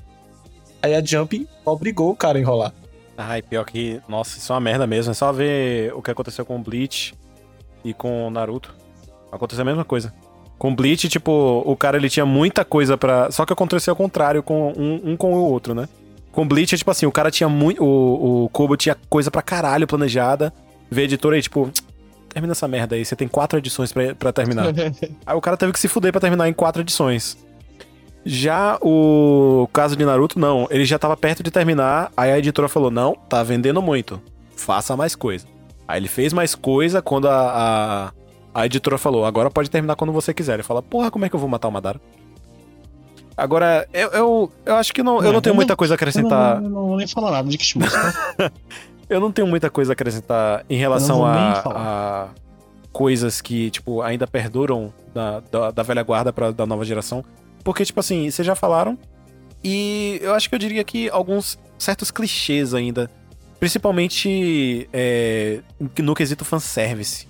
[0.82, 2.74] Aí a Jump obrigou o cara a enrolar.
[3.18, 5.12] Ai, pior que, nossa, isso é uma merda mesmo.
[5.12, 7.14] É só ver o que aconteceu com o Bleach
[7.84, 8.74] e com o Naruto.
[9.32, 10.14] Aconteceu a mesma coisa.
[10.58, 14.44] Com Bleach, tipo, o cara ele tinha muita coisa para Só que aconteceu ao contrário
[14.44, 15.88] com um, um, com o outro, né?
[16.32, 17.84] Com Bleach, é tipo assim, o cara tinha muito.
[17.84, 20.54] O, o Kobo tinha coisa pra caralho planejada.
[20.90, 21.72] Vê a editora aí, tipo,
[22.30, 24.68] termina essa merda aí, você tem quatro edições para terminar.
[25.26, 27.38] aí o cara teve que se fuder pra terminar em quatro edições.
[28.26, 30.68] Já o caso de Naruto, não.
[30.70, 34.22] Ele já tava perto de terminar, aí a editora falou: não, tá vendendo muito.
[34.56, 35.46] Faça mais coisa.
[35.88, 38.22] Aí ele fez mais coisa quando a, a
[38.54, 40.56] a editora falou, agora pode terminar quando você quiser.
[40.56, 42.00] Ele fala, porra, como é que eu vou matar o Madara?
[43.36, 46.58] Agora, eu, eu, eu acho que não, eu não tenho muita coisa a acrescentar.
[46.58, 47.92] Eu não, não, vou nem falar nada de Kishimoto.
[49.10, 52.28] eu não tenho muita coisa a acrescentar em relação a, a,
[52.92, 57.24] coisas que, tipo, ainda perduram da, da, da velha guarda pra da nova geração.
[57.64, 58.98] Porque, tipo assim, vocês já falaram.
[59.64, 63.10] E eu acho que eu diria que alguns certos clichês ainda.
[63.60, 65.62] Principalmente é,
[66.00, 67.28] no quesito fanservice.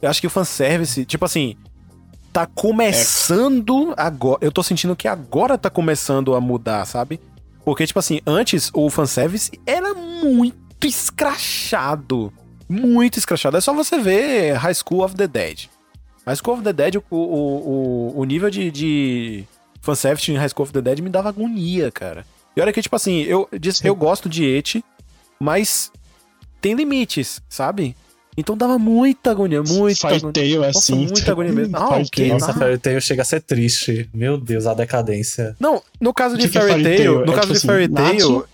[0.00, 1.54] Eu acho que o fanservice, tipo assim,
[2.32, 3.94] tá começando é.
[3.96, 4.38] agora.
[4.40, 7.20] Eu tô sentindo que agora tá começando a mudar, sabe?
[7.64, 12.32] Porque, tipo assim, antes o fanservice era muito escrachado.
[12.68, 13.56] Muito escrachado.
[13.56, 15.66] É só você ver High School of the Dead.
[16.26, 19.44] High School of the Dead, o, o, o, o nível de, de
[19.86, 22.26] fanservice em High School of the Dead me dava agonia, cara.
[22.56, 23.48] E olha que, tipo assim, eu,
[23.84, 24.84] eu gosto de Eti,
[25.38, 25.92] mas
[26.60, 27.94] tem limites, sabe?
[28.36, 30.32] Então dava muita agonia, muita Fairy agonia.
[30.32, 30.94] Tail é assim.
[31.06, 31.76] muita agonia mesmo.
[31.76, 32.28] Ah, okay.
[32.28, 34.10] Nossa, Fairy Tail chega a ser triste.
[34.12, 35.56] Meu Deus, a decadência.
[35.58, 38.44] Não, no caso de Fairy, Tail, no é, caso tipo de assim, Fairy Tail,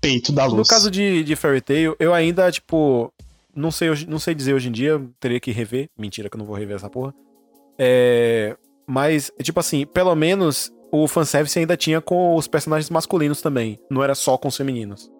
[0.00, 0.58] peito da luz.
[0.58, 3.12] No caso de, de Fairy Tail, eu ainda, tipo,
[3.54, 5.88] não sei, não sei dizer hoje em dia, teria que rever.
[5.98, 7.12] Mentira que eu não vou rever essa porra.
[7.76, 8.56] É,
[8.86, 13.80] mas, tipo assim, pelo menos o fanservice ainda tinha com os personagens masculinos também.
[13.90, 15.10] Não era só com os femininos.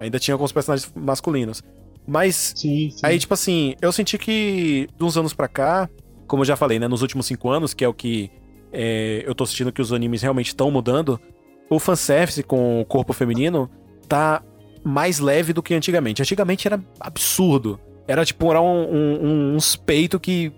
[0.00, 1.62] Ainda tinha com os personagens masculinos.
[2.06, 3.00] Mas sim, sim.
[3.02, 5.86] aí, tipo assim, eu senti que de uns anos pra cá,
[6.26, 8.30] como eu já falei, né, nos últimos cinco anos, que é o que
[8.72, 11.20] é, eu tô sentindo que os animes realmente estão mudando,
[11.68, 13.70] o fanservice com o corpo feminino
[14.08, 14.42] tá
[14.82, 16.22] mais leve do que antigamente.
[16.22, 17.78] Antigamente era absurdo.
[18.06, 20.50] Era tipo, era um, um, uns peitos que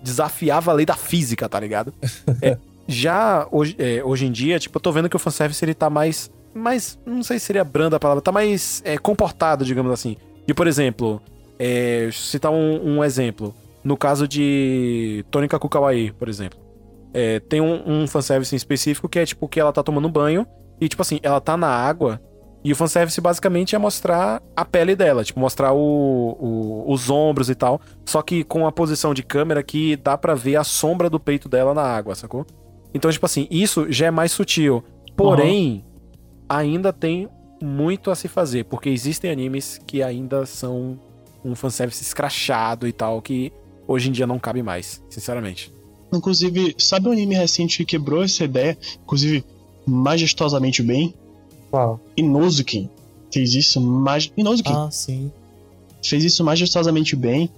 [0.00, 1.92] desafiava a lei da física, tá ligado?
[2.40, 2.56] é,
[2.86, 5.88] já hoje, é, hoje em dia, tipo, eu tô vendo que o fanservice ele tá
[5.88, 6.30] mais.
[6.54, 10.16] mais não sei se seria branda a palavra, tá mais é, comportado, digamos assim.
[10.46, 11.20] E, por exemplo,
[11.58, 13.54] é, citar um, um, exemplo.
[13.84, 16.58] No caso de Tony Kawaii, por exemplo.
[17.14, 20.46] É, tem um, um fanservice em específico que é tipo que ela tá tomando banho
[20.80, 22.20] e, tipo assim, ela tá na água.
[22.64, 27.50] E o fanservice basicamente é mostrar a pele dela, tipo, mostrar o, o, os ombros
[27.50, 27.80] e tal.
[28.04, 31.48] Só que com a posição de câmera que dá para ver a sombra do peito
[31.48, 32.46] dela na água, sacou?
[32.94, 34.84] Então, tipo assim, isso já é mais sutil.
[35.16, 35.82] Porém, uhum.
[36.48, 37.28] ainda tem
[37.62, 40.98] muito a se fazer, porque existem animes que ainda são
[41.44, 43.52] um fanservice escrachado e tal, que
[43.86, 45.72] hoje em dia não cabe mais, sinceramente.
[46.12, 49.44] Inclusive, sabe um anime recente que quebrou essa ideia, inclusive
[49.86, 51.14] majestosamente bem?
[51.70, 52.00] Qual?
[52.16, 52.90] Inozuki.
[53.32, 54.30] Fez isso mais.
[54.36, 54.70] Inozuki.
[54.72, 55.32] Ah, sim.
[56.04, 57.48] Fez isso majestosamente bem.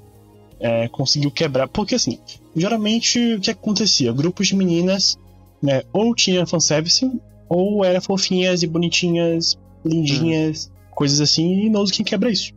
[0.60, 1.66] É, conseguiu quebrar.
[1.66, 2.18] Porque assim,
[2.54, 4.12] geralmente o que acontecia?
[4.12, 5.18] Grupos de meninas,
[5.64, 7.10] né, ou tinha fanservice,
[7.48, 10.94] ou eram fofinhas e bonitinhas lindinhas, hum.
[10.94, 12.52] coisas assim, e Nozuki quebra isso.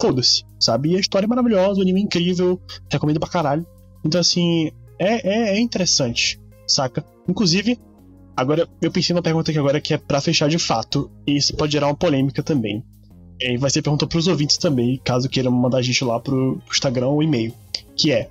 [0.00, 0.90] Foda-se, sabe?
[0.90, 3.66] E a história é maravilhosa, o anime é incrível, recomendo pra caralho.
[4.04, 7.04] Então, assim, é, é, é interessante, saca?
[7.28, 7.78] Inclusive,
[8.36, 11.54] agora eu pensei numa pergunta aqui agora que é para fechar de fato, e isso
[11.56, 12.84] pode gerar uma polêmica também.
[13.40, 17.08] E vai ser pergunta pros ouvintes também, caso queiram mandar a gente lá pro Instagram
[17.08, 17.52] ou e-mail.
[17.96, 18.30] Que é: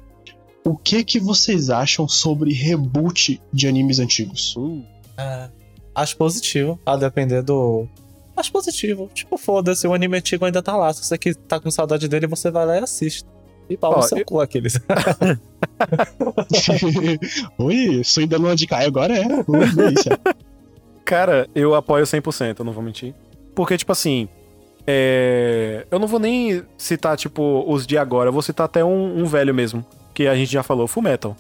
[0.64, 4.56] O que que vocês acham sobre reboot de animes antigos?
[4.56, 4.84] Uh.
[5.18, 5.50] É,
[5.96, 7.88] acho positivo, a depender do,
[8.36, 9.10] acho positivo.
[9.14, 10.94] Tipo, foda-se, o anime antigo ainda tá lá.
[10.94, 13.26] Se você que tá com saudade dele, você vai lá e assiste.
[13.70, 14.78] E pau no seu eu- cu aqueles.
[17.58, 19.24] Ui, sou ainda lua de Caio, agora é.
[21.06, 23.14] Cara, eu apoio 100%, eu não vou mentir.
[23.56, 24.28] Porque, tipo assim,
[24.86, 25.86] é...
[25.90, 28.30] eu não vou nem citar, tipo, os de agora.
[28.30, 31.36] Eu vou citar até um, um velho mesmo, que a gente já falou, Fullmetal.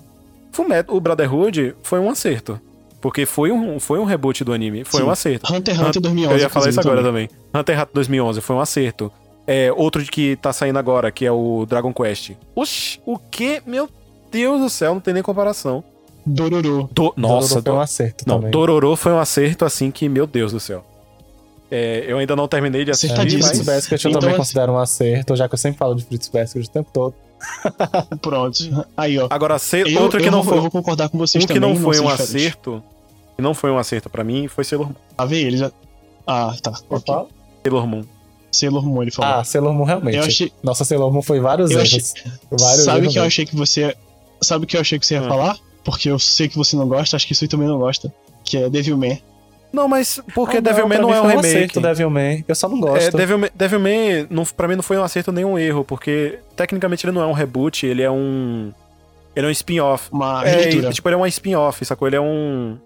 [0.51, 2.59] Fullmetal, o Brotherhood foi um acerto.
[2.99, 5.07] Porque foi um, foi um reboot do anime, foi Sim.
[5.07, 5.51] um acerto.
[5.51, 6.35] Hunter x Hunter 2011.
[6.35, 7.29] Eu ia falar isso agora também.
[7.53, 9.11] Hunter x Hunter 2011 foi um acerto.
[9.47, 12.33] É, outro que tá saindo agora, que é o Dragon Quest.
[12.55, 13.61] Oxi, o que?
[13.65, 13.89] Meu
[14.31, 15.83] Deus do céu, não tem nem comparação.
[16.23, 16.87] Dororo.
[16.91, 17.11] Do...
[17.17, 18.51] Nossa, foi um acerto não, também.
[18.51, 20.85] Dororo foi um acerto assim que, meu Deus do céu.
[21.71, 23.15] É, eu ainda não terminei de assistir.
[23.15, 23.61] Fruits mas...
[23.61, 26.27] Basket eu Então, também assim- considero um acerto, já que eu sempre falo de Fruits
[26.27, 27.15] Basket o tempo todo.
[28.21, 28.85] Pronto.
[28.95, 29.27] Aí, ó.
[29.29, 31.53] Agora, ser Eu, outro que não vou, foi, eu vou concordar com vocês um que
[31.53, 31.73] também.
[31.73, 32.21] não foi um diferente.
[32.21, 32.83] acerto,
[33.35, 34.95] que não foi um acerto pra mim, foi Sailor Moon.
[35.17, 35.71] A ver, ele já.
[36.27, 36.73] Ah, tá.
[36.89, 37.15] ok.
[37.63, 38.03] Sailor Moon.
[38.51, 39.39] Sailor Moon, ele falou.
[39.39, 40.17] Ah, Sailor Moon realmente.
[40.17, 40.51] eu achei.
[40.63, 41.93] Nossa, Sailor Moon foi vários Eu erros.
[41.93, 43.95] achei- Vários Sabe erros que eu achei que você.
[44.41, 45.27] Sabe o que eu achei que você ia Hum.
[45.29, 45.57] falar?
[45.83, 48.13] Porque eu sei que você não gosta, acho que isso aí também não gosta.
[48.43, 49.19] Que é Devilman.
[49.71, 51.47] Não, mas porque Ah, Devilman pra não mim é um foi remake.
[51.55, 52.43] acerto, Devilman.
[52.47, 53.07] Eu só não gosto.
[53.15, 57.13] É, Devilman, Devilman não, pra mim não foi um acerto nenhum erro, porque tecnicamente ele
[57.13, 58.71] não é um reboot, ele é um.
[59.33, 60.09] Ele é um spin-off.
[60.11, 60.91] Uma É, releitura.
[60.91, 62.07] tipo, ele é um spin-off, sacou?
[62.07, 62.77] Ele é um.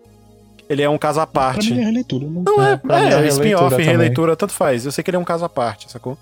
[0.70, 1.74] Ele é um caso à Pra parte.
[1.74, 2.26] mim é releitura.
[2.28, 2.44] Não...
[2.44, 4.86] Não, é, pra mim é é, releitura spin-off, releitura, tanto faz.
[4.86, 6.18] Eu sei que ele é um caso à parte, sacou?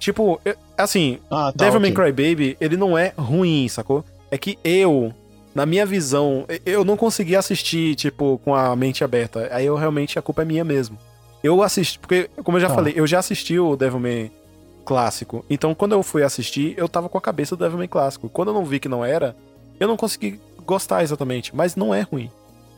[0.00, 1.64] Tipo, eu- assim, Ah, tá.
[1.64, 2.04] Devilman ok.
[2.12, 4.04] Crybaby, ele não é ruim, sacou?
[4.32, 5.12] É que eu,
[5.54, 9.48] na minha visão, eu não consegui assistir, tipo, com a mente aberta.
[9.52, 10.96] Aí eu realmente, a culpa é minha mesmo.
[11.42, 12.74] Eu assisti, porque, como eu já Tá.
[12.74, 14.30] falei, eu já assisti o Devilman
[14.84, 15.44] clássico.
[15.50, 18.28] Então, quando eu fui assistir, eu tava com a cabeça do Devilman clássico.
[18.28, 19.36] Quando eu não vi que não era,
[19.78, 21.54] eu não consegui gostar exatamente.
[21.54, 22.30] Mas não é ruim.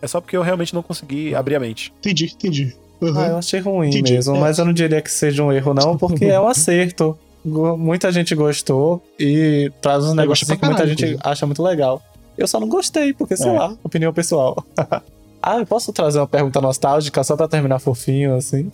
[0.03, 1.93] É só porque eu realmente não consegui abrir a mente.
[2.01, 2.77] Entendi, entendi.
[3.01, 3.19] Uhum.
[3.19, 4.13] Ah, eu achei ruim Entendi.
[4.15, 4.41] mesmo, É.
[4.41, 7.19] mas eu não diria que seja um erro, não, porque é um acerto.
[7.45, 12.03] Muita gente gostou e traz uns negócios gostei assim que muita gente acha muito legal.
[12.36, 13.59] Eu só não gostei, porque sei É.
[13.59, 14.62] lá, opinião pessoal.
[15.43, 18.70] ah, eu posso trazer uma pergunta nostálgica só pra terminar fofinho, assim?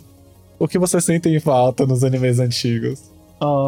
[0.58, 3.00] O que vocês sentem falta nos animes antigos?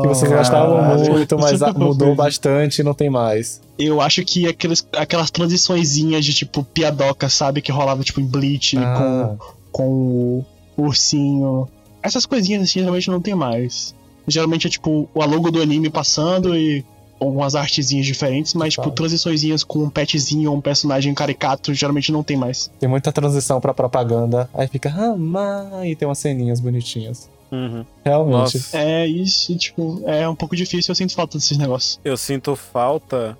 [0.02, 3.60] Que vocês Ah, gostavam muito, mas a- mudou bastante e não tem mais.
[3.78, 7.62] Eu acho que aqueles, aquelas transiçõezinhas de tipo piadoca, sabe?
[7.62, 9.34] Que rolava tipo em Bleach Ah.
[9.38, 9.38] com,
[9.72, 10.44] com
[10.76, 11.66] o ursinho.
[12.02, 13.94] Essas coisinhas assim realmente não tem mais.
[14.28, 16.84] Geralmente é tipo o logo do anime passando e
[17.28, 18.96] umas artezinhas diferentes, mas tipo Total.
[18.96, 22.70] transiçõezinhas com um petzinho ou um personagem caricato geralmente não tem mais.
[22.78, 24.48] Tem muita transição pra propaganda.
[24.54, 27.28] Aí fica, ah, e tem umas ceninhas bonitinhas.
[27.50, 27.84] Uhum.
[28.04, 28.56] Realmente.
[28.56, 28.78] Nossa.
[28.78, 32.00] É isso, tipo, é um pouco difícil, eu sinto falta desses negócios.
[32.02, 33.36] Eu sinto falta.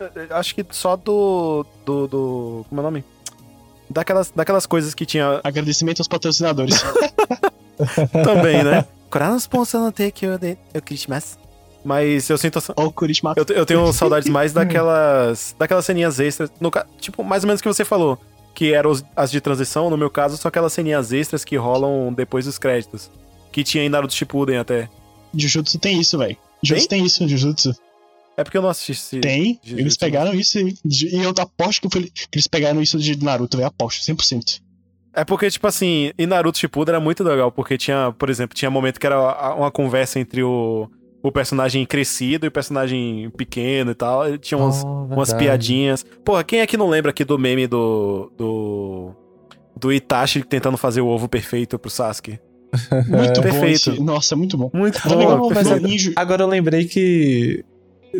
[0.00, 1.64] eh, Acho que só do.
[1.86, 2.08] do.
[2.08, 3.04] do como é o nome?
[3.88, 6.82] Daquelas, daquelas coisas que tinha Agradecimento aos patrocinadores.
[8.24, 8.84] também, né?
[11.84, 12.58] Mas eu sinto.
[12.76, 13.34] Ó, o Kurishima.
[13.36, 15.54] Eu, eu tenho saudades mais daquelas.
[15.58, 16.50] daquelas ceninhas extras.
[16.60, 18.18] No, tipo, mais ou menos o que você falou.
[18.54, 22.44] Que eram as de transição, no meu caso, são aquelas ceninhas extras que rolam depois
[22.44, 23.10] dos créditos.
[23.50, 24.88] Que tinha em Naruto Shippuden até.
[25.34, 26.36] Jujutsu tem isso, velho.
[26.62, 27.74] Jujutsu tem isso, Jujutsu.
[28.36, 29.20] É porque eu não assisti.
[29.20, 30.74] Tem, Jujutsu, eles pegaram isso aí.
[30.84, 33.68] E eu aposto que, foi- que eles pegaram isso de Naruto, velho.
[33.68, 34.60] Aposto, 100%.
[35.14, 38.70] É porque, tipo assim, em Naruto Shippuden era muito legal, porque tinha, por exemplo, tinha
[38.70, 40.88] momento que era uma conversa entre o,
[41.22, 44.28] o personagem crescido e o personagem pequeno e tal.
[44.34, 46.04] e Tinha umas, Oh, umas piadinhas.
[46.24, 48.32] Porra, quem é que não lembra aqui do meme do.
[48.36, 49.12] do.
[49.78, 52.38] do Itachi tentando fazer o ovo perfeito pro Sasuke?
[53.06, 53.90] Muito bom Perfeito.
[53.90, 54.00] esse.
[54.00, 54.70] Nossa, muito bom.
[54.72, 55.82] Muito bom, perfeito.
[55.86, 57.62] Ninja- Agora eu lembrei que.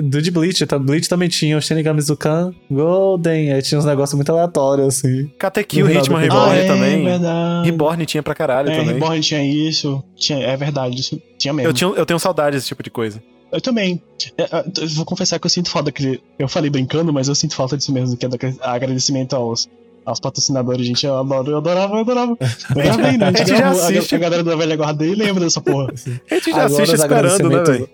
[0.00, 0.78] Do de Bleach, tá?
[0.78, 5.30] Bleach também tinha o Shinigami Zukan Golden, aí tinha uns negócios muito aleatórios, assim.
[5.38, 7.04] Katekyo, Hitman do Reborn ah, é, também.
[7.04, 7.70] verdade.
[7.70, 8.94] Reborn tinha pra caralho É, também.
[8.94, 10.02] Reborn tinha isso.
[10.16, 11.68] Tinha, é verdade, isso tinha mesmo.
[11.68, 13.22] Eu, tinha, eu tenho saudades desse tipo de coisa.
[13.52, 14.00] Eu também.
[14.38, 16.22] É, é, eu vou confessar que eu sinto falta daquele.
[16.38, 19.68] Eu falei brincando, mas eu sinto falta disso mesmo, que é do agradecimento aos,
[20.06, 21.04] aos patrocinadores, gente.
[21.04, 22.32] Eu adoro, eu adorava, eu adorava.
[22.40, 23.26] Eu adorava ainda.
[23.26, 24.14] A A gente gente já gravou, a, assiste.
[24.14, 25.92] a galera da velha guarda aí lembra dessa porra.
[26.30, 27.88] A gente já Agora assiste esperando, né, velho?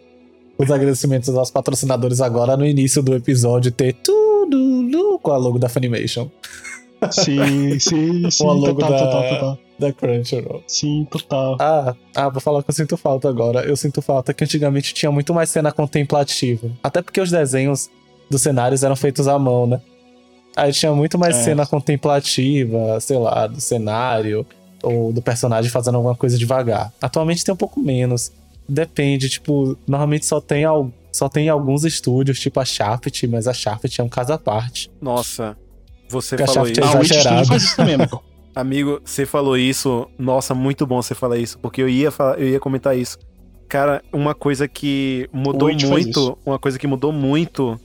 [0.59, 5.69] Os agradecimentos aos patrocinadores agora no início do episódio ter tudo com a logo da
[5.69, 6.29] Funimation,
[7.13, 8.45] Sim, sim, sim.
[8.45, 9.59] O logo total, da- total, total.
[9.79, 10.63] da Crunchyroll.
[10.67, 11.57] Sim, total.
[11.61, 13.61] Ah, ah, vou falar que eu sinto falta agora.
[13.65, 16.69] Eu sinto falta que antigamente tinha muito mais cena contemplativa.
[16.83, 17.89] Até porque os desenhos
[18.29, 19.81] dos cenários eram feitos à mão, né?
[20.57, 21.43] Aí tinha muito mais É.
[21.45, 24.45] cena contemplativa, sei lá, do cenário
[24.83, 26.93] ou do personagem fazendo alguma coisa devagar.
[27.01, 28.33] Atualmente tem um pouco menos.
[28.69, 30.65] Depende, tipo, normalmente só tem,
[31.13, 34.91] só tem alguns estúdios, tipo a Shaft, mas a Shaft é um caso à parte.
[35.01, 35.57] Nossa,
[36.09, 36.81] você Que a falou Shaft isso.
[36.81, 37.45] é Ah, o Witch exagerado.
[37.45, 38.23] Studio faz isso também, Michael.
[38.55, 40.07] Amigo, você falou isso.
[40.19, 43.17] Nossa, muito bom você falar isso, porque eu ia, falar, eu ia comentar isso.
[43.69, 47.79] Cara, uma coisa que mudou muito, uma coisa que mudou muito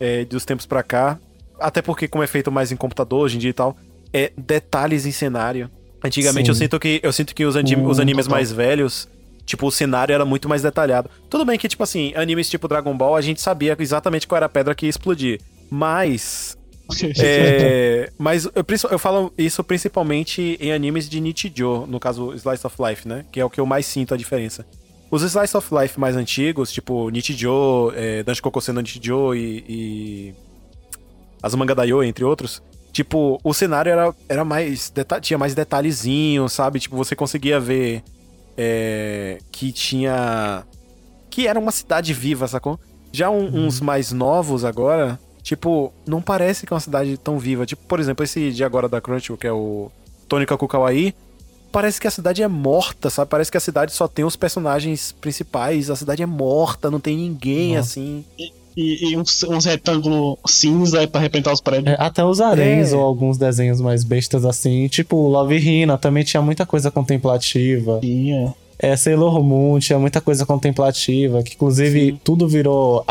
[0.00, 1.18] é, dos tempos pra cá,
[1.58, 3.76] até porque como é feito mais em computador hoje em dia e tal,
[4.12, 5.70] é detalhes em cenário.
[6.02, 8.38] Antigamente eu sinto que eu sinto que os, anim, os animes total.
[8.38, 9.06] mais velhos,
[9.50, 11.10] tipo, o cenário era muito mais detalhado.
[11.28, 14.46] Tudo bem que, tipo assim, animes tipo Dragon Ball, a gente sabia exatamente qual era
[14.46, 15.40] a pedra que ia explodir.
[15.68, 16.56] Mas
[17.22, 22.76] é, mas eu, eu, falo isso principalmente em animes de Nichijou, no caso Slice of
[22.80, 23.24] Life, né?
[23.30, 24.64] Que é o que eu mais sinto a diferença.
[25.10, 30.34] Os Slice of Life mais antigos, tipo Nichijou, é, Danshi Kokosei no Nichijou e, e
[31.42, 32.62] Azumanga Daioh, entre outros,
[32.92, 34.92] tipo, o cenário era, era mais.
[35.22, 36.78] tinha mais detalhezinho, sabe?
[36.78, 38.02] Tipo, você conseguia ver
[38.56, 40.64] é, que tinha.
[41.30, 42.78] que era uma cidade viva, sacou?
[43.12, 43.66] Já um, uhum.
[43.66, 47.66] uns mais novos agora, Tipo, não parece que é uma cidade tão viva.
[47.66, 49.90] Tipo, por exemplo, esse de agora da Crunchyroll, que é o
[50.28, 51.14] Tony Kukawai,
[51.72, 53.30] parece que a cidade é morta, sabe?
[53.30, 57.16] Parece que a cidade só tem os personagens principais, a cidade é morta, não tem
[57.16, 57.90] ninguém Nossa.
[57.90, 58.24] assim.
[58.38, 61.94] E, e, e uns, uns retângulos cinza para representar os prédios.
[61.94, 62.96] É, até os aréns é.
[62.96, 67.98] ou alguns desenhos mais bestas assim, tipo Love Hina também tinha muita coisa contemplativa.
[68.00, 72.20] Tinha é, Sailor Moon tinha muita coisa contemplativa, que inclusive Sim.
[72.24, 73.04] tudo virou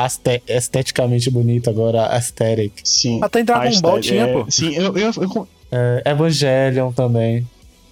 [0.48, 2.74] esteticamente bonito agora, aesthetic.
[2.84, 3.20] Sim.
[3.22, 4.50] Até em Dragon Ball tinha, é, pô.
[4.50, 4.98] Sim, eu...
[4.98, 5.48] eu, eu...
[5.72, 7.48] É, Evangelion também.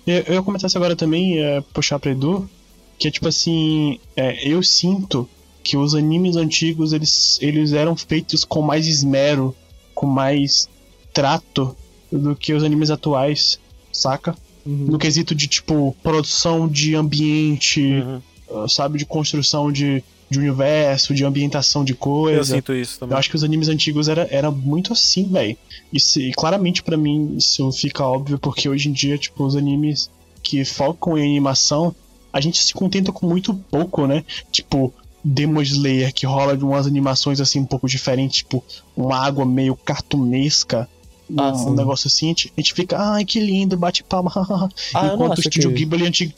[0.08, 2.50] Eu, eu ia comentar isso agora também, é, puxar pra Edu,
[2.98, 5.30] que é tipo assim, é, eu sinto
[5.68, 9.54] que os animes antigos, eles, eles eram feitos com mais esmero,
[9.94, 10.70] com mais
[11.12, 11.76] trato
[12.10, 13.60] do que os animes atuais,
[13.92, 14.34] saca?
[14.66, 14.86] Uhum.
[14.92, 18.22] No quesito de, tipo, produção de ambiente, uhum.
[18.64, 18.98] uh, sabe?
[18.98, 22.40] De construção de, de universo, de ambientação de coisa.
[22.40, 23.14] Eu sinto isso também.
[23.14, 25.58] Eu acho que os animes antigos era, era muito assim, velho.
[25.92, 30.10] E, e, claramente para mim isso fica óbvio, porque hoje em dia, tipo, os animes
[30.42, 31.94] que focam em animação,
[32.32, 34.24] a gente se contenta com muito pouco, né?
[34.50, 34.94] Tipo,
[35.28, 38.64] Demon Slayer, que rola de umas animações assim um pouco diferentes, tipo,
[38.96, 40.88] uma água meio cartunesca
[41.36, 44.32] ah, um, um negócio assim, a gente fica, ai que lindo, bate palma.
[44.94, 45.80] Ah, Enquanto o Estúdio que...
[45.80, 46.36] Ghibli, antig...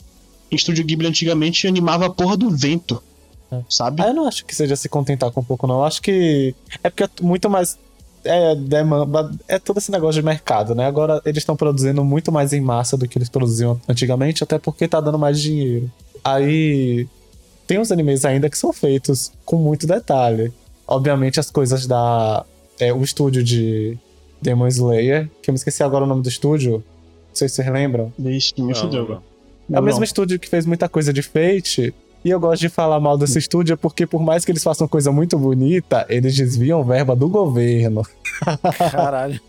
[0.50, 3.00] Estúdio Ghibli antigamente animava a porra do vento.
[3.52, 3.60] É.
[3.68, 4.02] Sabe?
[4.02, 5.76] Ah, eu não acho que seja se contentar com um pouco, não.
[5.76, 7.78] Eu acho que é porque é muito mais.
[8.24, 10.86] É, demanda, é todo esse negócio de mercado, né?
[10.86, 14.86] Agora eles estão produzindo muito mais em massa do que eles produziam antigamente, até porque
[14.86, 15.90] tá dando mais dinheiro.
[16.22, 17.08] Aí
[17.70, 20.52] tem uns animes ainda que são feitos com muito detalhe.
[20.88, 22.44] Obviamente as coisas da.
[22.80, 23.96] É, o estúdio de
[24.42, 26.82] Demon Slayer, que eu me esqueci agora o nome do estúdio.
[27.28, 28.12] Não sei se vocês lembram.
[28.18, 29.22] Vixe, me fudeu,
[29.72, 31.94] É o mesmo estúdio que fez muita coisa de Fate.
[32.24, 35.12] E eu gosto de falar mal desse estúdio porque, por mais que eles façam coisa
[35.12, 38.02] muito bonita, eles desviam verba do governo.
[38.90, 39.40] Caralho.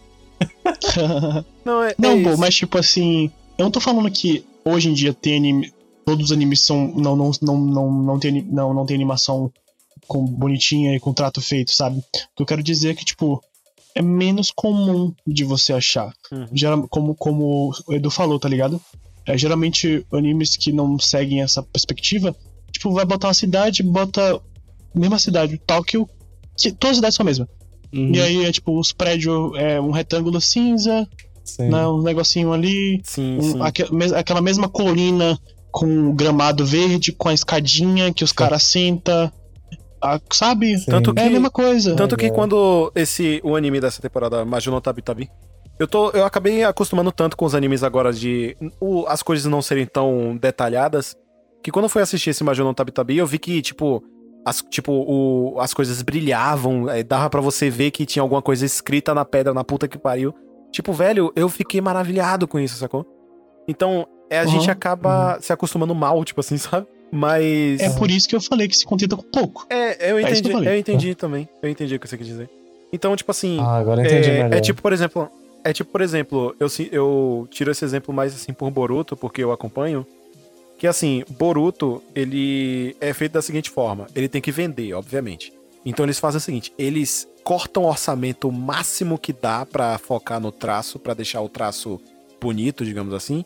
[1.65, 3.31] não, é, não é bom, mas tipo assim.
[3.57, 5.73] Eu não tô falando que hoje em dia tem anime.
[6.05, 6.87] Todos os animes são.
[6.95, 9.51] Não, não, não, não, não, tem, não, não tem animação
[10.07, 11.99] com bonitinha e com trato feito, sabe?
[11.99, 12.01] O
[12.35, 13.41] que eu quero dizer é que, tipo,
[13.95, 16.13] é menos comum de você achar.
[16.31, 16.47] Uhum.
[16.53, 18.81] Geral, como, como o Edu falou, tá ligado?
[19.25, 22.35] É, geralmente animes que não seguem essa perspectiva,
[22.71, 24.41] tipo, vai botar uma cidade, bota
[24.93, 26.09] mesma cidade, Tóquio,
[26.57, 27.47] que todas as cidades são a mesma.
[27.93, 28.11] Uhum.
[28.13, 31.07] E aí é tipo, os prédios é um retângulo cinza,
[31.59, 33.59] né, um negocinho ali, sim, um, sim.
[34.15, 35.39] aquela mesma colina
[35.71, 39.31] com gramado verde, com a escadinha que os caras sentam
[40.01, 40.77] a, sabe?
[40.77, 40.91] Sim.
[40.91, 41.95] Tanto que, é a mesma coisa.
[41.95, 45.29] Tanto que quando esse o anime dessa temporada, Majuno Tabi Tabi,
[45.79, 49.61] eu, tô, eu acabei acostumando tanto com os animes agora de o, as coisas não
[49.61, 51.15] serem tão detalhadas,
[51.63, 54.03] que quando eu fui assistir esse Majuno Tabi Tabi, eu vi que, tipo,
[54.45, 58.65] as, tipo, o, as coisas brilhavam, é, dava para você ver que tinha alguma coisa
[58.65, 60.33] escrita na pedra, na puta que pariu.
[60.71, 63.05] Tipo, velho, eu fiquei maravilhado com isso, sacou?
[63.67, 64.51] Então, é, a uhum.
[64.51, 65.41] gente acaba uhum.
[65.41, 66.87] se acostumando mal, tipo assim, sabe?
[67.11, 67.81] Mas.
[67.81, 69.67] É por isso que eu falei que se contenta com pouco.
[69.69, 71.49] É, eu entendi, é eu, eu, entendi também.
[71.61, 72.49] Eu entendi o que você quer dizer.
[72.93, 73.59] Então, tipo assim.
[73.59, 74.53] Ah, agora eu entendi é, melhor.
[74.53, 75.29] É tipo, por exemplo.
[75.63, 79.51] É tipo, por exemplo, eu, eu tiro esse exemplo mais assim por Boruto, porque eu
[79.51, 80.07] acompanho.
[80.79, 85.51] Que assim, Boruto, ele é feito da seguinte forma: ele tem que vender, obviamente.
[85.85, 90.53] Então eles fazem o seguinte: eles cortam o orçamento máximo que dá para focar no
[90.53, 91.99] traço, para deixar o traço
[92.39, 93.43] bonito, digamos assim.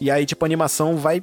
[0.00, 1.22] E aí, tipo, a animação vai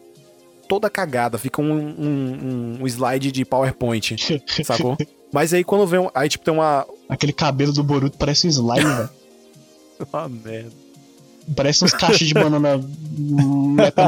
[0.67, 4.15] toda cagada, fica um, um, um slide de PowerPoint,
[4.63, 4.97] sacou?
[5.31, 5.99] Mas aí quando vem.
[5.99, 6.85] Um, aí, tipo, tem uma.
[7.09, 9.09] Aquele cabelo do Boruto parece um slime, velho.
[10.13, 10.83] ah, merda.
[11.55, 12.77] Parece uns cachos de banana.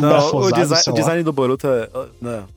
[0.01, 1.89] não, o, design, o design do Boruto é.
[2.21, 2.47] Não.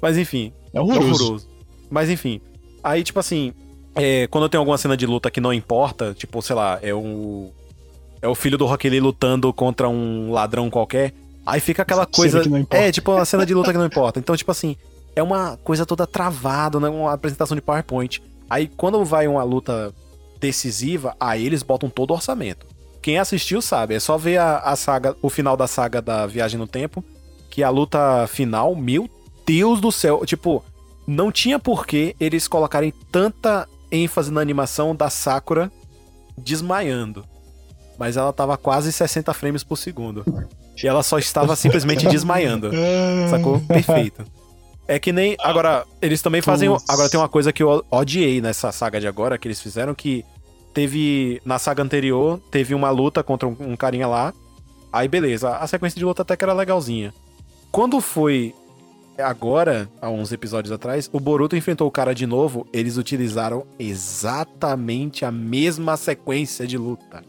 [0.00, 0.52] Mas enfim.
[0.72, 1.08] É horroroso.
[1.08, 1.48] é horroroso.
[1.90, 2.40] Mas enfim.
[2.82, 3.52] Aí, tipo assim.
[3.94, 7.50] É, quando tem alguma cena de luta que não importa, tipo, sei lá, é um
[8.20, 11.12] é o filho do Rock Lee lutando contra um ladrão qualquer.
[11.44, 12.40] Aí fica aquela coisa.
[12.40, 12.84] que não importa.
[12.84, 14.18] É, tipo uma cena de luta que não importa.
[14.18, 14.76] Então, tipo assim,
[15.14, 16.88] é uma coisa toda travada, né?
[16.88, 18.22] Uma apresentação de PowerPoint.
[18.50, 19.94] Aí quando vai uma luta
[20.40, 22.66] decisiva, aí eles botam todo o orçamento.
[23.00, 26.58] Quem assistiu sabe, é só ver a, a saga, o final da saga da Viagem
[26.58, 27.04] no Tempo,
[27.48, 29.08] que a luta final, meu
[29.46, 30.64] Deus do céu, tipo,
[31.06, 35.70] não tinha por que eles colocarem tanta ênfase na animação da Sakura
[36.36, 37.24] desmaiando.
[37.98, 40.24] Mas ela tava quase 60 frames por segundo.
[40.82, 42.70] E ela só estava simplesmente desmaiando.
[42.72, 43.60] Ah, Sacou?
[43.60, 44.24] Perfeito.
[44.88, 45.36] É que nem.
[45.40, 46.70] Agora, eles também fazem.
[46.70, 46.84] Putz.
[46.88, 50.24] Agora tem uma coisa que eu odiei nessa saga de agora, que eles fizeram, que
[50.72, 51.40] teve.
[51.44, 54.32] Na saga anterior, teve uma luta contra um, um carinha lá.
[54.92, 57.12] Aí beleza, a sequência de luta até que era legalzinha.
[57.70, 58.54] Quando foi
[59.18, 65.24] agora, há uns episódios atrás, o Boruto enfrentou o cara de novo, eles utilizaram exatamente
[65.24, 67.22] a mesma sequência de luta.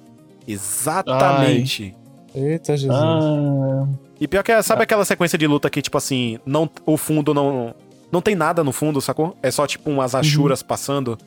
[0.48, 1.95] Exatamente.
[2.34, 2.95] Eita, Jesus.
[2.95, 3.88] ah,
[4.19, 7.34] E pior que é, sabe aquela sequência de luta que, tipo assim, não, o fundo
[7.34, 7.74] não.
[8.11, 9.36] Não tem nada no fundo, sacou?
[9.44, 11.18] É só tipo umas achuras passando.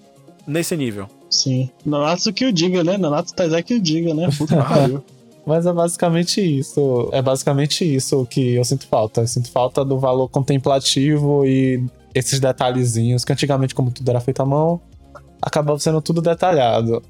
[0.46, 1.06] Nesse nível.
[1.28, 1.68] sim.
[1.84, 2.96] Nanatsu que o diga, né?
[2.96, 4.28] Nanatsu Taizai que o diga, né?
[4.36, 5.04] Puta que pariu.
[5.46, 7.08] Mas é basicamente isso.
[7.12, 9.20] É basicamente isso que eu sinto falta.
[9.20, 11.84] Eu sinto falta do valor contemplativo e
[12.14, 14.80] esses detalhezinhos que antigamente, como tudo era feito à mão,
[15.40, 17.02] acabava sendo tudo detalhado.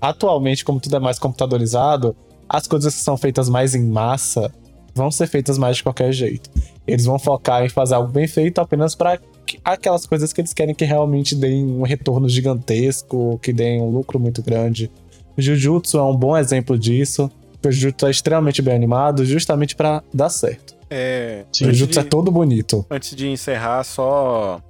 [0.00, 2.16] Atualmente, como tudo é mais computadorizado,
[2.48, 4.52] as coisas que são feitas mais em massa
[4.94, 6.50] vão ser feitas mais de qualquer jeito.
[6.86, 9.20] Eles vão focar em fazer algo bem feito apenas para
[9.64, 14.18] aquelas coisas que eles querem que realmente deem um retorno gigantesco, que deem um lucro
[14.18, 14.90] muito grande.
[15.36, 17.30] Jujutsu é um bom exemplo disso.
[17.64, 20.74] O Jujutsu é extremamente bem animado, justamente pra dar certo.
[20.88, 21.44] É.
[21.60, 22.86] O Jujutsu é de, todo bonito.
[22.90, 24.60] antes de encerrar, só.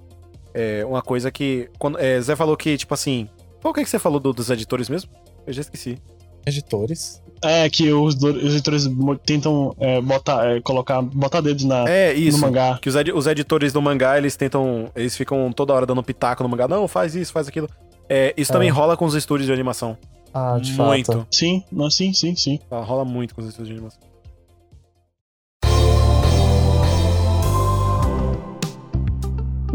[0.54, 1.68] é, uma coisa que.
[1.78, 3.28] Quando, é, Zé falou que, tipo assim.
[3.66, 5.10] Qual que é que você falou do- dos editores mesmo?
[5.44, 5.98] Eu já esqueci.
[6.46, 7.20] Editores.
[7.42, 8.88] É, que os, os editores
[9.24, 12.38] tentam é, botar, é, colocar, botar dedos na, É, isso.
[12.38, 12.78] no mangá.
[12.80, 14.88] Que os, edi- os editores do mangá, eles tentam.
[14.94, 16.68] Eles ficam toda hora dando pitaco no mangá.
[16.68, 17.68] Não, faz isso, faz aquilo.
[18.08, 18.72] É, isso também É.
[18.72, 19.98] rola com os estúdios de animação.
[20.32, 21.12] Ah, de muito.
[21.12, 21.26] fato.
[21.30, 22.60] Sim, não, sim, sim, sim.
[22.70, 24.00] Rola muito com os estúdios de animação.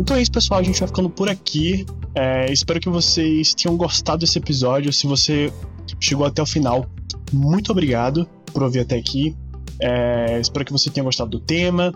[0.01, 0.59] Então é isso, pessoal.
[0.59, 1.85] A gente vai ficando por aqui.
[2.15, 4.91] É, espero que vocês tenham gostado desse episódio.
[4.91, 5.53] Se você
[5.99, 6.87] chegou até o final,
[7.31, 9.35] muito obrigado por ouvir até aqui.
[9.79, 11.93] É, espero que você tenha gostado do tema.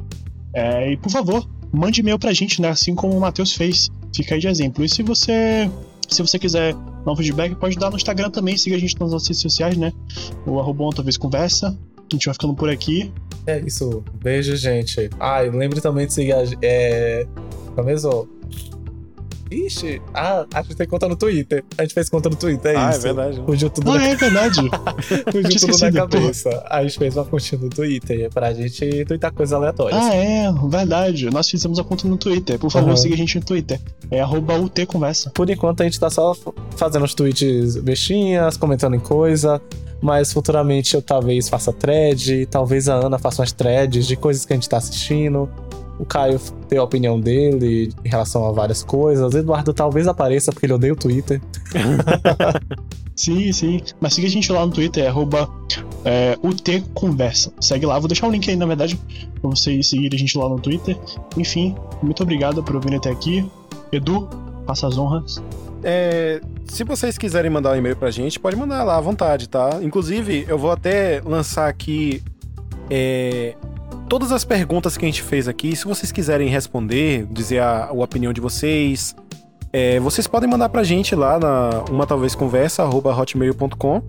[0.54, 2.70] É, e por favor, mande e-mail pra gente, né?
[2.70, 3.90] Assim como o Matheus fez.
[4.16, 4.86] Fica aí de exemplo.
[4.86, 5.70] E se você.
[6.08, 8.56] Se você quiser dar um feedback, pode dar no Instagram também.
[8.56, 9.92] Siga a gente nas nossas redes sociais, né?
[10.46, 11.76] O arroba outra vez conversa.
[11.98, 13.12] A gente vai ficando por aqui.
[13.48, 14.04] É isso.
[14.16, 15.10] Beijo, gente.
[15.20, 16.44] Ah, e lembre também de seguir a.
[16.62, 17.26] É.
[17.84, 18.28] Mesmo?
[19.52, 21.64] Ixi, ah, a gente tem conta no Twitter.
[21.78, 23.00] A gente fez conta no Twitter, é ah, isso.
[23.00, 23.42] é verdade.
[23.46, 24.08] Fugiu tudo, Ah, na...
[24.08, 24.62] é verdade.
[25.32, 26.66] Fugiu tudo na cabeça.
[26.70, 30.00] A gente fez uma continha no Twitter pra gente twittar coisas aleatórias.
[30.02, 31.30] Ah, é, verdade.
[31.30, 32.58] Nós fizemos a conta no Twitter.
[32.58, 32.98] Por favor, Aham.
[32.98, 33.80] siga a gente no Twitter.
[34.10, 35.30] É arroba UT Conversa.
[35.32, 36.36] Por enquanto a gente tá só
[36.76, 39.62] fazendo os tweets bestinhas, comentando em coisa.
[40.02, 44.54] Mas futuramente eu talvez faça thread, talvez a Ana faça umas threads de coisas que
[44.54, 45.50] a gente tá assistindo.
[46.00, 49.34] O Caio tem a opinião dele em relação a várias coisas.
[49.34, 51.42] O Eduardo talvez apareça porque ele odeia o Twitter.
[53.16, 53.82] Sim, sim.
[54.02, 55.50] Mas siga a gente lá no Twitter, é arroba
[56.04, 57.52] é, UT Conversa.
[57.62, 59.00] Segue lá, vou deixar o link aí, na verdade,
[59.40, 60.98] pra vocês seguirem a gente lá no Twitter.
[61.38, 63.50] Enfim, muito obrigado por virem até aqui.
[63.92, 64.28] Edu,
[64.66, 65.42] passa as honras.
[65.82, 69.80] É, se vocês quiserem mandar um e-mail pra gente, pode mandar lá à vontade, tá?
[69.82, 72.22] Inclusive, eu vou até lançar aqui
[72.90, 73.56] é,
[74.08, 75.76] todas as perguntas que a gente fez aqui.
[75.76, 79.16] Se vocês quiserem responder, dizer a, a opinião de vocês,
[79.72, 84.02] é, vocês podem mandar pra gente lá na uma talvez conversa arroba hotmail.com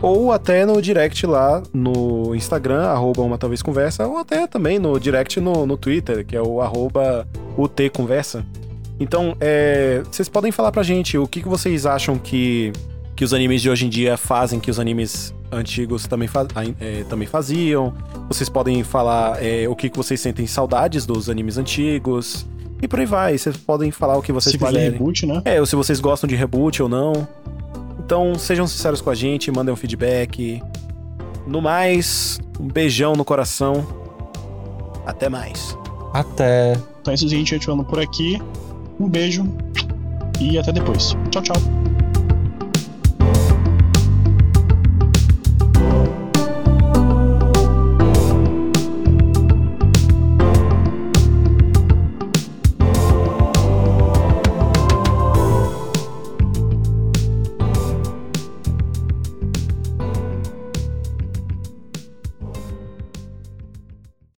[0.00, 4.98] ou até no direct lá no Instagram arroba uma talvez conversa ou até também no
[5.00, 7.26] direct no, no Twitter que é o arroba
[7.56, 8.44] utconversa.
[9.00, 12.72] Então, é, vocês podem falar pra gente o que, que vocês acham que,
[13.18, 16.46] que os animes de hoje em dia fazem, que os animes antigos também, fa
[16.78, 17.92] é, também faziam.
[18.28, 22.46] Vocês podem falar é, o que, que vocês sentem saudades dos animes antigos.
[22.80, 23.36] E por aí vai.
[23.36, 24.92] Vocês podem falar o que vocês Se vale quiserem.
[24.92, 25.42] reboot, né?
[25.44, 27.26] É, ou se vocês gostam de reboot ou não.
[27.98, 30.62] Então, sejam sinceros com a gente, mandem um feedback.
[31.44, 33.84] No mais, um beijão no coração.
[35.04, 35.76] Até mais.
[36.14, 36.74] Até.
[37.00, 37.52] Então é isso, gente.
[37.52, 38.40] A gente vai por aqui.
[39.00, 39.44] Um beijo
[40.40, 41.16] e até depois.
[41.32, 41.56] Tchau, tchau.